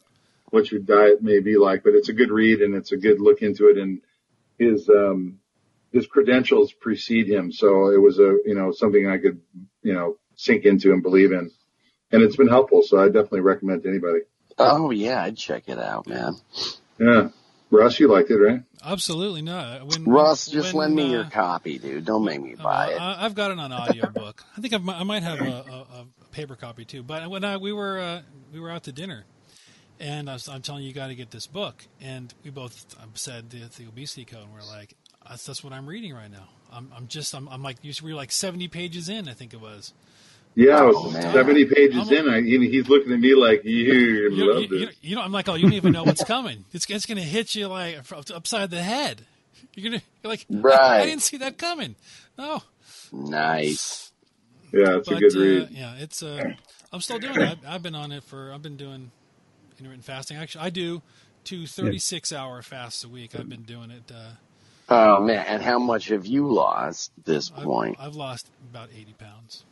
what 0.50 0.70
your 0.70 0.80
diet 0.80 1.22
may 1.22 1.40
be 1.40 1.56
like, 1.56 1.84
but 1.84 1.94
it's 1.94 2.08
a 2.08 2.14
good 2.14 2.30
read 2.30 2.60
and 2.60 2.74
it's 2.74 2.92
a 2.92 2.96
good 2.96 3.20
look 3.20 3.42
into 3.42 3.68
it. 3.68 3.78
And 3.78 4.00
his, 4.58 4.88
um, 4.88 5.38
his 5.96 6.06
credentials 6.06 6.72
precede 6.72 7.28
him. 7.28 7.50
So 7.50 7.88
it 7.88 8.00
was 8.00 8.18
a, 8.18 8.36
you 8.44 8.54
know, 8.54 8.70
something 8.72 9.08
I 9.08 9.18
could, 9.18 9.40
you 9.82 9.94
know, 9.94 10.16
sink 10.34 10.64
into 10.64 10.92
and 10.92 11.02
believe 11.02 11.32
in. 11.32 11.50
And 12.12 12.22
it's 12.22 12.36
been 12.36 12.48
helpful. 12.48 12.82
So 12.82 12.98
I 12.98 13.06
definitely 13.06 13.40
recommend 13.40 13.82
to 13.82 13.88
anybody. 13.88 14.20
Oh 14.58 14.90
yeah, 14.90 15.22
I'd 15.22 15.36
check 15.36 15.68
it 15.68 15.78
out, 15.78 16.06
man. 16.06 16.34
Yeah. 16.98 17.28
Russ, 17.70 17.98
you 17.98 18.08
liked 18.08 18.30
it, 18.30 18.36
right? 18.36 18.62
Absolutely 18.84 19.42
not. 19.42 19.86
When, 19.86 20.04
Russ, 20.04 20.46
just 20.46 20.72
when, 20.72 20.94
lend 20.94 20.96
me 20.96 21.08
uh, 21.08 21.18
your 21.18 21.24
copy, 21.24 21.78
dude. 21.78 22.04
Don't 22.04 22.24
make 22.24 22.40
me 22.40 22.54
buy 22.54 22.92
uh, 22.92 22.96
it. 22.96 23.00
I've 23.00 23.34
got 23.34 23.50
it 23.50 23.58
on 23.58 23.72
audiobook. 23.72 24.44
I 24.56 24.60
think 24.60 24.72
I've, 24.72 24.88
i 24.88 25.02
might 25.02 25.24
have 25.24 25.40
a, 25.40 25.44
a, 25.44 25.86
a, 26.00 26.06
paper 26.30 26.54
copy 26.54 26.84
too. 26.84 27.02
But 27.02 27.28
when 27.28 27.44
I, 27.44 27.56
we 27.56 27.72
were 27.72 27.98
uh, 27.98 28.22
we 28.52 28.60
were 28.60 28.70
out 28.70 28.84
to 28.84 28.92
dinner, 28.92 29.24
and 29.98 30.30
I 30.30 30.34
was, 30.34 30.48
I'm 30.48 30.62
telling 30.62 30.82
you, 30.82 30.88
you 30.88 30.94
got 30.94 31.08
to 31.08 31.16
get 31.16 31.30
this 31.30 31.46
book. 31.46 31.84
And 32.00 32.32
we 32.44 32.50
both 32.50 32.94
said 33.14 33.50
the, 33.50 33.68
the 33.76 33.88
obesity 33.88 34.24
code, 34.24 34.44
and 34.44 34.52
we're 34.52 34.62
like, 34.62 34.94
that's, 35.28 35.46
that's 35.46 35.64
what 35.64 35.72
I'm 35.72 35.86
reading 35.86 36.14
right 36.14 36.30
now. 36.30 36.48
I'm, 36.72 36.90
I'm 36.96 37.06
just, 37.08 37.34
I'm, 37.34 37.48
I'm 37.48 37.62
like, 37.62 37.78
you 37.82 37.92
were 38.02 38.14
like 38.14 38.32
70 38.32 38.68
pages 38.68 39.08
in, 39.08 39.28
I 39.28 39.32
think 39.32 39.54
it 39.54 39.60
was. 39.60 39.92
Yeah, 40.54 40.78
I 40.78 40.82
was 40.84 40.96
oh, 40.98 41.10
70 41.10 41.66
pages 41.66 42.10
I'm, 42.10 42.16
in. 42.16 42.28
I, 42.30 42.40
he's 42.40 42.88
looking 42.88 43.12
at 43.12 43.20
me 43.20 43.34
like, 43.34 43.64
you, 43.64 43.72
you 44.30 44.30
love 44.52 44.62
you, 44.62 44.68
this. 44.68 44.80
You, 44.80 44.88
you 45.02 45.16
know, 45.16 45.22
I'm 45.22 45.32
like, 45.32 45.48
oh, 45.48 45.54
you 45.54 45.62
don't 45.62 45.74
even 45.74 45.92
know 45.92 46.04
what's 46.04 46.24
coming. 46.24 46.64
It's, 46.72 46.88
it's 46.88 47.06
going 47.06 47.18
to 47.18 47.24
hit 47.24 47.54
you 47.54 47.68
like 47.68 47.98
upside 48.12 48.70
the 48.70 48.82
head. 48.82 49.22
You're 49.74 49.90
gonna, 49.90 50.02
you're 50.22 50.30
like, 50.30 50.46
right. 50.48 51.02
I 51.02 51.06
didn't 51.06 51.22
see 51.22 51.36
that 51.38 51.58
coming. 51.58 51.96
No. 52.38 52.62
Nice. 53.12 54.12
Yeah, 54.72 54.96
it's 54.96 55.08
but, 55.08 55.18
a 55.18 55.20
good 55.20 55.34
read. 55.34 55.62
Uh, 55.62 55.66
yeah, 55.70 55.94
it's. 55.98 56.22
Uh, 56.22 56.52
I'm 56.92 57.00
still 57.00 57.18
doing 57.18 57.40
it. 57.40 57.58
I've 57.66 57.82
been 57.82 57.94
on 57.94 58.12
it 58.12 58.24
for. 58.24 58.52
I've 58.52 58.62
been 58.62 58.76
doing 58.76 59.10
intermittent 59.78 60.04
fasting. 60.04 60.36
Actually, 60.36 60.64
I 60.64 60.70
do 60.70 61.02
two 61.44 61.66
36 61.66 62.32
hour 62.32 62.62
fasts 62.62 63.04
a 63.04 63.08
week. 63.08 63.38
I've 63.38 63.48
been 63.48 63.62
doing 63.62 63.90
it. 63.90 64.10
Uh, 64.12 64.32
oh 64.88 65.20
man! 65.20 65.44
And 65.46 65.62
how 65.62 65.78
much 65.78 66.08
have 66.08 66.26
you 66.26 66.52
lost 66.52 67.12
this 67.24 67.52
I've, 67.56 67.64
point? 67.64 67.96
I've 68.00 68.16
lost 68.16 68.48
about 68.70 68.90
80 68.96 69.14
pounds. 69.14 69.64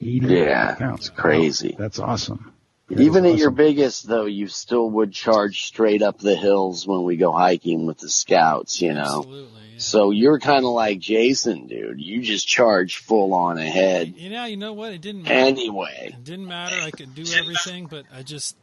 80 0.00 0.26
yeah, 0.26 0.74
pounds. 0.74 1.10
crazy. 1.10 1.76
That's 1.78 1.98
awesome. 1.98 2.52
Even 2.90 3.24
at 3.24 3.38
your 3.38 3.50
biggest, 3.50 4.06
though, 4.06 4.26
you 4.26 4.48
still 4.48 4.90
would 4.90 5.12
charge 5.12 5.62
straight 5.62 6.02
up 6.02 6.18
the 6.18 6.34
hills 6.34 6.86
when 6.86 7.04
we 7.04 7.16
go 7.16 7.32
hiking 7.32 7.86
with 7.86 7.98
the 7.98 8.08
scouts, 8.08 8.82
you 8.82 8.92
know? 8.92 9.00
Absolutely. 9.00 9.60
Yeah. 9.72 9.78
So 9.78 10.10
you're 10.10 10.38
kind 10.38 10.64
of 10.64 10.72
like 10.72 10.98
Jason, 10.98 11.68
dude. 11.68 12.00
You 12.00 12.20
just 12.22 12.46
charge 12.46 12.96
full 12.98 13.32
on 13.32 13.58
ahead. 13.58 14.14
You 14.16 14.30
know, 14.30 14.44
you 14.44 14.56
know 14.56 14.74
what? 14.74 14.92
It 14.92 15.00
didn't 15.00 15.22
matter. 15.22 15.34
Anyway. 15.34 16.10
It 16.14 16.24
didn't 16.24 16.46
matter. 16.46 16.76
I 16.82 16.90
could 16.90 17.14
do 17.14 17.24
everything, 17.34 17.86
but 17.86 18.04
I 18.14 18.22
just, 18.22 18.56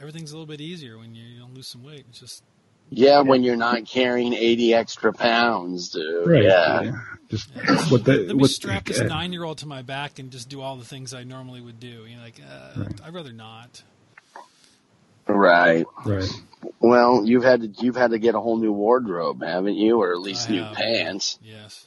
everything's 0.00 0.32
a 0.32 0.34
little 0.34 0.46
bit 0.46 0.60
easier 0.60 0.98
when 0.98 1.14
you, 1.14 1.24
you 1.24 1.38
know, 1.40 1.48
lose 1.54 1.68
some 1.68 1.84
weight. 1.84 2.06
It's 2.08 2.18
just 2.18 2.42
yeah, 2.90 3.20
when 3.20 3.42
you're 3.42 3.56
not 3.56 3.86
carrying 3.86 4.32
80 4.32 4.74
extra 4.74 5.12
pounds, 5.12 5.90
dude. 5.90 6.26
Right. 6.26 6.44
Yeah. 6.44 6.82
yeah. 6.82 6.92
Just 7.30 7.50
what 7.90 8.04
the 8.04 8.18
let 8.18 8.36
me 8.36 8.46
strap 8.46 8.84
this 8.84 9.00
nine 9.00 9.32
year 9.32 9.44
old 9.44 9.58
to 9.58 9.66
my 9.66 9.82
back 9.82 10.18
and 10.18 10.30
just 10.30 10.48
do 10.48 10.60
all 10.60 10.76
the 10.76 10.84
things 10.84 11.14
I 11.14 11.24
normally 11.24 11.60
would 11.60 11.80
do. 11.80 12.04
You 12.06 12.16
know, 12.16 12.22
like 12.22 12.40
uh, 12.40 12.80
right. 12.80 13.00
I'd 13.06 13.14
rather 13.14 13.32
not. 13.32 13.82
Right. 15.26 15.86
Right. 16.04 16.30
Well, 16.80 17.22
you've 17.24 17.42
had 17.42 17.62
to 17.62 17.84
you've 17.84 17.96
had 17.96 18.10
to 18.10 18.18
get 18.18 18.34
a 18.34 18.40
whole 18.40 18.58
new 18.58 18.72
wardrobe, 18.72 19.42
haven't 19.42 19.74
you, 19.74 20.00
or 20.00 20.12
at 20.12 20.20
least 20.20 20.48
I 20.48 20.52
new 20.52 20.62
have. 20.62 20.76
pants? 20.76 21.38
Yes. 21.42 21.86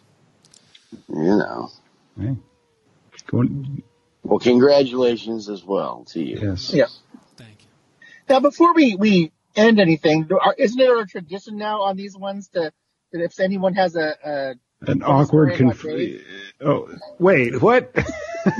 You 1.07 1.37
know. 1.37 1.69
Hey. 2.19 2.35
Going. 3.27 3.83
Well, 4.23 4.39
congratulations 4.39 5.49
as 5.49 5.63
well 5.63 6.05
to 6.09 6.21
you. 6.21 6.39
Yes. 6.41 6.73
Yeah. 6.73 6.87
Thank 7.37 7.61
you. 7.61 7.67
Now, 8.27 8.39
before 8.39 8.73
we, 8.73 8.95
we 8.95 9.31
end 9.57 9.79
anything, 9.79 10.29
isn't 10.57 10.79
it 10.79 10.89
our 10.89 11.05
tradition 11.05 11.57
now 11.57 11.81
on 11.81 11.95
these 11.97 12.15
ones 12.17 12.47
to, 12.49 12.71
that 13.11 13.21
if 13.21 13.39
anyone 13.39 13.73
has 13.73 13.95
a, 13.95 14.15
a 14.23 14.89
An 14.91 15.03
awkward 15.03 15.55
conf- 15.55 15.85
Oh, 16.61 16.89
wait, 17.19 17.61
what? 17.61 17.91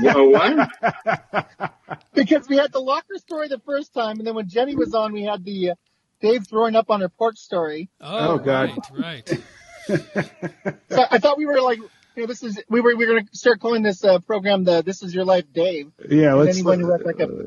Well, 0.02 0.30
what? 0.30 0.70
because 2.14 2.48
we 2.48 2.56
had 2.56 2.72
the 2.72 2.80
locker 2.80 3.16
story 3.18 3.48
the 3.48 3.60
first 3.60 3.94
time, 3.94 4.18
and 4.18 4.26
then 4.26 4.34
when 4.34 4.48
Jenny 4.48 4.74
was 4.74 4.94
on, 4.94 5.12
we 5.12 5.22
had 5.22 5.44
the 5.44 5.70
uh, 5.70 5.74
Dave 6.20 6.46
throwing 6.46 6.74
up 6.76 6.90
on 6.90 7.00
her 7.00 7.08
porch 7.08 7.38
story. 7.38 7.88
Oh, 8.00 8.34
Oh, 8.34 8.38
God. 8.38 8.70
right, 8.92 9.30
right. 9.30 9.42
So 10.90 11.04
I 11.10 11.18
thought 11.18 11.38
we 11.38 11.46
were 11.46 11.60
like, 11.62 11.78
you 11.78 11.88
know, 12.16 12.26
this 12.26 12.42
is 12.42 12.60
we 12.68 12.80
were 12.82 12.94
we 12.96 13.06
were 13.06 13.12
going 13.14 13.26
to 13.26 13.36
start 13.36 13.58
calling 13.60 13.82
this 13.82 14.04
uh, 14.04 14.18
program 14.18 14.64
the 14.64 14.82
"This 14.82 15.02
Is 15.02 15.14
Your 15.14 15.24
Life, 15.24 15.44
Dave." 15.54 15.92
yeah, 16.10 16.30
And 16.34 16.38
let's. 16.40 16.56
anyone 16.58 16.80
who 16.80 16.90
has 16.92 17.00
like 17.02 17.20
a 17.20 17.24
uh, 17.28 17.42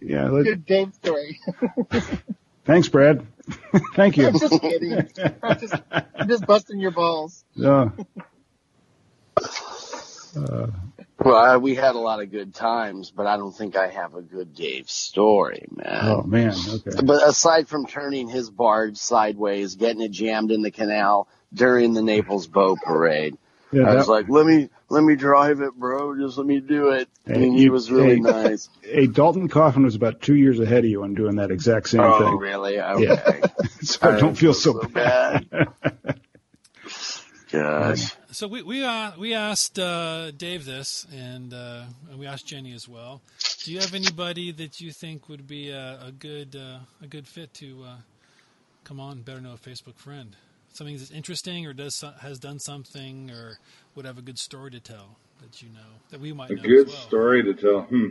yeah, 0.00 0.28
let 0.28 0.44
good 0.44 0.64
Dave 0.64 0.94
story. 0.94 1.40
thanks, 2.64 2.88
Brad. 2.88 3.26
Thank 3.94 4.16
you. 4.16 4.28
I'm 4.28 4.38
just 4.38 4.60
kidding. 4.60 5.08
I'm 5.42 5.58
just, 5.60 5.74
I'm 5.90 6.28
just 6.28 6.46
busting 6.46 6.80
your 6.80 6.90
balls. 6.92 7.44
Yeah. 7.54 7.90
uh, 10.36 10.66
Well, 11.16 11.60
we 11.60 11.74
had 11.74 11.94
a 11.94 11.98
lot 11.98 12.20
of 12.20 12.30
good 12.30 12.54
times, 12.54 13.10
but 13.10 13.26
I 13.26 13.36
don't 13.36 13.56
think 13.56 13.76
I 13.76 13.86
have 13.88 14.14
a 14.14 14.20
good 14.20 14.52
Dave 14.54 14.90
story, 14.90 15.64
man. 15.70 15.86
oh 16.02 16.22
man, 16.22 16.54
okay. 16.68 16.90
But 17.02 17.26
aside 17.26 17.68
from 17.68 17.86
turning 17.86 18.28
his 18.28 18.50
barge 18.50 18.96
sideways, 18.96 19.76
getting 19.76 20.02
it 20.02 20.10
jammed 20.10 20.50
in 20.50 20.60
the 20.60 20.72
canal 20.72 21.28
during 21.52 21.94
the 21.94 22.02
Naples 22.02 22.46
Boat 22.46 22.78
Parade, 22.84 23.38
Yeah, 23.74 23.90
I 23.90 23.94
was 23.94 24.08
like, 24.08 24.28
"Let 24.28 24.46
me, 24.46 24.68
let 24.88 25.02
me 25.02 25.16
drive 25.16 25.60
it, 25.60 25.74
bro. 25.74 26.16
Just 26.16 26.38
let 26.38 26.46
me 26.46 26.60
do 26.60 26.90
it." 26.90 27.08
Hey, 27.26 27.34
and 27.34 27.58
he 27.58 27.70
was 27.70 27.90
really 27.90 28.16
hey. 28.16 28.20
nice. 28.20 28.68
hey, 28.82 29.06
Dalton 29.06 29.48
Coffin 29.48 29.82
was 29.84 29.94
about 29.94 30.20
two 30.20 30.36
years 30.36 30.60
ahead 30.60 30.84
of 30.84 30.90
you 30.90 31.02
on 31.02 31.14
doing 31.14 31.36
that 31.36 31.50
exact 31.50 31.88
same 31.88 32.00
oh, 32.00 32.18
thing. 32.18 32.28
Oh, 32.28 32.36
really? 32.36 32.80
Okay. 32.80 33.40
So 33.84 34.08
I 34.08 34.18
don't 34.18 34.34
feel 34.34 34.54
so, 34.54 34.80
bad. 34.80 35.46
Gosh. 37.52 38.12
So 38.30 38.48
we 38.48 38.62
we 38.62 38.82
uh, 38.82 39.12
we 39.18 39.34
asked 39.34 39.78
uh, 39.78 40.30
Dave 40.30 40.64
this, 40.64 41.06
and 41.14 41.52
uh, 41.52 41.84
we 42.16 42.26
asked 42.26 42.46
Jenny 42.46 42.72
as 42.72 42.88
well. 42.88 43.20
Do 43.62 43.72
you 43.72 43.78
have 43.80 43.94
anybody 43.94 44.50
that 44.52 44.80
you 44.80 44.90
think 44.90 45.28
would 45.28 45.46
be 45.46 45.70
a, 45.70 46.00
a 46.06 46.12
good 46.12 46.56
uh, 46.56 46.78
a 47.02 47.06
good 47.06 47.28
fit 47.28 47.54
to 47.54 47.84
uh, 47.86 47.96
come 48.82 48.98
on? 48.98 49.20
Better 49.22 49.40
know 49.40 49.52
a 49.52 49.56
Facebook 49.56 49.96
friend. 49.96 50.34
Something 50.74 50.96
that's 50.98 51.10
interesting, 51.10 51.66
or 51.66 51.72
does 51.72 52.02
has 52.20 52.38
done 52.38 52.58
something, 52.58 53.30
or 53.30 53.58
would 53.94 54.04
have 54.04 54.18
a 54.18 54.22
good 54.22 54.38
story 54.38 54.70
to 54.72 54.80
tell 54.80 55.16
that 55.40 55.62
you 55.62 55.68
know 55.70 55.80
that 56.10 56.20
we 56.20 56.32
might 56.32 56.50
A 56.50 56.54
know 56.56 56.62
good 56.62 56.88
as 56.88 56.92
well. 56.92 57.02
story 57.02 57.42
to 57.44 57.54
tell. 57.54 57.80
Hmm. 57.82 58.08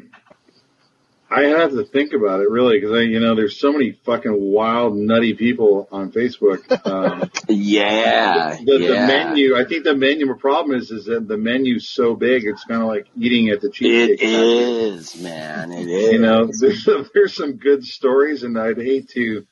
I 1.30 1.45
have 1.45 1.72
to 1.72 1.84
think 1.84 2.14
about 2.14 2.41
it 2.41 2.49
really 2.51 2.80
because 2.80 2.95
I, 2.95 3.01
you 3.01 3.20
know, 3.20 3.34
there's 3.34 3.59
so 3.59 3.72
many 3.72 3.93
fucking 4.05 4.39
wild, 4.39 4.95
nutty 4.95 5.34
people 5.34 5.88
on 5.91 6.11
Facebook. 6.11 6.61
Um, 6.86 7.32
Yeah. 7.49 8.55
the, 8.64 8.78
the 8.78 8.80
yeah. 8.93 9.07
menu, 9.07 9.55
I 9.57 9.66
think 9.66 9.84
the 9.84 9.95
menu. 9.95 10.28
The 10.28 10.36
problem 10.36 10.78
is, 10.78 10.91
is 10.91 11.05
that 11.05 11.28
the 11.28 11.38
menu's 11.38 11.89
so 11.89 12.14
big, 12.16 12.43
it's 12.45 12.64
kind 12.66 12.82
of 12.84 12.88
like 12.88 13.07
eating 13.20 13.49
at 13.49 13.61
the 13.61 13.68
It 13.70 13.74
cheesecake. 13.74 14.20
Factory. 14.20 14.30
is, 14.36 15.22
man. 15.24 15.72
It 15.72 15.88
is. 15.88 16.11
You 16.14 16.20
know, 16.20 16.49
there's 16.59 16.88
there's 17.16 17.36
some 17.36 17.53
good 17.53 17.84
stories, 17.84 18.43
and 18.43 18.57
I'd 18.59 18.78
hate 18.78 19.09
to 19.09 19.47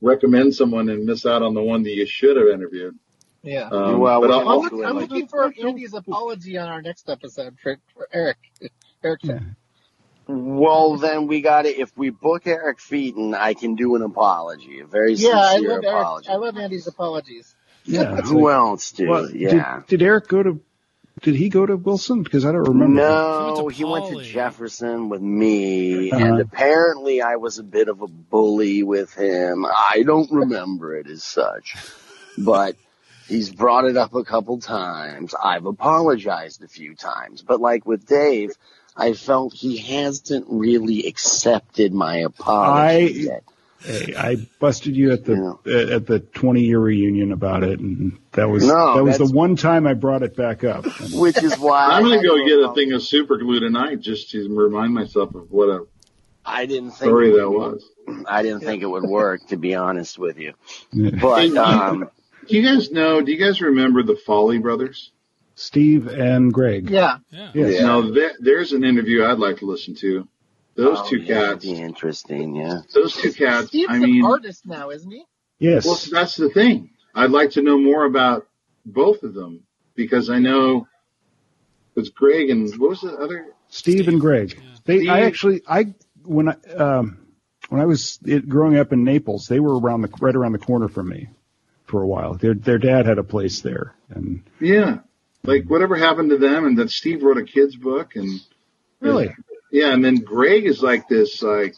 recommend 0.00 0.54
someone 0.54 0.88
and 0.88 1.04
miss 1.04 1.26
out 1.26 1.42
on 1.42 1.54
the 1.54 1.62
one 1.62 1.82
that 1.82 1.90
you 1.94 2.06
should 2.06 2.36
have 2.36 2.48
interviewed. 2.48 2.98
Yeah. 3.42 3.68
Um, 3.70 3.98
Well, 4.00 4.20
but 4.20 4.30
I'll, 4.30 4.40
I'm, 4.40 4.48
I'll 4.48 4.60
look, 4.62 4.72
I'm 4.72 4.96
like- 4.96 5.10
looking 5.10 5.28
for 5.28 5.52
Andy's 5.64 5.94
apology 5.94 6.58
on 6.58 6.68
our 6.68 6.82
next 6.82 7.08
episode 7.08 7.56
for, 7.62 7.76
for 7.94 8.08
Eric. 8.12 8.36
Eric. 9.04 9.20
Yeah. 9.22 9.40
Well, 10.26 10.96
then 10.98 11.26
we 11.26 11.40
got 11.40 11.64
it. 11.64 11.78
if 11.78 11.96
we 11.96 12.10
book 12.10 12.46
Eric 12.46 12.78
Featon, 12.78 13.34
I 13.34 13.54
can 13.54 13.76
do 13.76 13.96
an 13.96 14.02
apology, 14.02 14.80
a 14.80 14.86
very 14.86 15.14
Yeah, 15.14 15.38
I 15.38 15.52
sincere 15.54 15.70
love 15.80 15.84
Eric. 15.84 16.28
I 16.28 16.36
love 16.36 16.56
Andy's 16.58 16.86
apologies. 16.86 17.54
Yeah. 17.84 18.18
it's 18.18 18.28
Who 18.28 18.44
like- 18.44 18.54
else, 18.54 18.92
dude? 18.92 19.08
well, 19.08 19.30
yeah. 19.30 19.82
Did, 19.86 19.98
did 20.00 20.06
Eric 20.06 20.28
go 20.28 20.42
to? 20.42 20.60
Did 21.22 21.34
he 21.36 21.48
go 21.48 21.66
to 21.66 21.76
Wilson? 21.76 22.22
Because 22.22 22.44
I 22.44 22.52
don't 22.52 22.62
remember. 22.68 22.94
No, 23.02 23.68
He 23.68 23.78
he 23.78 23.84
went 23.84 24.04
went 24.04 24.16
to 24.18 24.22
to 24.24 24.28
Jefferson 24.30 25.08
with 25.08 25.20
me, 25.22 26.10
Uh-huh. 26.10 26.24
and 26.24 26.40
apparently 26.40 27.20
I 27.22 27.36
was 27.36 27.58
a 27.58 27.62
bit 27.64 27.88
of 27.88 28.02
a 28.02 28.06
bully 28.06 28.82
with 28.82 29.14
him. 29.14 29.66
I 29.66 30.02
don't 30.04 30.30
remember 30.30 30.96
it 30.96 31.06
as 31.08 31.22
such, 31.24 31.76
but 32.36 32.76
he's 33.28 33.50
brought 33.50 33.84
it 33.84 33.96
up 33.96 34.14
a 34.14 34.24
couple 34.24 34.58
times. 34.60 35.34
I've 35.42 35.66
apologized 35.66 36.62
a 36.62 36.68
few 36.68 36.94
times, 36.94 37.42
but 37.42 37.60
like 37.60 37.84
with 37.86 38.06
Dave, 38.06 38.52
I 38.96 39.12
felt 39.12 39.54
he 39.54 39.76
hasn't 39.78 40.46
really 40.48 41.06
accepted 41.06 41.92
my 41.92 42.16
apology 42.18 43.28
I- 43.28 43.32
yet. 43.32 43.44
Hey, 43.80 44.14
I 44.16 44.36
busted 44.58 44.96
you 44.96 45.12
at 45.12 45.24
the 45.24 45.58
at 45.94 46.06
the 46.06 46.18
20 46.20 46.62
year 46.62 46.80
reunion 46.80 47.32
about 47.32 47.62
it, 47.62 47.78
and 47.78 48.18
that 48.32 48.48
was 48.48 48.66
No, 48.66 48.96
that 48.96 49.04
was 49.04 49.18
the 49.18 49.26
one 49.26 49.54
time 49.56 49.86
I 49.86 49.94
brought 49.94 50.22
it 50.22 50.34
back 50.36 50.64
up. 50.64 50.84
Which 51.12 51.42
is 51.42 51.58
why 51.58 51.86
I'm 51.86 52.02
gonna 52.02 52.22
go 52.22 52.36
get 52.44 52.58
a 52.58 52.62
apologize. 52.62 52.74
thing 52.74 52.92
of 52.92 53.02
super 53.02 53.38
glue 53.38 53.60
tonight 53.60 54.00
just 54.00 54.30
to 54.30 54.48
remind 54.54 54.94
myself 54.94 55.34
of 55.34 55.50
what 55.50 55.68
a 55.68 55.86
I 56.44 56.66
didn't 56.66 56.90
think 56.92 57.10
story 57.10 57.30
that 57.32 57.48
was. 57.50 57.84
I 58.26 58.42
didn't 58.42 58.60
think 58.60 58.82
it 58.82 58.86
would 58.86 59.04
work, 59.04 59.46
to 59.48 59.56
be 59.56 59.74
honest 59.74 60.18
with 60.18 60.38
you. 60.38 60.54
Yeah. 60.92 61.10
But 61.20 61.54
um, 61.56 62.10
Do 62.48 62.56
you 62.56 62.62
guys 62.62 62.90
know? 62.90 63.20
Do 63.20 63.30
you 63.30 63.38
guys 63.38 63.60
remember 63.60 64.02
the 64.02 64.16
Foley 64.16 64.58
brothers? 64.58 65.12
Steve 65.54 66.06
and 66.08 66.52
Greg. 66.52 66.88
Yeah. 66.88 67.18
Yeah. 67.30 67.50
Yes. 67.52 67.74
Yeah. 67.74 67.86
Now 67.86 68.10
there, 68.10 68.32
there's 68.40 68.72
an 68.72 68.82
interview 68.84 69.24
I'd 69.24 69.38
like 69.38 69.58
to 69.58 69.66
listen 69.66 69.94
to. 69.96 70.26
Those 70.78 70.98
oh, 71.00 71.08
two 71.10 71.16
yeah, 71.16 71.48
cats. 71.48 71.64
be 71.64 71.72
interesting. 71.72 72.54
Yeah. 72.54 72.82
Those 72.94 73.12
two 73.12 73.32
cats. 73.32 73.66
Steve's 73.66 73.90
I 73.90 73.98
mean, 73.98 74.24
an 74.24 74.30
artist 74.30 74.64
now, 74.64 74.90
isn't 74.90 75.10
he? 75.10 75.24
Yes. 75.58 75.84
well, 75.84 75.98
that's 76.12 76.36
the 76.36 76.50
thing. 76.50 76.90
I'd 77.16 77.32
like 77.32 77.50
to 77.52 77.62
know 77.62 77.80
more 77.80 78.04
about 78.04 78.46
both 78.86 79.24
of 79.24 79.34
them 79.34 79.64
because 79.96 80.30
I 80.30 80.38
know 80.38 80.86
it's 81.96 82.10
Greg 82.10 82.50
and 82.50 82.70
what 82.78 82.90
was 82.90 83.00
the 83.00 83.12
other? 83.12 83.46
Steve 83.66 84.06
and 84.06 84.20
Greg. 84.20 84.54
Yeah. 84.56 84.70
They, 84.84 85.08
I 85.08 85.22
actually, 85.22 85.62
I 85.66 85.94
when 86.22 86.48
I 86.48 86.52
um, 86.76 87.26
when 87.70 87.80
I 87.80 87.86
was 87.86 88.20
it, 88.24 88.48
growing 88.48 88.76
up 88.76 88.92
in 88.92 89.02
Naples, 89.02 89.48
they 89.48 89.58
were 89.58 89.76
around 89.80 90.02
the 90.02 90.10
right 90.20 90.36
around 90.36 90.52
the 90.52 90.58
corner 90.58 90.86
from 90.86 91.08
me 91.08 91.28
for 91.86 92.04
a 92.04 92.06
while. 92.06 92.34
Their 92.34 92.54
their 92.54 92.78
dad 92.78 93.04
had 93.04 93.18
a 93.18 93.24
place 93.24 93.62
there, 93.62 93.96
and 94.10 94.44
Yeah, 94.60 94.98
like 95.42 95.64
whatever 95.64 95.96
happened 95.96 96.30
to 96.30 96.38
them? 96.38 96.66
And 96.66 96.78
that 96.78 96.92
Steve 96.92 97.24
wrote 97.24 97.36
a 97.36 97.42
kids 97.42 97.74
book 97.74 98.14
and 98.14 98.40
really, 99.00 99.34
Yeah, 99.70 99.92
and 99.92 100.04
then 100.04 100.16
Greg 100.16 100.64
is 100.66 100.82
like 100.82 101.08
this 101.08 101.42
like 101.42 101.74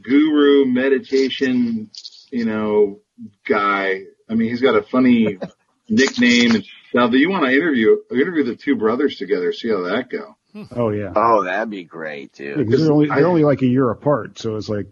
guru 0.00 0.64
meditation, 0.66 1.90
you 2.30 2.44
know, 2.44 3.00
guy. 3.46 4.02
I 4.28 4.34
mean, 4.34 4.48
he's 4.50 4.60
got 4.60 4.76
a 4.76 4.82
funny 4.82 5.38
nickname. 5.88 6.56
And 6.56 6.64
now, 6.94 7.08
do 7.08 7.18
you 7.18 7.30
want 7.30 7.44
to 7.44 7.52
interview 7.52 7.96
interview 8.10 8.44
the 8.44 8.56
two 8.56 8.76
brothers 8.76 9.16
together? 9.16 9.52
See 9.52 9.68
how 9.68 9.82
that 9.84 10.10
go? 10.10 10.36
oh 10.76 10.90
yeah, 10.90 11.12
Oh, 11.14 11.44
that'd 11.44 11.70
be 11.70 11.84
great, 11.84 12.32
dude. 12.32 12.56
because 12.58 12.82
they're 12.82 12.92
only 12.92 13.10
I- 13.10 13.16
they're 13.16 13.26
only 13.28 13.44
like 13.44 13.62
a 13.62 13.66
year 13.66 13.90
apart, 13.90 14.38
so 14.38 14.56
it's 14.56 14.68
like 14.68 14.86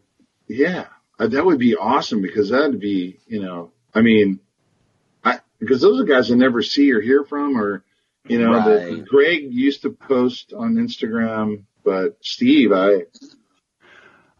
Yeah, 0.48 0.86
uh, 1.18 1.26
that 1.28 1.44
would 1.44 1.58
be 1.58 1.76
awesome 1.76 2.20
because 2.22 2.50
that'd 2.50 2.78
be, 2.80 3.18
you 3.26 3.40
know, 3.42 3.72
I 3.94 4.02
mean, 4.02 4.38
I 5.24 5.40
because 5.58 5.80
those 5.80 6.00
are 6.00 6.04
guys 6.04 6.30
I 6.30 6.34
never 6.34 6.62
see 6.62 6.92
or 6.92 7.00
hear 7.00 7.24
from, 7.24 7.58
or 7.58 7.82
you 8.28 8.38
know, 8.40 8.52
the, 8.64 8.86
Right. 8.96 9.04
Greg 9.04 9.52
used 9.52 9.82
to 9.82 9.90
post 9.90 10.52
on 10.52 10.74
Instagram, 10.74 11.62
but 11.86 12.18
Steve, 12.20 12.72
I 12.72 13.04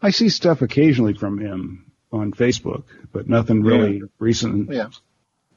I 0.01 0.11
see 0.11 0.27
stuff 0.27 0.61
occasionally 0.61 1.13
from 1.13 1.39
him 1.39 1.91
on 2.11 2.33
Facebook, 2.33 2.83
but 3.13 3.27
nothing 3.27 3.63
really 3.63 4.01
recent. 4.19 4.71
Yeah. 4.71 4.89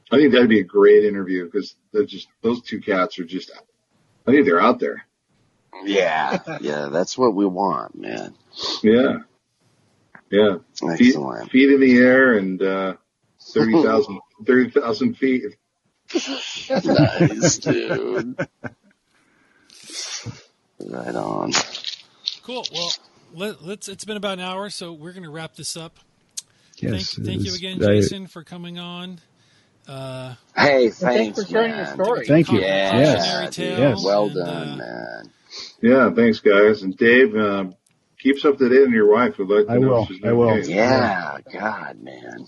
I 0.09 0.17
think 0.17 0.31
that'd 0.31 0.49
be 0.49 0.61
a 0.61 0.63
great 0.63 1.03
interview 1.03 1.45
because 1.45 1.75
they're 1.91 2.05
just 2.05 2.27
those 2.41 2.61
two 2.61 2.79
cats 2.79 3.19
are 3.19 3.25
just, 3.25 3.51
I 4.25 4.31
think 4.31 4.45
they're 4.45 4.61
out 4.61 4.79
there. 4.79 5.05
Yeah, 5.83 6.39
yeah, 6.61 6.89
that's 6.91 7.17
what 7.17 7.33
we 7.33 7.45
want, 7.45 7.97
man. 7.97 8.35
Yeah, 8.83 9.19
yeah, 10.29 10.57
feet, 10.97 11.09
Excellent. 11.09 11.49
feet 11.51 11.71
in 11.71 11.79
the 11.79 11.97
air 11.97 12.37
and 12.37 12.61
uh, 12.61 12.93
30,000 13.53 14.19
30,000 14.45 15.15
feet. 15.15 15.43
nice, 16.69 17.57
dude. 17.57 18.47
Right 20.89 21.15
on. 21.15 21.51
Cool. 22.43 22.65
Well, 22.73 22.91
let, 23.33 23.63
let's. 23.63 23.87
It's 23.87 24.05
been 24.05 24.17
about 24.17 24.33
an 24.33 24.39
hour, 24.41 24.69
so 24.69 24.93
we're 24.93 25.11
going 25.13 25.23
to 25.23 25.29
wrap 25.31 25.55
this 25.55 25.77
up. 25.77 25.97
Yes, 26.77 27.13
thank, 27.13 27.27
thank 27.27 27.41
it 27.41 27.45
you 27.45 27.51
is- 27.51 27.57
again, 27.57 27.83
I- 27.83 27.95
Jason, 27.95 28.27
for 28.27 28.43
coming 28.43 28.79
on. 28.79 29.19
Uh, 29.87 30.35
Hey, 30.55 30.89
thanks 30.89 30.99
thanks, 30.99 31.39
for 31.43 31.47
sharing 31.47 31.75
your 31.75 31.85
story. 31.87 32.25
Thank 32.27 32.51
you. 32.51 32.59
Yeah, 32.61 33.15
Cautionary 33.15 33.47
dude. 33.49 33.79
Yes. 33.79 34.03
Well 34.05 34.25
and, 34.25 34.35
done, 34.35 34.69
uh, 34.69 34.75
man. 34.77 35.31
Yeah, 35.81 36.11
thanks 36.13 36.39
guys. 36.39 36.83
And 36.83 36.95
Dave, 36.97 37.35
uh, 37.35 37.65
keeps 38.19 38.45
up 38.45 38.57
to 38.59 38.69
date 38.69 38.83
on 38.87 38.93
your 38.93 39.11
wife. 39.11 39.37
Would 39.39 39.49
like 39.49 39.65
to 39.67 39.71
I 39.73 39.77
know 39.79 39.89
will. 39.89 40.03
if 40.03 40.07
she's 40.09 40.23
I 40.23 40.31
will. 40.31 40.49
okay. 40.51 40.69
Yeah, 40.75 41.37
God, 41.51 41.99
man. 42.01 42.45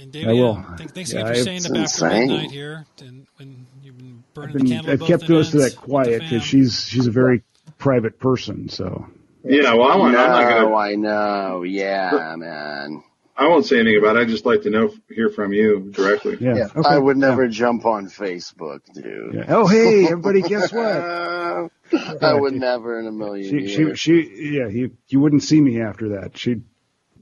And 0.00 0.12
Dave, 0.12 0.28
I 0.28 0.32
will. 0.32 0.54
yeah, 0.54 0.76
thank, 0.76 0.94
thanks 0.94 1.12
Yeah, 1.12 1.20
again 1.20 1.26
for 1.26 1.32
I've- 1.32 1.42
staying 1.42 1.58
up 1.60 1.64
after 1.70 1.80
insane. 1.80 2.28
midnight 2.28 2.50
here, 2.50 2.86
and 3.00 3.26
when 3.36 3.66
you've 3.82 3.98
been 3.98 4.22
burning 4.34 4.56
I've, 4.56 4.62
the 4.62 4.68
candle. 4.74 4.92
I've 4.92 5.00
kept 5.08 5.28
most 5.28 5.54
of 5.54 5.60
that 5.60 5.76
quiet 5.76 6.20
because 6.22 6.42
she's 6.44 6.84
she's 6.86 7.06
a 7.06 7.10
very 7.10 7.42
private 7.78 8.18
person. 8.20 8.68
So 8.68 9.06
Yeah, 9.44 9.74
well, 9.74 9.90
I 9.90 9.96
want, 9.96 10.12
no, 10.12 10.20
I'm 10.24 10.30
not 10.30 10.48
gonna. 10.62 10.74
I 10.76 10.94
know. 10.94 11.62
Yeah, 11.64 12.34
man. 12.36 13.02
I 13.36 13.46
won't 13.46 13.66
say 13.66 13.78
anything 13.78 13.98
about 13.98 14.16
it. 14.16 14.20
I'd 14.22 14.28
just 14.28 14.44
like 14.46 14.62
to 14.62 14.70
know, 14.70 14.92
hear 15.08 15.28
from 15.30 15.52
you 15.52 15.90
directly. 15.92 16.36
Yeah. 16.40 16.56
Yeah. 16.56 16.68
Okay. 16.74 16.88
I 16.88 16.98
would 16.98 17.16
never 17.16 17.44
Yeah. 17.44 17.50
jump 17.50 17.86
on 17.86 18.06
Facebook, 18.08 18.80
dude. 18.94 19.32
Yeah. 19.34 19.44
Oh, 19.48 19.66
hey, 19.68 20.06
everybody, 20.06 20.42
guess 20.42 20.72
what? 20.72 20.84
Uh, 20.84 21.68
I 22.20 22.34
would 22.34 22.54
never 22.54 22.98
in 22.98 23.06
a 23.06 23.12
million 23.12 23.48
She, 23.48 23.68
she, 23.68 23.94
she, 23.94 24.56
yeah, 24.56 24.66
you, 24.66 24.90
you 25.06 25.20
wouldn't 25.20 25.44
see 25.44 25.60
me 25.60 25.80
after 25.80 26.08
that. 26.20 26.36
She'd 26.36 26.64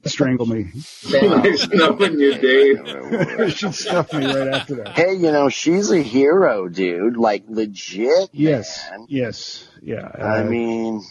strangle 0.05 0.47
me. 0.47 0.71
nice 1.11 1.69
knowing 1.69 2.19
you, 2.21 2.35
Dave. 2.39 2.83
Never 2.85 3.37
would. 3.39 3.53
She'd 3.53 3.75
stuff 3.75 4.13
me 4.13 4.27
right 4.27 4.49
after 4.49 4.77
that. 4.77 4.89
Hey, 4.97 5.15
you 5.15 5.33
know, 5.33 5.49
she's 5.49 5.91
a 5.91 6.01
hero, 6.01 6.69
dude. 6.69 7.17
Like 7.17 7.45
legit. 7.49 8.31
Yes, 8.33 8.87
man. 8.91 9.07
yes, 9.09 9.69
yeah. 9.83 10.11
I 10.15 10.41
uh, 10.41 10.45
mean, 10.45 11.03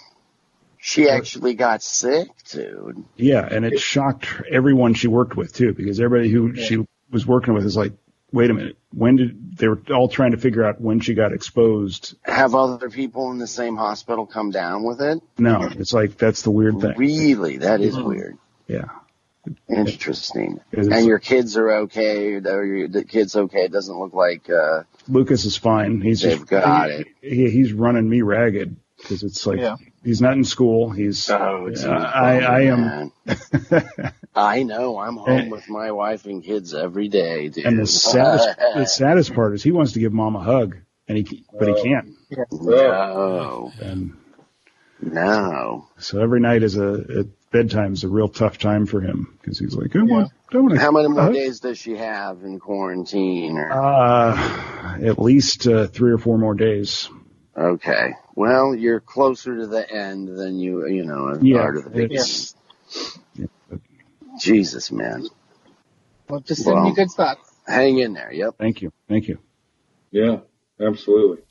she 0.78 1.10
actually 1.10 1.56
got 1.56 1.82
sick, 1.82 2.28
dude. 2.52 3.04
yeah, 3.16 3.48
and 3.50 3.66
it 3.66 3.80
shocked 3.80 4.28
everyone 4.52 4.94
she 4.94 5.08
worked 5.08 5.36
with 5.36 5.54
too, 5.54 5.74
because 5.74 6.00
everybody 6.00 6.30
who 6.30 6.56
she 6.56 6.86
was 7.12 7.26
working 7.26 7.54
with 7.54 7.66
is 7.66 7.76
like, 7.76 7.94
wait 8.32 8.50
a 8.52 8.54
minute, 8.54 8.78
when 8.92 9.16
did 9.16 9.58
they 9.58 9.68
were 9.68 9.80
all 9.94 10.10
trying 10.10 10.32
to 10.32 10.38
figure 10.38 10.64
out 10.64 10.82
when 10.82 11.00
she 11.00 11.14
got 11.14 11.32
exposed? 11.32 12.16
Have 12.24 12.54
other 12.54 12.90
people 12.90 13.32
in 13.32 13.38
the 13.38 13.48
same 13.48 13.76
hospital 13.78 14.26
come 14.26 14.52
down 14.52 14.84
with 14.84 15.02
it? 15.02 15.22
No, 15.38 15.70
it's 15.72 15.94
like 15.94 16.18
that's 16.18 16.42
the 16.42 16.52
weird 16.52 16.80
thing. 16.82 16.94
Really? 16.98 17.58
That 17.58 17.82
is 17.82 17.96
Mhm. 17.96 18.06
weird. 18.06 18.38
Yeah, 18.68 18.86
Interesting. 19.70 20.60
And 20.72 21.06
your 21.06 21.20
kids 21.20 21.56
are 21.58 21.72
okay. 21.84 22.34
Or 22.36 22.64
your, 22.66 22.88
the 22.88 23.04
kid's 23.04 23.36
okay. 23.36 23.66
It 23.66 23.72
doesn't 23.72 23.96
look 23.98 24.14
like 24.14 24.50
uh, 24.50 24.84
Lucas 25.08 25.46
is 25.46 25.56
fine. 25.56 26.02
He's 26.02 26.22
They've 26.22 26.38
just, 26.40 26.50
got 26.50 26.90
he- 26.90 26.96
it. 26.96 27.08
He, 27.22 27.50
he's 27.52 27.72
running 27.74 28.10
me 28.10 28.22
ragged 28.24 28.76
because 28.98 29.22
it's 29.24 29.46
like 29.46 29.60
Yeah. 29.60 29.76
he's 30.04 30.20
not 30.20 30.34
in 30.34 30.44
school. 30.46 30.90
He's 30.90 31.30
oh, 31.30 31.68
it's 31.68 31.84
Uh, 31.84 31.90
I- 31.92 32.40
I 32.40 32.62
am- 32.62 33.12
I 34.36 34.64
know. 34.64 34.98
I'm 34.98 35.18
home 35.18 35.30
And- 35.30 35.52
with 35.52 35.70
my 35.70 35.92
wife 35.92 36.26
and 36.26 36.44
kids 36.44 36.74
every 36.74 37.08
day, 37.08 37.50
dude. 37.50 37.66
and 37.66 37.78
the 37.78 37.86
saddest 37.86 38.50
the 38.76 38.86
saddest 38.88 39.36
part 39.36 39.54
is 39.54 39.62
he 39.62 39.72
wants 39.72 39.92
to 39.92 40.00
give 40.00 40.12
mom 40.12 40.36
a 40.36 40.42
hug 40.42 40.78
and 41.08 41.20
he 41.20 41.46
but 41.58 41.68
he 41.68 41.84
can't. 41.84 42.16
no, 42.52 43.72
And 43.80 44.18
no. 45.02 45.88
so 46.00 46.20
every 46.22 46.40
night 46.40 46.64
is 46.64 46.78
a 46.78 47.28
at 47.56 47.68
bedtime 47.68 47.94
is 47.94 48.04
a 48.04 48.08
real 48.10 48.28
tough 48.30 48.58
time 48.58 48.86
for 48.86 49.02
him 49.02 49.38
because 49.42 49.58
he's 49.60 49.76
like 49.76 49.96
I 49.96 50.04
want 50.04 50.32
I 50.54 50.58
want 50.58 50.74
to 50.74 50.80
How 50.80 50.92
many 50.92 51.08
more 51.08 51.22
Uh-huh. 51.22 51.32
days 51.32 51.60
does 51.60 51.78
she 51.78 51.96
have 51.98 52.44
in 52.44 52.60
quarantine? 52.60 53.58
Or 53.58 53.72
Uh, 53.72 54.98
at 55.02 55.20
least 55.20 55.68
uh, 55.68 55.88
three 55.88 56.12
or 56.12 56.18
four 56.18 56.38
more 56.38 56.54
days. 56.54 57.10
okay, 57.58 58.14
well, 58.36 58.76
you're 58.76 59.00
closer 59.00 59.58
to 59.58 59.68
the 59.68 59.90
end 59.92 60.28
than 60.28 60.60
you, 60.60 60.88
you 60.88 61.06
know, 61.06 61.38
Yeah, 61.42 61.58
are 61.60 61.72
to 61.74 61.82
the 61.82 61.90
beginning. 61.90 62.12
it's- 62.18 62.56
Jesus, 64.40 64.92
man, 64.92 65.26
Well, 66.30 66.42
just 66.42 66.64
send 66.64 66.76
Well. 66.76 66.86
me 66.90 66.94
good 66.96 67.10
thoughts. 67.12 67.52
hang 67.68 68.00
in 68.00 68.14
there. 68.14 68.32
Yep. 68.34 68.56
Thank 68.58 68.82
you, 68.82 68.92
thank 69.08 69.28
you. 69.30 69.40
Yeah, 70.12 70.40
absolutely. 70.80 71.42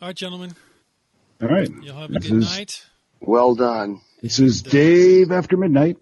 All 0.00 0.08
right, 0.08 0.14
gentlemen. 0.16 0.54
All 1.42 1.48
right, 1.48 1.68
You'll 1.82 1.96
have 1.96 2.10
a 2.10 2.14
This 2.14 2.28
good 2.28 2.38
is- 2.38 2.56
night. 2.56 2.84
Well 3.20 3.54
done. 3.54 4.00
this 4.22 4.38
is 4.38 4.62
Dave 4.62 5.30
after 5.32 5.56
midnight. 5.56 5.96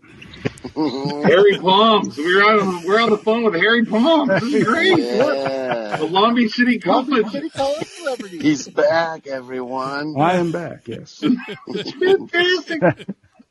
Harry 0.74 1.58
Palms. 1.58 2.16
We're 2.16 2.44
on 2.44 2.84
we're 2.84 3.00
on 3.00 3.10
the 3.10 3.18
phone 3.18 3.44
with 3.44 3.54
Harry 3.54 3.84
Palms. 3.84 4.28
This 4.40 4.54
is 4.54 4.64
great. 4.64 4.98
Yeah. 4.98 5.96
The 5.96 6.04
Long 6.06 6.34
Beach 6.34 6.52
City 6.52 6.80
Long 6.84 7.06
College. 7.06 7.28
City 7.30 7.48
College 7.50 7.86
celebrity. 7.86 8.38
He's 8.38 8.68
back, 8.68 9.26
everyone. 9.26 10.14
I 10.18 10.34
am 10.36 10.52
back. 10.52 10.86
Yes. 10.86 11.24
Fantastic. 11.72 12.82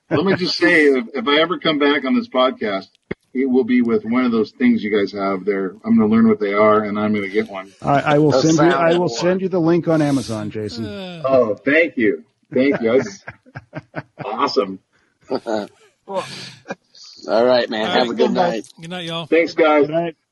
Let 0.10 0.26
me 0.26 0.36
just 0.36 0.58
say, 0.58 0.86
if, 0.86 1.08
if 1.16 1.28
I 1.28 1.42
ever 1.42 1.58
come 1.60 1.80
back 1.80 2.06
on 2.06 2.16
this 2.16 2.30
podcast, 2.30 2.88
it 3.34 3.50
will 3.50 3.64
be 3.64 3.82
with 3.82 4.06
one 4.06 4.24
of 4.24 4.32
those 4.32 4.52
things 4.52 4.84
you 4.84 4.92
guys 4.96 5.12
have 5.12 5.44
there. 5.46 5.72
I'm 5.84 5.98
going 5.98 6.08
to 6.10 6.16
learn 6.16 6.28
what 6.28 6.40
they 6.40 6.54
are, 6.54 6.84
and 6.84 6.98
I'm 7.00 7.12
going 7.14 7.26
to 7.26 7.32
get 7.32 7.50
one. 7.50 7.74
I, 7.82 8.02
I 8.02 8.18
will 8.20 8.32
The 8.32 8.42
send 8.42 8.58
you. 8.58 8.64
I 8.78 8.98
will 8.98 9.10
soundboard. 9.10 9.12
send 9.20 9.42
you 9.42 9.50
the 9.50 9.60
link 9.60 9.88
on 9.88 10.02
Amazon, 10.04 10.52
Jason. 10.52 10.86
Uh, 10.86 11.24
Oh, 11.26 11.56
thank 11.56 11.98
you, 11.98 12.24
thank 12.54 12.80
you. 12.82 13.02
That's 13.94 14.08
awesome. 14.24 14.80
All 17.28 17.46
right, 17.46 17.70
man. 17.70 17.88
All 17.88 17.92
Have 17.92 18.10
right. 18.10 18.12
a 18.12 18.16
good 18.16 18.32
Good 18.32 18.34
night. 18.34 18.58
night. 18.58 18.68
good 18.82 18.90
night, 18.92 19.06
y'all. 19.06 19.30
Thanks, 19.30 19.54
guys. 19.54 19.88
Good 19.88 19.92
night. 19.92 20.16